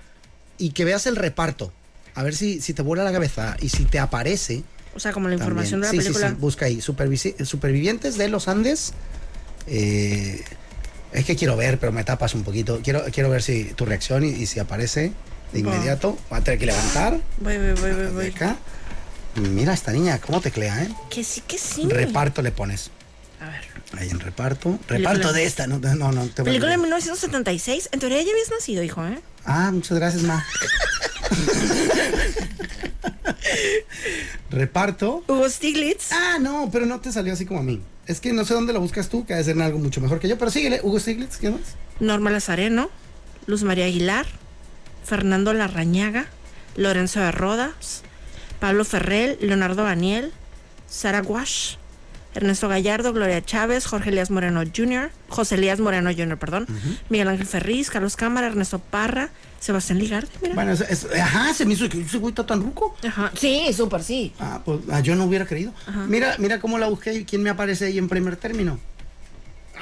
y 0.58 0.70
que 0.70 0.84
veas 0.84 1.06
el 1.06 1.16
reparto. 1.16 1.72
A 2.18 2.22
ver 2.24 2.34
si, 2.34 2.60
si 2.60 2.74
te 2.74 2.82
vuela 2.82 3.04
la 3.04 3.12
cabeza 3.12 3.56
y 3.60 3.68
si 3.68 3.84
te 3.84 4.00
aparece. 4.00 4.64
O 4.94 4.98
sea, 4.98 5.12
como 5.12 5.28
la 5.28 5.36
también. 5.36 5.46
información 5.50 5.80
de 5.80 5.86
la 5.86 5.90
Sí, 5.92 5.98
sí, 5.98 6.02
película. 6.04 6.28
sí, 6.30 6.34
busca 6.40 6.64
ahí. 6.66 6.80
Supervivientes 6.80 8.18
de 8.18 8.28
los 8.28 8.48
Andes. 8.48 8.92
Eh, 9.68 10.42
es 11.12 11.24
que 11.24 11.36
quiero 11.36 11.56
ver, 11.56 11.78
pero 11.78 11.92
me 11.92 12.02
tapas 12.02 12.34
un 12.34 12.42
poquito. 12.42 12.80
Quiero, 12.82 13.04
quiero 13.12 13.30
ver 13.30 13.42
si 13.42 13.64
tu 13.74 13.84
reacción 13.86 14.24
y, 14.24 14.30
y 14.30 14.46
si 14.46 14.58
aparece 14.58 15.12
de 15.52 15.60
inmediato. 15.60 16.18
Va 16.32 16.38
a 16.38 16.40
tener 16.40 16.58
que 16.58 16.66
levantar. 16.66 17.20
Voy, 17.40 17.56
voy, 17.56 17.72
voy, 17.92 18.06
voy, 18.12 18.26
acá. 18.26 18.56
Mira 19.36 19.72
esta 19.72 19.92
niña, 19.92 20.18
cómo 20.20 20.40
teclea, 20.40 20.82
¿eh? 20.82 20.88
Que 21.10 21.22
sí, 21.22 21.42
que 21.46 21.56
sí. 21.58 21.86
Reparto 21.88 22.42
le 22.42 22.50
pones. 22.50 22.90
A 23.40 23.48
ver. 23.48 23.60
Ahí 24.00 24.10
en 24.10 24.18
reparto. 24.18 24.76
Reparto 24.88 25.32
de 25.32 25.44
esta, 25.44 25.68
no, 25.68 25.78
no, 25.78 26.10
no. 26.10 26.26
Te 26.26 26.42
voy 26.42 26.50
Película 26.50 26.72
de 26.72 26.78
1976. 26.78 27.90
En 27.92 28.00
teoría 28.00 28.20
ya 28.22 28.32
habías 28.32 28.50
nacido, 28.50 28.82
hijo, 28.82 29.06
¿eh? 29.06 29.20
Ah, 29.44 29.70
muchas 29.72 29.96
gracias, 29.98 30.24
ma. 30.24 30.44
reparto. 34.50 35.24
Hugo 35.26 35.48
Stiglitz. 35.48 36.12
Ah, 36.12 36.38
no, 36.40 36.68
pero 36.72 36.86
no 36.86 37.00
te 37.00 37.12
salió 37.12 37.32
así 37.32 37.46
como 37.46 37.60
a 37.60 37.62
mí. 37.62 37.80
Es 38.06 38.20
que 38.20 38.32
no 38.32 38.44
sé 38.44 38.54
dónde 38.54 38.72
lo 38.72 38.80
buscas 38.80 39.08
tú, 39.08 39.26
que 39.26 39.34
debe 39.34 39.44
ser 39.44 39.56
en 39.56 39.62
algo 39.62 39.78
mucho 39.78 40.00
mejor 40.00 40.18
que 40.20 40.28
yo. 40.28 40.38
Pero 40.38 40.50
síguele, 40.50 40.80
Hugo 40.82 40.98
Stiglitz, 40.98 41.36
¿qué 41.36 41.50
más? 41.50 41.76
Norma 42.00 42.30
Lazareno. 42.30 42.90
Luz 43.46 43.62
María 43.62 43.84
Aguilar. 43.84 44.26
Fernando 45.04 45.52
Larrañaga. 45.52 46.26
Lorenzo 46.76 47.20
de 47.20 47.32
Rodas. 47.32 48.02
Pablo 48.60 48.84
Ferrell. 48.84 49.38
Leonardo 49.40 49.84
Daniel. 49.84 50.32
Sara 50.88 51.22
Wash. 51.22 51.76
Ernesto 52.34 52.68
Gallardo, 52.68 53.12
Gloria 53.12 53.44
Chávez, 53.44 53.86
Jorge 53.86 54.10
Elías 54.10 54.30
Moreno 54.30 54.62
Jr., 54.62 55.10
José 55.28 55.56
Elías 55.56 55.80
Moreno 55.80 56.10
Jr., 56.16 56.38
perdón, 56.38 56.66
Miguel 57.08 57.26
Ángel 57.26 57.46
Ferriz, 57.46 57.90
Carlos 57.90 58.16
Cámara, 58.16 58.46
Ernesto 58.46 58.78
Parra, 58.78 59.30
Sebastián 59.60 59.98
Ligarde, 59.98 60.28
mira. 60.40 60.54
Bueno, 60.54 60.72
es- 60.72 60.80
es- 60.82 61.06
ajá, 61.20 61.52
se 61.54 61.64
me 61.66 61.74
hizo 61.74 61.88
que 61.88 62.00
ese 62.00 62.18
güey 62.18 62.30
está 62.30 62.46
tan 62.46 62.62
ruco. 62.62 62.94
Ajá. 63.06 63.32
Sí, 63.36 63.72
súper, 63.76 64.02
sí. 64.02 64.32
Ah, 64.38 64.60
pues 64.64 64.80
ah, 64.90 65.00
yo 65.00 65.14
no 65.16 65.24
hubiera 65.24 65.46
creído. 65.46 65.72
Mira, 66.06 66.36
mira 66.38 66.60
cómo 66.60 66.78
la 66.78 66.88
busqué 66.88 67.14
y 67.14 67.24
quién 67.24 67.42
me 67.42 67.50
aparece 67.50 67.86
ahí 67.86 67.98
en 67.98 68.08
primer 68.08 68.36
término. 68.36 68.78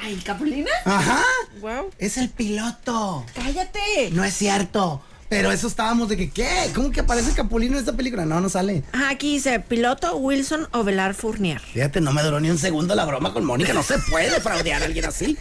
Ay, 0.01 0.15
Capulina. 0.23 0.69
Ajá, 0.85 1.23
Wow. 1.61 1.89
es 1.97 2.17
el 2.17 2.29
piloto. 2.29 3.25
Cállate. 3.35 4.11
No 4.11 4.23
es 4.23 4.33
cierto. 4.35 5.01
Pero 5.29 5.51
eso 5.51 5.67
estábamos 5.67 6.07
de 6.07 6.15
que, 6.15 6.29
¿qué? 6.29 6.47
¿Cómo 6.73 6.89
que 6.91 7.01
aparece 7.01 7.33
Capulino 7.33 7.73
en 7.73 7.79
esta 7.79 7.91
película? 7.93 8.25
No, 8.25 8.39
no 8.39 8.47
sale. 8.47 8.83
Ajá, 8.93 9.09
aquí 9.09 9.33
dice 9.33 9.59
piloto 9.59 10.15
Wilson 10.15 10.69
Ovelar 10.71 11.13
Fournier. 11.15 11.59
Fíjate, 11.59 11.99
no 11.99 12.13
me 12.13 12.23
duró 12.23 12.39
ni 12.39 12.49
un 12.49 12.57
segundo 12.57 12.95
la 12.95 13.03
broma 13.05 13.33
con 13.33 13.43
Mónica. 13.43 13.73
No 13.73 13.83
se 13.83 13.97
puede 14.09 14.39
fraudear 14.39 14.81
a 14.83 14.85
alguien 14.85 15.03
así. 15.05 15.37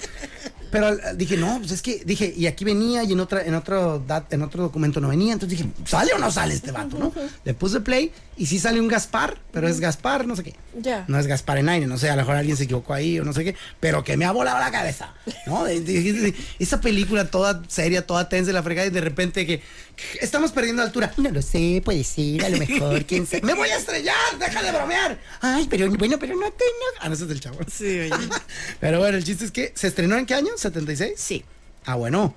Pero 0.70 0.96
dije, 1.14 1.37
no, 1.37 1.59
pues 1.59 1.70
es 1.72 1.83
que, 1.83 2.02
dije, 2.05 2.33
y 2.37 2.46
aquí 2.46 2.64
venía 2.64 3.02
y 3.05 3.12
en 3.12 3.20
otra, 3.20 3.42
en 3.44 3.55
otro 3.55 4.02
en 4.31 4.42
otro 4.42 4.62
documento 4.64 5.00
no 5.00 5.09
venía. 5.09 5.33
Entonces 5.33 5.59
dije, 5.59 5.70
¿sale 5.87 6.12
o 6.12 6.18
no 6.18 6.31
sale 6.31 6.55
este 6.55 6.72
vato, 6.72 6.98
no? 6.98 7.12
Le 7.44 7.55
puse 7.55 7.81
play 7.81 8.12
y 8.37 8.46
sí 8.46 8.59
sale 8.59 8.81
un 8.81 8.88
Gaspar, 8.88 9.38
pero 9.52 9.68
es 9.68 9.81
Gaspar, 9.81 10.26
no 10.26 10.37
sé 10.37 10.42
qué. 10.44 10.55
Ya. 10.81 11.05
No 11.09 11.18
es 11.18 11.26
Gaspar 11.26 11.59
en 11.59 11.68
aire, 11.68 11.87
no 11.87 11.96
sé, 11.98 12.11
a 12.11 12.16
lo 12.16 12.22
mejor 12.22 12.37
alguien 12.37 12.57
se 12.57 12.64
equivocó 12.64 12.92
ahí 12.94 13.18
o 13.18 13.24
no 13.24 13.33
sé 13.33 13.44
qué, 13.44 13.55
pero 13.81 14.05
que 14.05 14.16
me 14.16 14.24
ha 14.26 14.33
volado 14.33 14.59
la 14.59 14.70
cabeza, 14.70 15.14
¿no? 15.46 15.64
De- 15.66 15.81
de- 15.81 16.12
de- 16.12 16.35
esa 16.59 16.81
película 16.81 17.31
toda 17.31 17.62
seria, 17.68 18.07
toda 18.07 18.29
tensa, 18.29 18.50
y 18.50 18.55
la 18.55 18.62
fregada, 18.62 18.87
y 18.88 18.90
de 18.90 19.00
repente 19.00 19.46
que, 19.46 19.59
que 19.61 20.18
estamos 20.20 20.52
perdiendo 20.52 20.83
altura. 20.83 21.12
No 21.16 21.31
lo 21.31 21.40
sé, 21.42 21.81
puede 21.85 22.05
ser, 22.05 22.44
a 22.44 22.48
lo 22.50 22.59
mejor, 22.59 23.05
quién 23.07 23.26
sabe. 23.26 23.42
¡Me 23.42 23.55
voy 23.55 23.68
a 23.70 23.76
estrellar! 23.79 24.14
¡Deja 24.38 24.62
de 24.62 24.72
bromear! 24.72 25.18
Ay, 25.40 25.66
pero 25.70 25.90
bueno, 25.90 26.18
pero 26.18 26.35
no 26.35 26.50
tengo. 26.50 26.87
Ah, 27.00 27.09
no, 27.09 27.14
ese 27.14 27.22
es 27.24 27.29
del 27.29 27.40
chavo. 27.40 27.59
Sí, 27.72 28.00
oye. 28.00 28.11
Pero 28.81 28.98
bueno, 28.98 29.16
el 29.16 29.24
chiste 29.24 29.44
es 29.44 29.50
que, 29.50 29.72
¿se 29.74 29.87
estrenó 29.88 30.16
en 30.16 30.26
qué 30.26 30.35
año? 30.35 30.50
¿76? 30.57 31.12
Sí. 31.16 31.45
Ah, 31.85 31.95
bueno. 31.95 32.35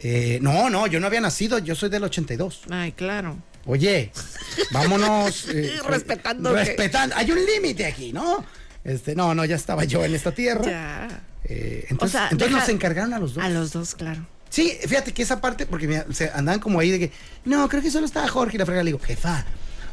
Eh, 0.00 0.38
no, 0.40 0.70
no, 0.70 0.86
yo 0.86 0.98
no 1.00 1.06
había 1.06 1.20
nacido, 1.20 1.58
yo 1.58 1.74
soy 1.74 1.90
del 1.90 2.04
82. 2.04 2.62
Ay, 2.70 2.92
claro. 2.92 3.36
Oye, 3.66 4.10
vámonos. 4.72 5.46
eh, 5.50 5.78
Respetando 5.86 6.52
Respetando. 6.52 7.14
Hay 7.16 7.30
un 7.30 7.44
límite 7.44 7.86
aquí, 7.86 8.12
¿no? 8.12 8.44
Este, 8.84 9.14
no, 9.14 9.34
no, 9.34 9.44
ya 9.44 9.56
estaba 9.56 9.84
yo 9.84 10.04
en 10.04 10.14
esta 10.14 10.32
tierra. 10.32 10.64
Ya. 10.64 11.22
Eh, 11.44 11.86
entonces, 11.90 12.14
O 12.16 12.18
sea, 12.18 12.28
entonces 12.30 12.48
deja- 12.48 12.60
nos 12.60 12.68
encargaron 12.70 13.12
a 13.14 13.18
los 13.18 13.34
dos. 13.34 13.44
A 13.44 13.48
los 13.50 13.72
dos, 13.72 13.94
claro. 13.94 14.26
Sí, 14.48 14.76
fíjate 14.86 15.12
que 15.12 15.22
esa 15.22 15.40
parte, 15.40 15.66
porque 15.66 15.86
mira, 15.86 16.06
se 16.12 16.30
andaban 16.30 16.60
como 16.60 16.80
ahí 16.80 16.90
de 16.90 16.98
que, 16.98 17.12
no, 17.44 17.68
creo 17.68 17.82
que 17.82 17.90
solo 17.90 18.06
estaba 18.06 18.26
Jorge 18.26 18.56
y 18.56 18.58
la 18.58 18.66
frega 18.66 18.82
le 18.82 18.88
digo, 18.88 18.98
jefa, 18.98 19.44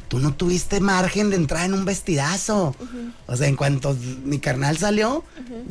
tú 0.07 0.19
no 0.19 0.33
tuviste 0.33 0.79
margen 0.79 1.29
de 1.29 1.35
entrar 1.35 1.65
en 1.65 1.73
un 1.73 1.85
vestidazo. 1.85 2.75
O 3.25 3.35
sea, 3.35 3.47
en 3.47 3.55
cuanto 3.55 3.95
mi 4.23 4.39
carnal 4.39 4.77
salió, 4.77 5.23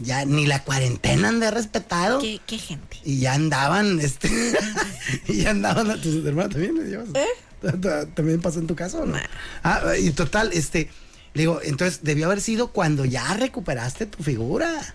ya 0.03 0.25
ni 0.25 0.47
la 0.47 0.63
cuarentena 0.63 1.29
han 1.29 1.41
de 1.41 1.51
respetado. 1.51 2.19
¿Qué, 2.21 2.41
qué 2.47 2.59
gente? 2.59 2.99
Y 3.05 3.19
ya 3.21 3.35
andaban, 3.35 4.01
este, 4.01 4.29
y 5.29 5.39
ya 5.43 5.51
andaban, 5.51 6.01
tus 6.01 6.25
hermanos 6.25 6.53
también, 6.53 6.75
¿me 6.75 6.85
llevas? 6.85 7.09
¿También 8.15 8.41
pasó 8.41 8.59
en 8.61 8.67
tu 8.67 8.77
caso 8.77 8.99
o 9.01 9.07
no? 9.07 9.17
Ah, 9.63 9.83
y 9.99 10.11
total, 10.11 10.51
este, 10.53 10.91
le 11.35 11.43
digo, 11.43 11.61
entonces 11.63 12.01
debió 12.03 12.27
haber 12.27 12.41
sido 12.41 12.69
cuando 12.69 13.05
ya 13.05 13.35
recuperaste 13.35 14.07
tu 14.07 14.23
figura. 14.23 14.95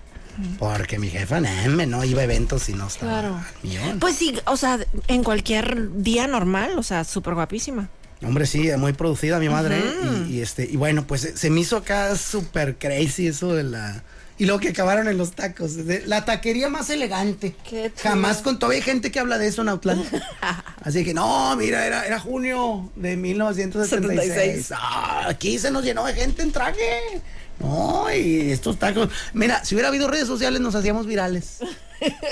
Porque 0.60 0.98
mi 0.98 1.10
jefa, 1.10 1.42
neme, 1.42 1.86
no 1.86 2.04
iba 2.06 2.22
a 2.22 2.24
eventos 2.24 2.70
y 2.70 2.74
no 2.74 2.88
estaba 2.88 3.20
Claro. 3.20 3.36
al 3.36 3.44
millón. 3.64 4.00
Pues 4.00 4.16
sí, 4.16 4.34
o 4.46 4.56
sea, 4.56 4.80
en 5.08 5.24
cualquier 5.26 5.92
día 6.02 6.26
normal, 6.26 6.72
o 6.78 6.84
sea, 6.84 7.04
súper 7.04 7.34
guapísima. 7.34 7.90
Hombre, 8.24 8.46
sí, 8.46 8.70
muy 8.78 8.94
producida 8.94 9.40
mi 9.40 9.50
madre. 9.50 9.82
y, 10.30 10.34
y, 10.36 10.42
este, 10.42 10.66
y 10.70 10.78
bueno, 10.78 11.08
pues 11.08 11.32
se 11.36 11.50
me 11.50 11.62
hizo 11.62 11.78
acá 11.78 12.16
súper 12.16 12.78
crazy 12.78 13.28
eso 13.28 13.54
de 13.56 13.64
la. 13.64 14.04
Y 14.38 14.46
luego 14.46 14.60
que 14.60 14.70
acabaron 14.70 15.08
en 15.08 15.18
los 15.18 15.32
tacos. 15.34 15.86
de- 15.86 16.04
la 16.08 16.26
taquería 16.26 16.68
más 16.70 16.90
elegante. 16.90 17.56
Qué. 17.68 17.92
Jamás 18.02 18.38
con 18.38 18.58
todavía 18.58 18.78
hay 18.78 18.84
gente 18.84 19.12
que 19.12 19.20
habla 19.20 19.38
de 19.38 19.48
eso 19.48 19.62
en 19.62 19.70
Outland. 19.70 20.04
Así 20.84 21.04
que 21.04 21.14
no, 21.14 21.56
mira, 21.58 21.86
era, 21.86 22.06
era 22.08 22.20
junio 22.20 22.92
de 22.96 23.18
1976. 23.18 24.28
76. 24.28 24.72
Ah, 24.76 25.26
aquí 25.28 25.60
se 25.60 25.70
nos 25.70 25.84
llenó 25.84 26.06
de 26.06 26.14
gente 26.14 26.42
en 26.42 26.52
traje. 26.52 27.22
No, 27.60 28.06
y 28.16 28.52
estos 28.52 28.80
tacos. 28.80 29.10
Mira, 29.34 29.64
si 29.64 29.76
hubiera 29.76 29.90
habido 29.90 30.08
redes 30.08 30.26
sociales 30.28 30.60
nos 30.62 30.74
hacíamos 30.74 31.06
virales. 31.06 31.58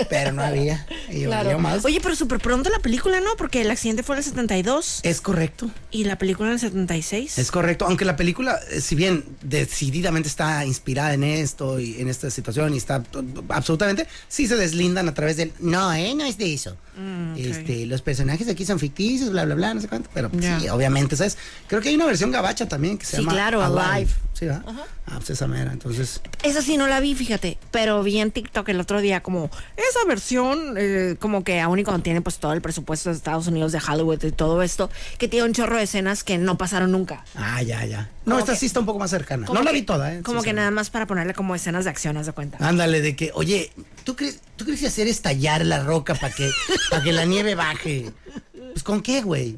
Pero 0.10 0.32
no 0.32 0.44
había. 0.44 0.86
Y 1.10 1.26
valió 1.26 1.60
más. 1.60 1.84
Oye, 1.86 2.00
pero 2.02 2.16
súper 2.16 2.40
pronto 2.40 2.70
la 2.70 2.80
película, 2.80 3.20
¿no? 3.20 3.30
Porque 3.38 3.62
el 3.62 3.72
accidente 3.72 4.04
fue 4.04 4.16
en 4.16 4.20
el 4.20 4.24
72 4.24 5.00
es 5.04 5.22
correcto. 5.22 5.70
y 5.92 6.04
la 6.06 6.18
película 6.18 6.50
en 6.50 6.54
el 6.56 6.60
76. 6.60 7.38
Es 7.38 7.52
correcto, 7.52 7.86
aunque 7.86 8.06
la 8.06 8.16
película, 8.16 8.60
eh, 8.72 8.82
si 8.82 8.96
bien 8.96 9.24
decididamente 9.42 10.28
está 10.30 10.66
inspirada 10.66 11.14
en 11.14 11.24
esto 11.24 11.80
y 11.80 12.00
en 12.02 12.08
esta 12.10 12.30
situación 12.30 12.74
y 12.74 12.78
está 12.78 13.04
absolutamente, 13.50 14.08
sí 14.28 14.48
se 14.48 14.56
deslindan 14.56 15.08
a 15.08 15.14
través 15.14 15.38
del, 15.38 15.54
no, 15.60 15.94
eh, 15.94 16.14
no 16.16 16.26
es 16.26 16.38
de 16.38 16.54
eso. 16.54 16.78
Mm. 16.98 17.36
Este, 17.38 17.86
los 17.86 18.02
personajes 18.02 18.48
aquí 18.50 18.66
son 18.66 18.80
ficticios, 18.80 19.30
bla, 19.30 19.46
bla, 19.46 19.56
bla, 19.56 19.74
no 19.74 19.82
sé 19.82 19.88
cuánto, 19.88 20.10
pero 20.14 20.30
pues, 20.30 20.46
sí, 20.62 20.68
obviamente, 20.70 21.16
¿sabes? 21.16 21.38
Creo 21.68 21.82
que 21.82 21.90
hay 21.90 21.96
una 21.96 22.06
versión 22.06 22.32
gabacha 22.32 22.68
también 22.68 22.98
que 22.98 23.06
se 23.06 23.18
Sí, 23.18 23.22
llama 23.22 23.34
claro, 23.34 23.64
Alive. 23.64 24.12
Sí, 24.34 24.46
¿verdad? 24.46 24.64
Ah, 25.06 25.16
pues 25.18 25.32
esa 25.32 25.48
mera, 25.48 25.72
entonces, 25.72 26.22
Esa 26.44 26.62
sí 26.62 26.78
no 26.78 26.88
la 26.88 27.00
vi, 27.00 27.16
fíjate, 27.16 27.58
pero 27.72 28.04
vi 28.04 28.20
en 28.20 28.32
TikTok 28.32 28.68
el 28.70 28.80
otro 28.80 29.02
día 29.02 29.22
como 29.22 29.50
esa 29.78 30.06
versión, 30.08 30.76
eh, 30.78 31.16
como 31.20 31.44
que 31.44 31.60
aún 31.62 31.80
y 31.80 31.84
cuando 31.84 32.04
tiene 32.04 32.22
pues 32.22 32.38
todo 32.40 32.54
el 32.54 32.62
presupuesto 32.62 33.10
de 33.10 33.16
Estados 33.16 33.48
Unidos, 33.48 33.72
de 33.72 33.80
Hollywood 33.80 34.24
y 34.24 34.32
todo 34.32 34.62
esto, 34.62 34.90
que 35.18 35.28
tiene 35.28 35.46
un 35.48 35.54
chorro 35.54 35.78
de 35.78 35.84
escenas 35.84 36.24
que 36.24 36.38
no 36.38 36.58
pasaron 36.58 36.92
nunca. 36.92 37.24
ah, 37.36 37.62
ya, 37.62 37.86
ya. 37.86 38.10
No, 38.26 38.36
Como 38.36 38.40
esta 38.40 38.54
que- 38.54 38.60
sí 38.60 38.66
está 38.68 38.80
un 38.80 38.86
poco 38.86 39.00
más 39.00 39.10
cercana. 39.10 39.48
No 39.52 39.64
la 39.64 39.72
vi 39.72 39.82
toda, 39.82 40.14
¿eh? 40.14 40.22
Como 40.22 40.40
Sí, 40.42 40.46
que 40.46 40.50
sí. 40.52 40.56
nada 40.56 40.70
más 40.72 40.90
para 40.90 41.08
ponerle 41.08 41.34
como 41.34 41.56
escenas 41.56 41.86
de 41.86 41.90
acción, 41.90 42.16
haz 42.18 42.26
de 42.28 42.32
cuenta. 42.34 42.58
Ándale, 42.62 43.02
de 43.02 43.16
que, 43.16 43.32
oye, 43.34 43.72
¿tú 44.04 44.16
crees, 44.16 44.40
¿tú 44.56 44.66
crees 44.66 44.80
que 44.82 44.88
hacer 44.88 45.08
estallar 45.08 45.66
la 45.66 45.84
roca 45.84 46.14
para 46.16 46.34
que, 46.34 46.52
para 46.90 47.02
que 47.04 47.12
la 47.12 47.26
nieve 47.26 47.56
baje? 47.56 48.12
Pues 48.74 48.84
con 48.84 49.02
qué, 49.02 49.22
güey. 49.22 49.58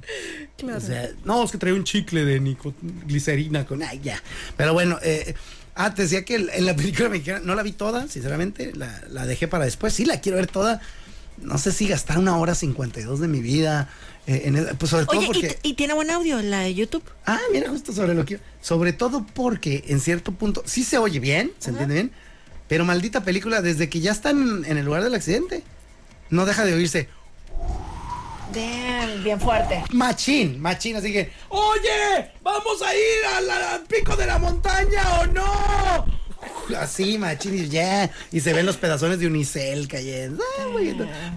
O 0.73 0.79
sea, 0.79 1.09
no, 1.25 1.43
es 1.43 1.51
que 1.51 1.57
trae 1.57 1.73
un 1.73 1.83
chicle 1.83 2.23
de 2.23 2.39
nicoglicerina 2.39 3.65
con. 3.65 3.83
Ay, 3.83 3.99
ya. 4.03 4.21
Pero 4.57 4.73
bueno, 4.73 4.99
eh, 5.01 5.33
ah, 5.85 5.93
te 5.93 6.03
decía 6.03 6.23
que 6.25 6.35
en 6.35 6.65
la 6.65 6.75
película 6.75 7.09
mexicana 7.09 7.41
no 7.43 7.55
la 7.55 7.63
vi 7.63 7.71
toda, 7.71 8.07
sinceramente. 8.07 8.71
La, 8.75 9.01
la 9.09 9.25
dejé 9.25 9.47
para 9.47 9.65
después. 9.65 9.93
Sí, 9.93 10.05
la 10.05 10.19
quiero 10.21 10.37
ver 10.37 10.47
toda. 10.47 10.81
No 11.41 11.57
sé 11.57 11.71
si 11.71 11.87
gastar 11.87 12.19
una 12.19 12.37
hora 12.37 12.53
52 12.55 13.19
de 13.19 13.27
mi 13.27 13.39
vida. 13.41 13.89
eh, 14.27 14.43
en 14.45 14.55
el- 14.55 14.67
pues 14.77 14.91
sobre 14.91 15.05
todo 15.07 15.17
Oye, 15.17 15.25
porque. 15.27 15.57
y 15.63 15.73
tiene 15.73 15.95
buen 15.95 16.11
audio 16.11 16.39
la 16.43 16.59
de 16.59 16.75
YouTube. 16.75 17.03
Ah, 17.25 17.39
mira, 17.51 17.69
justo 17.69 17.91
sobre 17.91 18.13
lo 18.13 18.23
que. 18.25 18.39
Sobre 18.61 18.93
todo 18.93 19.25
porque 19.33 19.83
en 19.87 19.99
cierto 19.99 20.31
punto 20.31 20.61
sí 20.67 20.83
se 20.83 20.99
oye 20.99 21.19
bien, 21.19 21.51
se 21.57 21.71
entiende 21.71 21.95
bien, 21.95 22.11
pero 22.67 22.85
maldita 22.85 23.23
película, 23.23 23.61
desde 23.63 23.89
que 23.89 23.99
ya 23.99 24.11
están 24.11 24.63
en 24.65 24.77
el 24.77 24.85
lugar 24.85 25.03
del 25.03 25.15
accidente, 25.15 25.63
no 26.29 26.45
deja 26.45 26.63
de 26.65 26.73
oírse 26.75 27.09
Bien, 28.53 29.23
bien 29.23 29.39
fuerte. 29.39 29.83
machín, 29.91 30.59
machín, 30.59 30.95
así 30.97 31.13
que, 31.13 31.31
oye, 31.49 32.31
vamos 32.41 32.81
a 32.81 32.93
ir 32.93 33.49
al 33.73 33.81
pico 33.83 34.15
de 34.15 34.25
la 34.25 34.37
montaña 34.37 35.21
o 35.21 35.25
no. 35.27 36.20
Así, 36.75 37.17
machín, 37.17 37.55
y 37.55 37.69
ya, 37.69 38.09
y 38.31 38.39
se 38.39 38.53
ven 38.53 38.65
los 38.65 38.77
pedazones 38.77 39.19
de 39.19 39.27
unicel 39.27 39.87
cayendo. 39.87 40.43
Ah. 40.59 40.65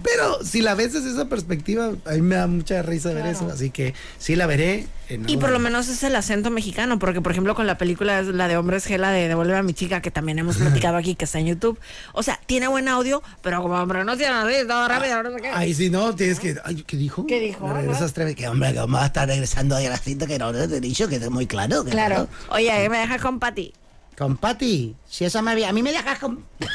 Pero 0.03 0.43
si 0.43 0.61
la 0.61 0.75
ves 0.75 0.93
desde 0.93 1.11
esa 1.11 1.25
perspectiva, 1.25 1.91
a 2.05 2.11
mí 2.11 2.21
me 2.21 2.35
da 2.35 2.47
mucha 2.47 2.81
risa 2.81 3.13
ver 3.13 3.25
eso, 3.27 3.49
así 3.51 3.69
que 3.69 3.93
sí 4.17 4.35
la 4.35 4.45
veré. 4.47 4.87
en 5.09 5.29
Y 5.29 5.37
por 5.37 5.51
lo 5.51 5.59
menos 5.59 5.87
es 5.87 6.03
el 6.03 6.15
acento 6.15 6.49
mexicano, 6.51 6.99
porque 6.99 7.21
por 7.21 7.31
ejemplo 7.31 7.55
con 7.55 7.67
la 7.67 7.77
película 7.77 8.21
la 8.21 8.47
de 8.47 8.57
Hombres 8.57 8.89
G, 8.89 8.97
la 8.97 9.11
de 9.11 9.27
Devuelve 9.27 9.57
a 9.57 9.63
mi 9.63 9.73
chica, 9.73 10.01
que 10.01 10.11
también 10.11 10.39
hemos 10.39 10.57
platicado 10.57 10.97
aquí, 10.97 11.15
que 11.15 11.25
está 11.25 11.39
en 11.39 11.47
YouTube. 11.47 11.79
O 12.13 12.23
sea, 12.23 12.39
tiene 12.45 12.67
buen 12.67 12.87
audio, 12.87 13.21
pero 13.41 13.61
como 13.61 13.75
hombre 13.75 14.03
no 14.03 14.17
tiene 14.17 14.33
así, 14.33 14.67
todo 14.67 14.87
rápido, 14.87 15.23
no 15.23 15.31
sé 15.31 15.41
qué. 15.41 15.49
Ay, 15.49 15.73
si 15.73 15.89
no, 15.89 16.15
tienes 16.15 16.39
que. 16.39 16.55
Ay, 16.63 16.83
¿Qué 16.85 16.97
dijo? 16.97 17.25
¿Qué 17.25 17.39
dijo? 17.39 17.71
Regresas 17.71 18.13
tres 18.13 18.35
Que 18.35 18.47
hombre, 18.47 18.73
que 18.73 18.79
vamos 18.79 19.01
a 19.01 19.07
estar 19.07 19.27
regresando 19.27 19.75
ahí 19.75 19.85
a 19.85 19.89
la 19.89 19.97
cinta 19.97 20.27
que 20.27 20.37
no 20.37 20.51
te 20.53 20.63
he 20.63 20.79
dicho, 20.79 21.07
que 21.07 21.15
es 21.15 21.29
muy 21.29 21.47
claro. 21.47 21.83
que 21.83 21.91
Claro. 21.91 22.27
no. 22.49 22.55
Oye, 22.55 22.89
me 22.89 22.99
dejas 22.99 23.21
con 23.21 23.39
Pati. 23.39 23.73
Con 24.17 24.37
Pati, 24.37 24.95
si 25.07 25.25
esa 25.25 25.41
me 25.41 25.51
había. 25.51 25.69
A 25.69 25.73
mí 25.73 25.83
me 25.83 25.91
dejas 25.91 26.19
con. 26.19 26.43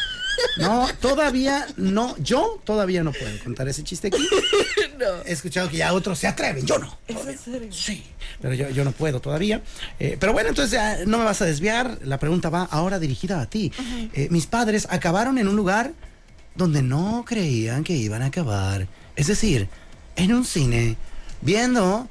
No, 0.57 0.89
todavía 1.01 1.67
no. 1.77 2.17
Yo 2.19 2.61
todavía 2.65 3.03
no 3.03 3.13
puedo 3.13 3.39
contar 3.45 3.69
ese 3.69 3.85
chiste 3.85 4.09
aquí. 4.09 4.27
He 5.27 5.33
escuchado 5.33 5.69
que 5.69 5.79
ya 5.79 5.93
otros 5.93 6.19
se 6.19 6.27
atreven. 6.27 6.67
Yo 6.67 6.79
no. 6.79 6.99
Sí. 7.71 8.05
Pero 8.41 8.55
yo, 8.55 8.71
yo 8.71 8.85
no 8.85 8.93
puedo 8.93 9.21
todavía. 9.21 9.63
Eh, 9.99 10.17
pero 10.19 10.33
bueno, 10.33 10.49
entonces 10.49 10.73
ya 10.73 11.05
no 11.05 11.19
me 11.19 11.25
vas 11.25 11.43
a 11.43 11.45
desviar. 11.45 11.99
La 12.05 12.19
pregunta 12.19 12.49
va 12.49 12.63
ahora 12.71 12.99
dirigida 12.99 13.41
a 13.41 13.51
ti. 13.51 13.73
Eh, 14.15 14.29
mis 14.31 14.47
padres 14.47 14.87
acabaron 14.91 15.37
en 15.37 15.49
un 15.49 15.57
lugar 15.57 15.93
donde 16.55 16.83
no 16.83 17.25
creían 17.27 17.85
que 17.85 17.95
iban 17.95 18.23
a 18.23 18.27
acabar. 18.27 18.87
Es 19.17 19.27
decir, 19.27 19.69
en 20.17 20.33
un 20.33 20.45
cine, 20.45 20.97
viendo 21.43 22.09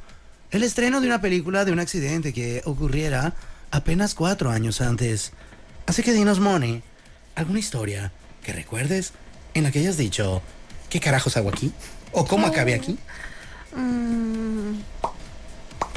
el 0.52 0.64
estreno 0.64 1.02
de 1.02 1.08
una 1.08 1.22
película 1.22 1.66
de 1.66 1.72
un 1.72 1.80
accidente 1.80 2.34
que 2.34 2.62
ocurriera 2.66 3.34
apenas 3.72 4.16
cuatro 4.16 4.50
años 4.52 4.82
antes. 4.82 5.32
Así 5.86 6.04
que 6.04 6.14
dinos, 6.14 6.40
Moni, 6.40 6.82
¿alguna 7.36 7.60
historia 7.60 8.12
que 8.44 8.54
recuerdes 8.54 9.14
en 9.54 9.64
la 9.64 9.72
que 9.72 9.80
hayas 9.80 9.98
dicho, 9.98 10.42
¿qué 10.90 11.00
carajos 11.00 11.38
hago 11.38 11.50
aquí? 11.50 11.72
¿O 12.12 12.26
cómo 12.26 12.48
acabé 12.48 12.74
aquí? 12.74 12.98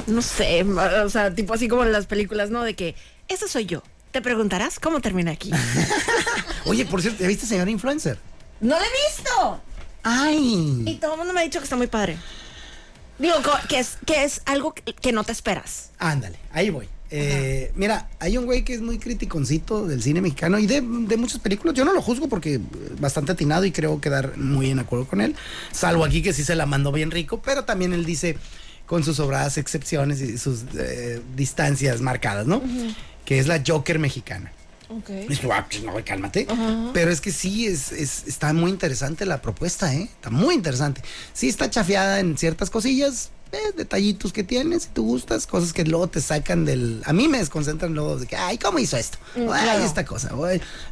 No 0.07 0.21
sé, 0.21 0.63
o 0.63 1.09
sea, 1.09 1.33
tipo 1.33 1.53
así 1.53 1.67
como 1.67 1.83
en 1.83 1.91
las 1.91 2.07
películas, 2.07 2.49
¿no? 2.49 2.63
De 2.63 2.75
que, 2.75 2.95
esa 3.27 3.47
soy 3.47 3.65
yo. 3.65 3.83
Te 4.11 4.21
preguntarás 4.21 4.79
cómo 4.79 4.99
termina 5.01 5.31
aquí. 5.31 5.51
Oye, 6.65 6.85
por 6.85 7.01
cierto, 7.01 7.23
¿ya 7.23 7.27
viste 7.27 7.47
señor 7.47 7.67
influencer? 7.67 8.19
¡No 8.61 8.77
lo 8.77 8.85
he 8.85 9.07
visto! 9.07 9.61
Y 9.65 10.07
¡Ay! 10.07 10.97
todo 11.01 11.13
el 11.13 11.17
mundo 11.17 11.33
me 11.33 11.39
ha 11.39 11.43
dicho 11.43 11.59
que 11.59 11.63
está 11.63 11.75
muy 11.75 11.87
padre. 11.87 12.17
Digo, 13.17 13.35
que 13.67 13.79
es, 13.79 13.97
que 14.05 14.23
es 14.23 14.41
algo 14.45 14.73
que 14.73 15.11
no 15.11 15.23
te 15.23 15.31
esperas. 15.31 15.91
Ándale, 15.97 16.37
ahí 16.51 16.69
voy. 16.69 16.87
Eh, 17.15 17.71
mira, 17.75 18.09
hay 18.19 18.37
un 18.39 18.45
güey 18.45 18.63
que 18.63 18.73
es 18.73 18.81
muy 18.81 18.97
criticoncito 18.97 19.85
del 19.85 20.01
cine 20.01 20.19
mexicano 20.19 20.57
y 20.57 20.65
de, 20.65 20.81
de 20.81 21.17
muchas 21.17 21.39
películas. 21.39 21.75
Yo 21.75 21.85
no 21.85 21.93
lo 21.93 22.01
juzgo 22.01 22.27
porque 22.27 22.55
eh, 22.55 22.59
bastante 22.99 23.33
atinado 23.33 23.65
y 23.65 23.71
creo 23.71 24.01
quedar 24.01 24.35
muy 24.37 24.71
en 24.71 24.79
acuerdo 24.79 25.07
con 25.07 25.21
él. 25.21 25.35
Salvo 25.71 26.05
aquí 26.05 26.23
que 26.23 26.33
sí 26.33 26.43
se 26.43 26.55
la 26.55 26.65
mandó 26.65 26.91
bien 26.91 27.11
rico, 27.11 27.39
pero 27.43 27.65
también 27.65 27.93
él 27.93 28.03
dice 28.03 28.35
con 28.87 29.03
sus 29.03 29.17
sobradas 29.17 29.57
excepciones 29.59 30.21
y 30.21 30.37
sus 30.39 30.63
eh, 30.77 31.21
distancias 31.35 32.01
marcadas, 32.01 32.47
¿no? 32.47 32.61
Que 33.25 33.37
es 33.37 33.45
la 33.47 33.61
Joker 33.65 33.99
mexicana. 33.99 34.51
Ok. 34.89 35.09
Y 35.29 35.35
yo, 35.35 35.53
ah, 35.53 35.65
pues, 35.69 35.83
no, 35.83 35.93
cálmate. 36.05 36.47
Pero 36.93 37.11
es 37.11 37.21
que 37.21 37.31
sí, 37.31 37.67
es, 37.67 37.91
es- 37.91 38.23
está 38.27 38.53
muy 38.53 38.69
interesante 38.71 39.25
la 39.25 39.41
propuesta, 39.41 39.93
¿eh? 39.93 40.03
Está 40.03 40.29
muy 40.31 40.55
interesante. 40.55 41.01
Sí 41.33 41.47
está 41.47 41.69
chafeada 41.69 42.19
en 42.19 42.37
ciertas 42.37 42.69
cosillas, 42.69 43.29
eh, 43.53 43.71
detallitos 43.77 44.33
que 44.33 44.43
tienes, 44.43 44.83
si 44.83 44.89
tú 44.89 45.03
gustas, 45.05 45.47
cosas 45.47 45.73
que 45.73 45.83
luego 45.85 46.07
te 46.07 46.19
sacan 46.21 46.65
del... 46.65 47.01
A 47.05 47.13
mí 47.13 47.27
me 47.27 47.37
desconcentran 47.39 47.93
luego 47.93 48.17
de 48.17 48.27
que, 48.27 48.35
ay, 48.35 48.57
¿cómo 48.57 48.79
hizo 48.79 48.97
esto? 48.97 49.17
Mm, 49.35 49.49
ay, 49.51 49.63
claro. 49.63 49.83
esta 49.85 50.05
cosa. 50.05 50.31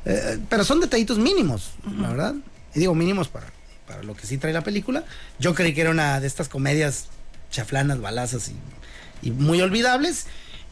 Eh, 0.06 0.40
pero 0.50 0.64
son 0.64 0.80
detallitos 0.80 1.18
mínimos, 1.18 1.72
la 2.00 2.10
verdad. 2.10 2.36
Y 2.76 2.80
digo 2.80 2.96
mínimos 2.96 3.28
para, 3.28 3.48
para 3.88 4.04
lo 4.04 4.16
que 4.16 4.26
sí 4.28 4.38
trae 4.38 4.54
la 4.54 4.64
película. 4.64 5.04
Yo 5.40 5.54
creí 5.56 5.74
que 5.74 5.82
era 5.82 5.90
una 5.92 6.20
de 6.20 6.28
estas 6.28 6.48
comedias 6.50 7.06
chaflanas, 7.52 8.00
balazas 8.00 8.50
y, 8.50 9.28
y 9.28 9.32
muy 9.32 9.60
olvidables. 9.62 10.26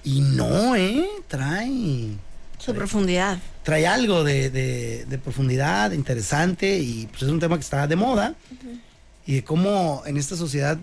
Y 0.04 0.22
no, 0.22 0.76
¿eh? 0.78 1.06
Trae 1.28 2.12
Su 2.58 2.74
profundidad. 2.74 3.38
trae 3.64 3.86
algo 3.86 4.24
de, 4.24 4.50
de- 4.50 5.06
de 5.06 5.18
profundidad, 5.18 5.92
interesante, 5.92 6.78
y 6.80 7.08
pues 7.08 7.24
es 7.24 7.30
un 7.30 7.40
tema 7.40 7.58
que 7.58 7.64
está 7.64 7.86
de 7.88 7.96
moda. 7.98 8.36
Y 9.28 9.34
de 9.36 9.44
cómo 9.44 10.02
en 10.08 10.18
esta 10.18 10.36
sociedad 10.36 10.78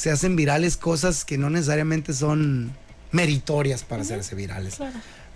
se 0.00 0.10
hacen 0.10 0.34
virales 0.34 0.78
cosas 0.78 1.26
que 1.26 1.36
no 1.36 1.50
necesariamente 1.50 2.14
son 2.14 2.72
meritorias 3.12 3.84
para 3.84 4.00
hacerse 4.00 4.34
virales. 4.34 4.78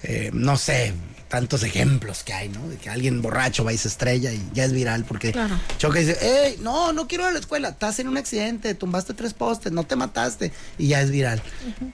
Eh, 0.06 0.30
no 0.32 0.56
sé, 0.58 0.92
tantos 1.28 1.62
ejemplos 1.64 2.22
que 2.22 2.32
hay, 2.32 2.48
¿no? 2.50 2.68
De 2.68 2.76
que 2.76 2.90
alguien 2.90 3.20
borracho 3.22 3.64
va 3.64 3.72
y 3.72 3.78
se 3.78 3.88
estrella 3.88 4.30
y 4.32 4.40
ya 4.52 4.64
es 4.64 4.72
viral 4.72 5.04
porque 5.04 5.32
Claro. 5.32 5.58
choca 5.78 5.98
y 6.00 6.04
dice, 6.04 6.18
hey, 6.20 6.58
no, 6.60 6.92
no 6.92 7.08
quiero 7.08 7.24
ir 7.24 7.30
a 7.30 7.32
la 7.32 7.38
escuela, 7.40 7.70
estás 7.70 7.98
en 7.98 8.06
un 8.08 8.16
accidente, 8.18 8.74
tumbaste 8.74 9.14
tres 9.14 9.32
postes, 9.34 9.72
no 9.72 9.82
te 9.84 9.96
mataste 9.96 10.52
y 10.78 10.88
ya 10.88 11.00
es 11.00 11.10
viral. 11.10 11.42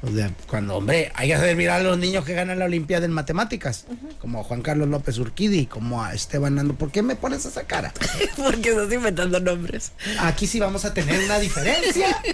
O 0.02 0.10
sea, 0.12 0.30
cuando, 0.48 0.76
hombre, 0.76 1.10
hay 1.14 1.28
que 1.28 1.34
hacer 1.36 1.56
viral 1.56 1.80
a 1.82 1.84
los 1.84 1.98
niños 1.98 2.24
que 2.26 2.34
ganan 2.34 2.58
la 2.58 2.64
Olimpiada 2.66 3.06
en 3.06 3.12
Matemáticas, 3.12 3.86
como 4.20 4.40
a 4.40 4.44
Juan 4.44 4.60
Carlos 4.60 4.88
López 4.88 5.16
Urquidi, 5.18 5.64
como 5.66 6.02
a 6.02 6.12
Esteban 6.12 6.56
Nando. 6.56 6.74
¿Por 6.74 6.90
qué 6.92 7.00
me 7.02 7.14
pones 7.16 7.46
esa 7.46 7.62
cara? 7.62 7.94
Porque 8.36 8.70
estás 8.70 8.92
inventando 8.92 9.38
nombres. 9.40 9.92
Aquí 10.18 10.46
sí 10.48 10.58
vamos 10.60 10.84
a 10.84 10.92
tener 10.92 11.18
una 11.24 11.38
diferencia. 11.38 12.20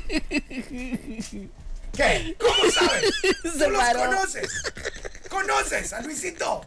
¿Qué? 1.97 2.37
¿Cómo 2.39 2.70
sabes? 2.72 3.11
Se 3.43 3.64
¿Tú 3.64 3.70
los 3.70 3.79
paró. 3.83 4.01
conoces? 4.11 4.49
¿Conoces 5.37 5.93
a 5.93 6.01
Luisito? 6.01 6.64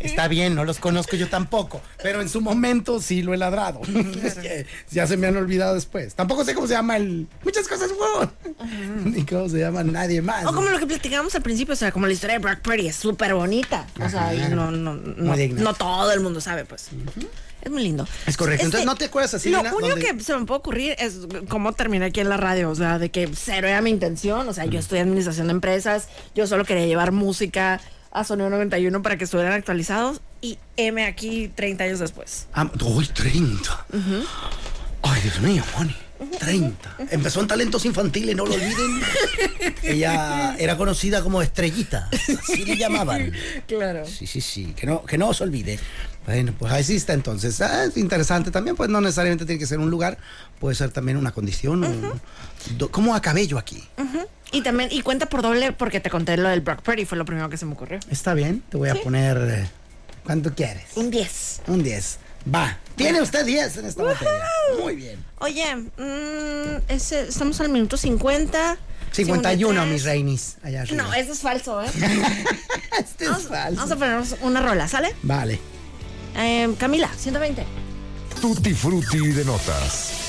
Está 0.00 0.26
bien, 0.26 0.56
no 0.56 0.64
los 0.64 0.78
conozco 0.78 1.14
yo 1.14 1.28
tampoco, 1.28 1.80
pero 2.02 2.20
en 2.20 2.28
su 2.28 2.40
momento 2.40 3.00
sí 3.00 3.22
lo 3.22 3.32
he 3.32 3.36
ladrado. 3.36 3.80
Es 4.24 4.34
que 4.34 4.66
ya 4.90 5.06
se 5.06 5.16
me 5.16 5.28
han 5.28 5.36
olvidado 5.36 5.74
después. 5.74 6.14
Tampoco 6.14 6.44
sé 6.44 6.54
cómo 6.54 6.66
se 6.66 6.74
llama 6.74 6.96
el... 6.96 7.28
Muchas 7.44 7.68
cosas, 7.68 7.92
huevón. 7.92 8.32
Ni 9.04 9.24
cómo 9.24 9.48
se 9.48 9.60
llama 9.60 9.84
nadie 9.84 10.20
más. 10.22 10.44
O 10.44 10.52
como 10.52 10.68
lo 10.68 10.78
que 10.80 10.86
platicábamos 10.86 11.34
al 11.36 11.42
principio, 11.42 11.74
o 11.74 11.76
sea, 11.76 11.92
como 11.92 12.08
la 12.08 12.12
historia 12.12 12.38
de 12.38 12.40
Brock 12.40 12.58
Purdy 12.58 12.88
es 12.88 12.96
súper 12.96 13.32
bonita. 13.32 13.86
O 14.04 14.08
sea, 14.08 14.34
y 14.34 14.48
no, 14.48 14.72
no, 14.72 14.94
no, 14.94 15.36
no 15.36 15.74
todo 15.74 16.12
el 16.12 16.20
mundo 16.20 16.40
sabe, 16.40 16.64
pues. 16.64 16.88
Es 17.62 17.70
muy 17.70 17.82
lindo. 17.82 18.06
Es 18.26 18.36
correcto. 18.36 18.64
Entonces, 18.64 18.86
¿no 18.86 18.94
te 18.94 19.06
acuerdas 19.06 19.34
así, 19.34 19.50
Lo 19.50 19.60
único 19.60 19.96
que 19.96 20.18
se 20.22 20.36
me 20.36 20.44
puede 20.46 20.58
ocurrir 20.58 20.96
es 20.98 21.20
cómo 21.48 21.72
terminé 21.72 22.06
aquí 22.06 22.20
en 22.20 22.28
la 22.28 22.36
radio. 22.36 22.70
O 22.70 22.74
sea, 22.74 22.98
de 22.98 23.10
que 23.10 23.28
cero 23.34 23.68
era 23.68 23.80
mi 23.80 23.90
intención. 23.90 24.48
O 24.48 24.52
sea, 24.52 24.64
yo 24.64 24.78
estudié 24.78 25.02
administración 25.02 25.48
de 25.48 25.52
empresas. 25.52 26.08
Yo 26.34 26.46
solo 26.46 26.64
quería 26.64 26.86
llevar 26.86 27.12
música 27.12 27.80
a 28.12 28.24
Sonido 28.24 28.50
91 28.50 29.02
para 29.02 29.16
que 29.16 29.24
estuvieran 29.24 29.52
actualizados. 29.52 30.20
Y 30.40 30.58
M 30.76 31.04
aquí 31.04 31.48
30 31.54 31.84
años 31.84 31.98
después. 31.98 32.46
Ah, 32.54 32.70
uy, 32.82 33.06
30. 33.06 33.86
Ay, 35.02 35.20
Dios 35.22 35.40
mío, 35.40 35.62
Moni. 35.76 35.96
30. 36.38 36.96
Empezó 37.10 37.40
en 37.40 37.46
talentos 37.46 37.84
infantiles, 37.86 38.36
no 38.36 38.44
lo 38.44 38.54
olviden. 38.54 39.00
Ella 39.82 40.54
era 40.58 40.76
conocida 40.76 41.22
como 41.22 41.40
Estrellita. 41.40 42.08
Así 42.12 42.64
le 42.64 42.76
llamaban. 42.76 43.32
Claro. 43.66 44.06
Sí, 44.06 44.26
sí, 44.26 44.40
sí. 44.40 44.74
Que 44.76 44.86
no, 44.86 45.04
que 45.04 45.16
no 45.16 45.32
se 45.32 45.44
olvide. 45.44 45.78
Bueno, 46.30 46.54
pues 46.56 46.72
ahí 46.72 46.84
sí 46.84 46.94
está 46.94 47.12
entonces. 47.12 47.60
Ah, 47.60 47.84
es 47.86 47.96
interesante 47.96 48.52
también, 48.52 48.76
pues 48.76 48.88
no 48.88 49.00
necesariamente 49.00 49.44
tiene 49.44 49.58
que 49.58 49.66
ser 49.66 49.80
un 49.80 49.90
lugar, 49.90 50.16
puede 50.60 50.76
ser 50.76 50.92
también 50.92 51.16
una 51.16 51.32
condición. 51.32 51.82
un- 51.82 52.20
do- 52.78 52.88
¿Cómo 52.92 53.16
acabé 53.16 53.48
yo 53.48 53.58
aquí? 53.58 53.82
Y 54.52 54.62
también, 54.62 54.90
y 54.92 55.02
cuenta 55.02 55.26
por 55.26 55.42
doble 55.42 55.72
porque 55.72 55.98
te 55.98 56.08
conté 56.08 56.36
lo 56.36 56.48
del 56.48 56.60
Brock 56.60 56.82
Purdy, 56.82 57.04
fue 57.04 57.18
lo 57.18 57.24
primero 57.24 57.48
que 57.50 57.56
se 57.56 57.66
me 57.66 57.72
ocurrió. 57.72 57.98
Está 58.10 58.34
bien, 58.34 58.62
te 58.70 58.76
voy 58.76 58.90
a 58.90 58.94
poner. 58.94 59.38
eh, 59.38 59.68
¿Cuánto 60.24 60.54
quieres? 60.54 60.84
Un 60.94 61.10
10. 61.10 61.62
Un 61.66 61.82
10. 61.82 62.18
Va. 62.54 62.78
Tiene 62.94 63.20
usted 63.22 63.44
10 63.44 63.78
en 63.78 63.86
esta 63.86 64.04
botella. 64.04 64.30
Muy 64.80 64.94
bien. 64.94 65.24
Oye, 65.40 65.74
mm, 65.74 66.82
ese, 66.92 67.22
estamos 67.28 67.60
al 67.60 67.70
minuto 67.70 67.96
50. 67.96 68.76
51, 69.10 69.80
53. 69.82 69.92
mis 69.92 70.04
reinis. 70.04 70.56
Allá 70.62 70.82
arriba. 70.82 71.02
No, 71.02 71.12
eso 71.14 71.32
es 71.32 71.40
falso, 71.40 71.82
¿eh? 71.82 71.86
este 73.00 73.24
es 73.24 73.30
Vamos, 73.30 73.46
falso. 73.48 73.76
vamos 73.76 73.90
a 73.90 73.96
ponernos 73.96 74.36
una 74.42 74.62
rola, 74.62 74.86
¿sale? 74.86 75.12
Vale. 75.24 75.58
Eh, 76.36 76.74
Camila, 76.78 77.10
120. 77.16 77.64
Tutti 78.40 78.74
frutti 78.74 79.32
de 79.32 79.44
notas. 79.44 80.20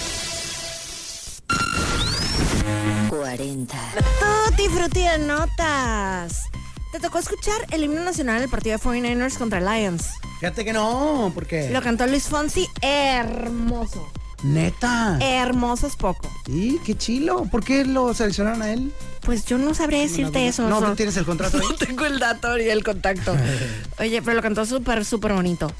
40. 3.09 3.77
Tutti 4.19 4.69
frutti 4.69 5.01
de 5.01 5.17
notas. 5.19 6.43
Te 6.91 6.99
tocó 6.99 7.19
escuchar 7.19 7.65
el 7.71 7.83
himno 7.83 8.03
nacional 8.03 8.41
del 8.41 8.49
partido 8.49 8.77
de 8.77 8.83
49ers 8.83 9.37
contra 9.37 9.61
Lions. 9.61 10.09
Fíjate 10.39 10.65
que 10.65 10.73
no, 10.73 11.31
porque. 11.33 11.69
Lo 11.69 11.81
cantó 11.81 12.07
Luis 12.07 12.23
Fonsi, 12.23 12.67
hermoso. 12.81 14.11
Neta. 14.43 15.17
Hermoso 15.21 15.87
es 15.87 15.95
poco. 15.95 16.29
¿Y 16.47 16.77
qué 16.79 16.95
chilo? 16.97 17.45
¿Por 17.51 17.63
qué 17.63 17.85
lo 17.85 18.13
seleccionaron 18.13 18.61
a 18.61 18.71
él? 18.73 18.91
Pues 19.21 19.45
yo 19.45 19.57
no 19.57 19.73
sabría 19.73 19.99
decirte 20.01 20.47
eso. 20.47 20.67
No, 20.67 20.81
no 20.81 20.95
tienes 20.95 21.15
el 21.17 21.25
contrato 21.25 21.57
ahí. 21.57 21.63
No 21.69 21.75
tengo 21.75 22.05
el 22.05 22.19
dato 22.19 22.57
ni 22.57 22.63
el 22.65 22.83
contacto. 22.83 23.35
Oye, 23.99 24.21
pero 24.21 24.35
lo 24.35 24.41
cantó 24.41 24.65
súper, 24.65 25.05
súper 25.05 25.33
bonito. 25.33 25.71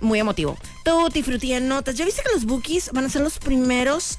Muy 0.00 0.18
emotivo. 0.18 0.56
Tutti 0.84 1.22
frutti 1.22 1.52
de 1.52 1.60
notas. 1.60 1.94
¿Ya 1.94 2.04
viste 2.04 2.22
que 2.22 2.32
los 2.34 2.44
Bookies 2.44 2.90
van 2.92 3.04
a 3.04 3.08
ser 3.10 3.22
los 3.22 3.38
primeros 3.38 4.18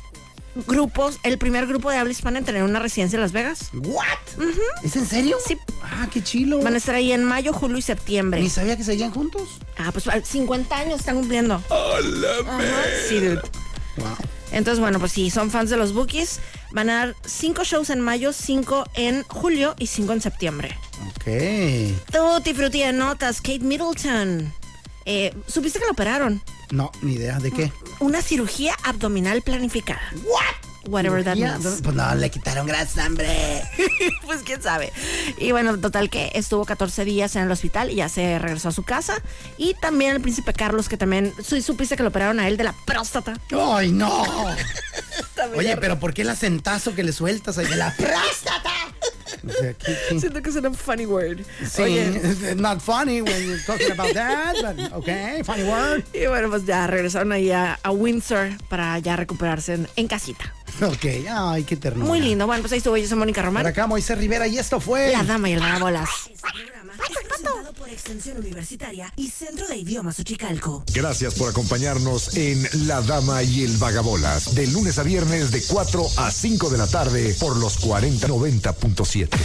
grupos, 0.68 1.18
el 1.24 1.38
primer 1.38 1.66
grupo 1.66 1.90
de 1.90 1.98
habla 1.98 2.12
hispana 2.12 2.40
en 2.40 2.46
tener 2.46 2.64
una 2.64 2.80
residencia 2.80 3.18
en 3.18 3.22
Las 3.22 3.32
Vegas? 3.32 3.70
¿What? 3.74 4.04
¿Es 4.84 4.96
en 4.96 5.06
serio? 5.06 5.38
Sí. 5.46 5.58
Ah, 5.84 6.08
qué 6.12 6.24
chilo. 6.24 6.60
Van 6.62 6.74
a 6.74 6.78
estar 6.78 6.96
ahí 6.96 7.12
en 7.12 7.24
mayo, 7.24 7.54
julio 7.54 7.78
y 7.78 7.82
septiembre. 7.82 8.42
Ni 8.42 8.50
sabía 8.50 8.76
que 8.78 8.84
seguían 8.84 9.12
juntos. 9.12 9.60
Ah, 9.78 9.92
pues 9.92 10.06
50 10.24 10.76
años 10.76 11.00
están 11.00 11.16
cumpliendo. 11.18 11.56
Ajá, 11.56 12.60
Sí, 13.08 13.20
dude. 13.20 13.42
Wow. 14.02 14.18
Entonces, 14.52 14.80
bueno, 14.80 15.00
pues 15.00 15.14
si 15.14 15.30
son 15.30 15.50
fans 15.50 15.70
de 15.70 15.78
los 15.78 15.94
Bookies, 15.94 16.40
van 16.72 16.90
a 16.90 16.96
dar 16.96 17.16
cinco 17.26 17.64
shows 17.64 17.90
en 17.90 18.02
mayo, 18.02 18.34
cinco 18.34 18.84
en 18.96 19.24
julio 19.24 19.76
y 19.80 19.88
cinco 19.88 20.14
en 20.14 20.22
septiembre. 20.22 20.78
Ok. 21.16 21.26
Tutti 22.12 22.54
frutti 22.54 22.80
de 22.80 22.94
notas, 22.94 23.40
Kate 23.40 23.60
Middleton. 23.60 24.54
Eh, 25.06 25.34
¿Supiste 25.48 25.80
que 25.80 25.86
lo 25.86 25.92
operaron? 25.92 26.42
No, 26.70 26.92
ni 27.02 27.14
idea 27.14 27.40
de 27.40 27.52
qué. 27.52 27.72
Una 28.00 28.22
cirugía 28.22 28.76
abdominal 28.84 29.42
planificada. 29.42 30.02
¿What? 30.26 30.71
Whatever 30.88 31.24
that 31.24 31.36
means. 31.36 31.82
Pues 31.84 31.96
no, 31.96 32.16
le 32.16 32.30
quitaron 32.32 32.66
grasa, 32.66 33.06
hombre. 33.06 33.62
pues 34.26 34.42
quién 34.44 34.62
sabe. 34.64 34.92
Y 35.38 35.52
bueno, 35.52 35.78
total 35.80 36.10
que 36.10 36.32
estuvo 36.34 36.66
14 36.66 37.06
días 37.06 37.36
en 37.36 37.44
el 37.44 37.52
hospital 37.52 37.92
y 37.92 37.96
ya 37.96 38.10
se 38.10 38.40
regresó 38.40 38.70
a 38.70 38.72
su 38.72 38.84
casa. 38.84 39.22
Y 39.58 39.76
también 39.76 40.16
el 40.16 40.22
príncipe 40.22 40.54
Carlos, 40.54 40.90
que 40.90 40.98
también 40.98 41.34
su- 41.44 41.62
supiste 41.62 41.96
que 41.96 42.04
lo 42.04 42.10
operaron 42.10 42.40
a 42.40 42.48
él 42.48 42.58
de 42.58 42.64
la 42.64 42.74
próstata. 42.86 43.40
¡Ay, 43.52 43.92
no! 43.92 44.24
Oye, 45.56 45.78
pero 45.78 46.00
¿por 46.00 46.14
qué 46.14 46.24
el 46.24 46.30
acentazo 46.30 46.96
que 46.96 47.04
le 47.04 47.14
sueltas 47.14 47.58
ahí 47.58 47.66
de 47.68 47.76
la 47.76 47.94
próstata? 47.98 48.72
O 49.48 49.52
sea, 49.52 49.74
¿qué- 49.74 49.98
qué? 50.10 50.20
Siento 50.20 50.42
que 50.42 50.50
es 50.50 50.56
una 50.56 50.72
funny 50.74 51.06
word. 51.06 51.40
Sí, 51.70 51.82
Oye, 51.84 52.08
it's 52.24 52.56
not 52.58 52.80
funny 52.82 53.22
when 53.22 53.44
you're 53.48 53.62
talking 53.66 53.92
about 53.92 54.14
that, 54.14 54.56
but 54.62 54.94
okay, 54.94 55.44
funny 55.44 55.64
word. 55.64 56.04
y 56.14 56.26
bueno, 56.28 56.50
pues 56.50 56.66
ya 56.66 56.88
regresaron 56.88 57.32
ahí 57.32 57.52
a, 57.52 57.80
a 57.84 57.92
Windsor 57.92 58.50
para 58.70 58.98
ya 59.00 59.16
recuperarse 59.16 59.74
en, 59.76 59.88
en 59.96 60.08
casita. 60.08 60.54
Ok, 60.82 61.06
ay, 61.30 61.64
qué 61.64 61.76
ternura. 61.76 62.08
Muy 62.08 62.22
lindo. 62.22 62.48
Bueno, 62.48 62.62
pues 62.62 62.72
ahí 62.72 62.78
estuvo 62.78 62.96
yo, 62.98 63.08
soy 63.08 63.18
Mónica 63.18 63.42
Por 63.42 63.48
Román. 63.48 63.66
acá 63.68 63.88
Moisés 63.88 64.18
Rivera 64.18 64.48
y 64.48 64.58
esto 64.58 64.80
fue... 64.80 65.12
La 65.12 65.24
dama 65.24 65.50
y 65.50 65.54
el 65.54 65.60
vagabolas. 65.60 66.10
Este 66.32 66.48
programa 66.64 66.94
es 66.94 67.28
presentado 67.28 67.74
por 67.74 67.90
Extensión 67.90 68.38
Universitaria 68.38 69.12
y 69.18 69.30
Centro 69.30 69.68
de 69.68 69.76
Idiomas 69.76 70.18
Uchicalco. 70.20 70.84
Gracias 70.94 71.36
por 71.36 71.50
acompañarnos 71.50 72.36
en 72.38 72.68
La 72.88 73.02
Dama 73.02 73.44
y 73.44 73.64
el 73.64 73.76
Vagabolas, 73.78 74.56
de 74.56 74.68
lunes 74.68 74.98
a 74.98 75.04
viernes 75.04 75.52
de 75.52 75.62
4 75.68 76.06
a 76.18 76.32
5 76.32 76.70
de 76.70 76.78
la 76.78 76.88
tarde 76.88 77.36
por 77.40 77.58
los 77.58 77.80
4090.7. 77.82 79.21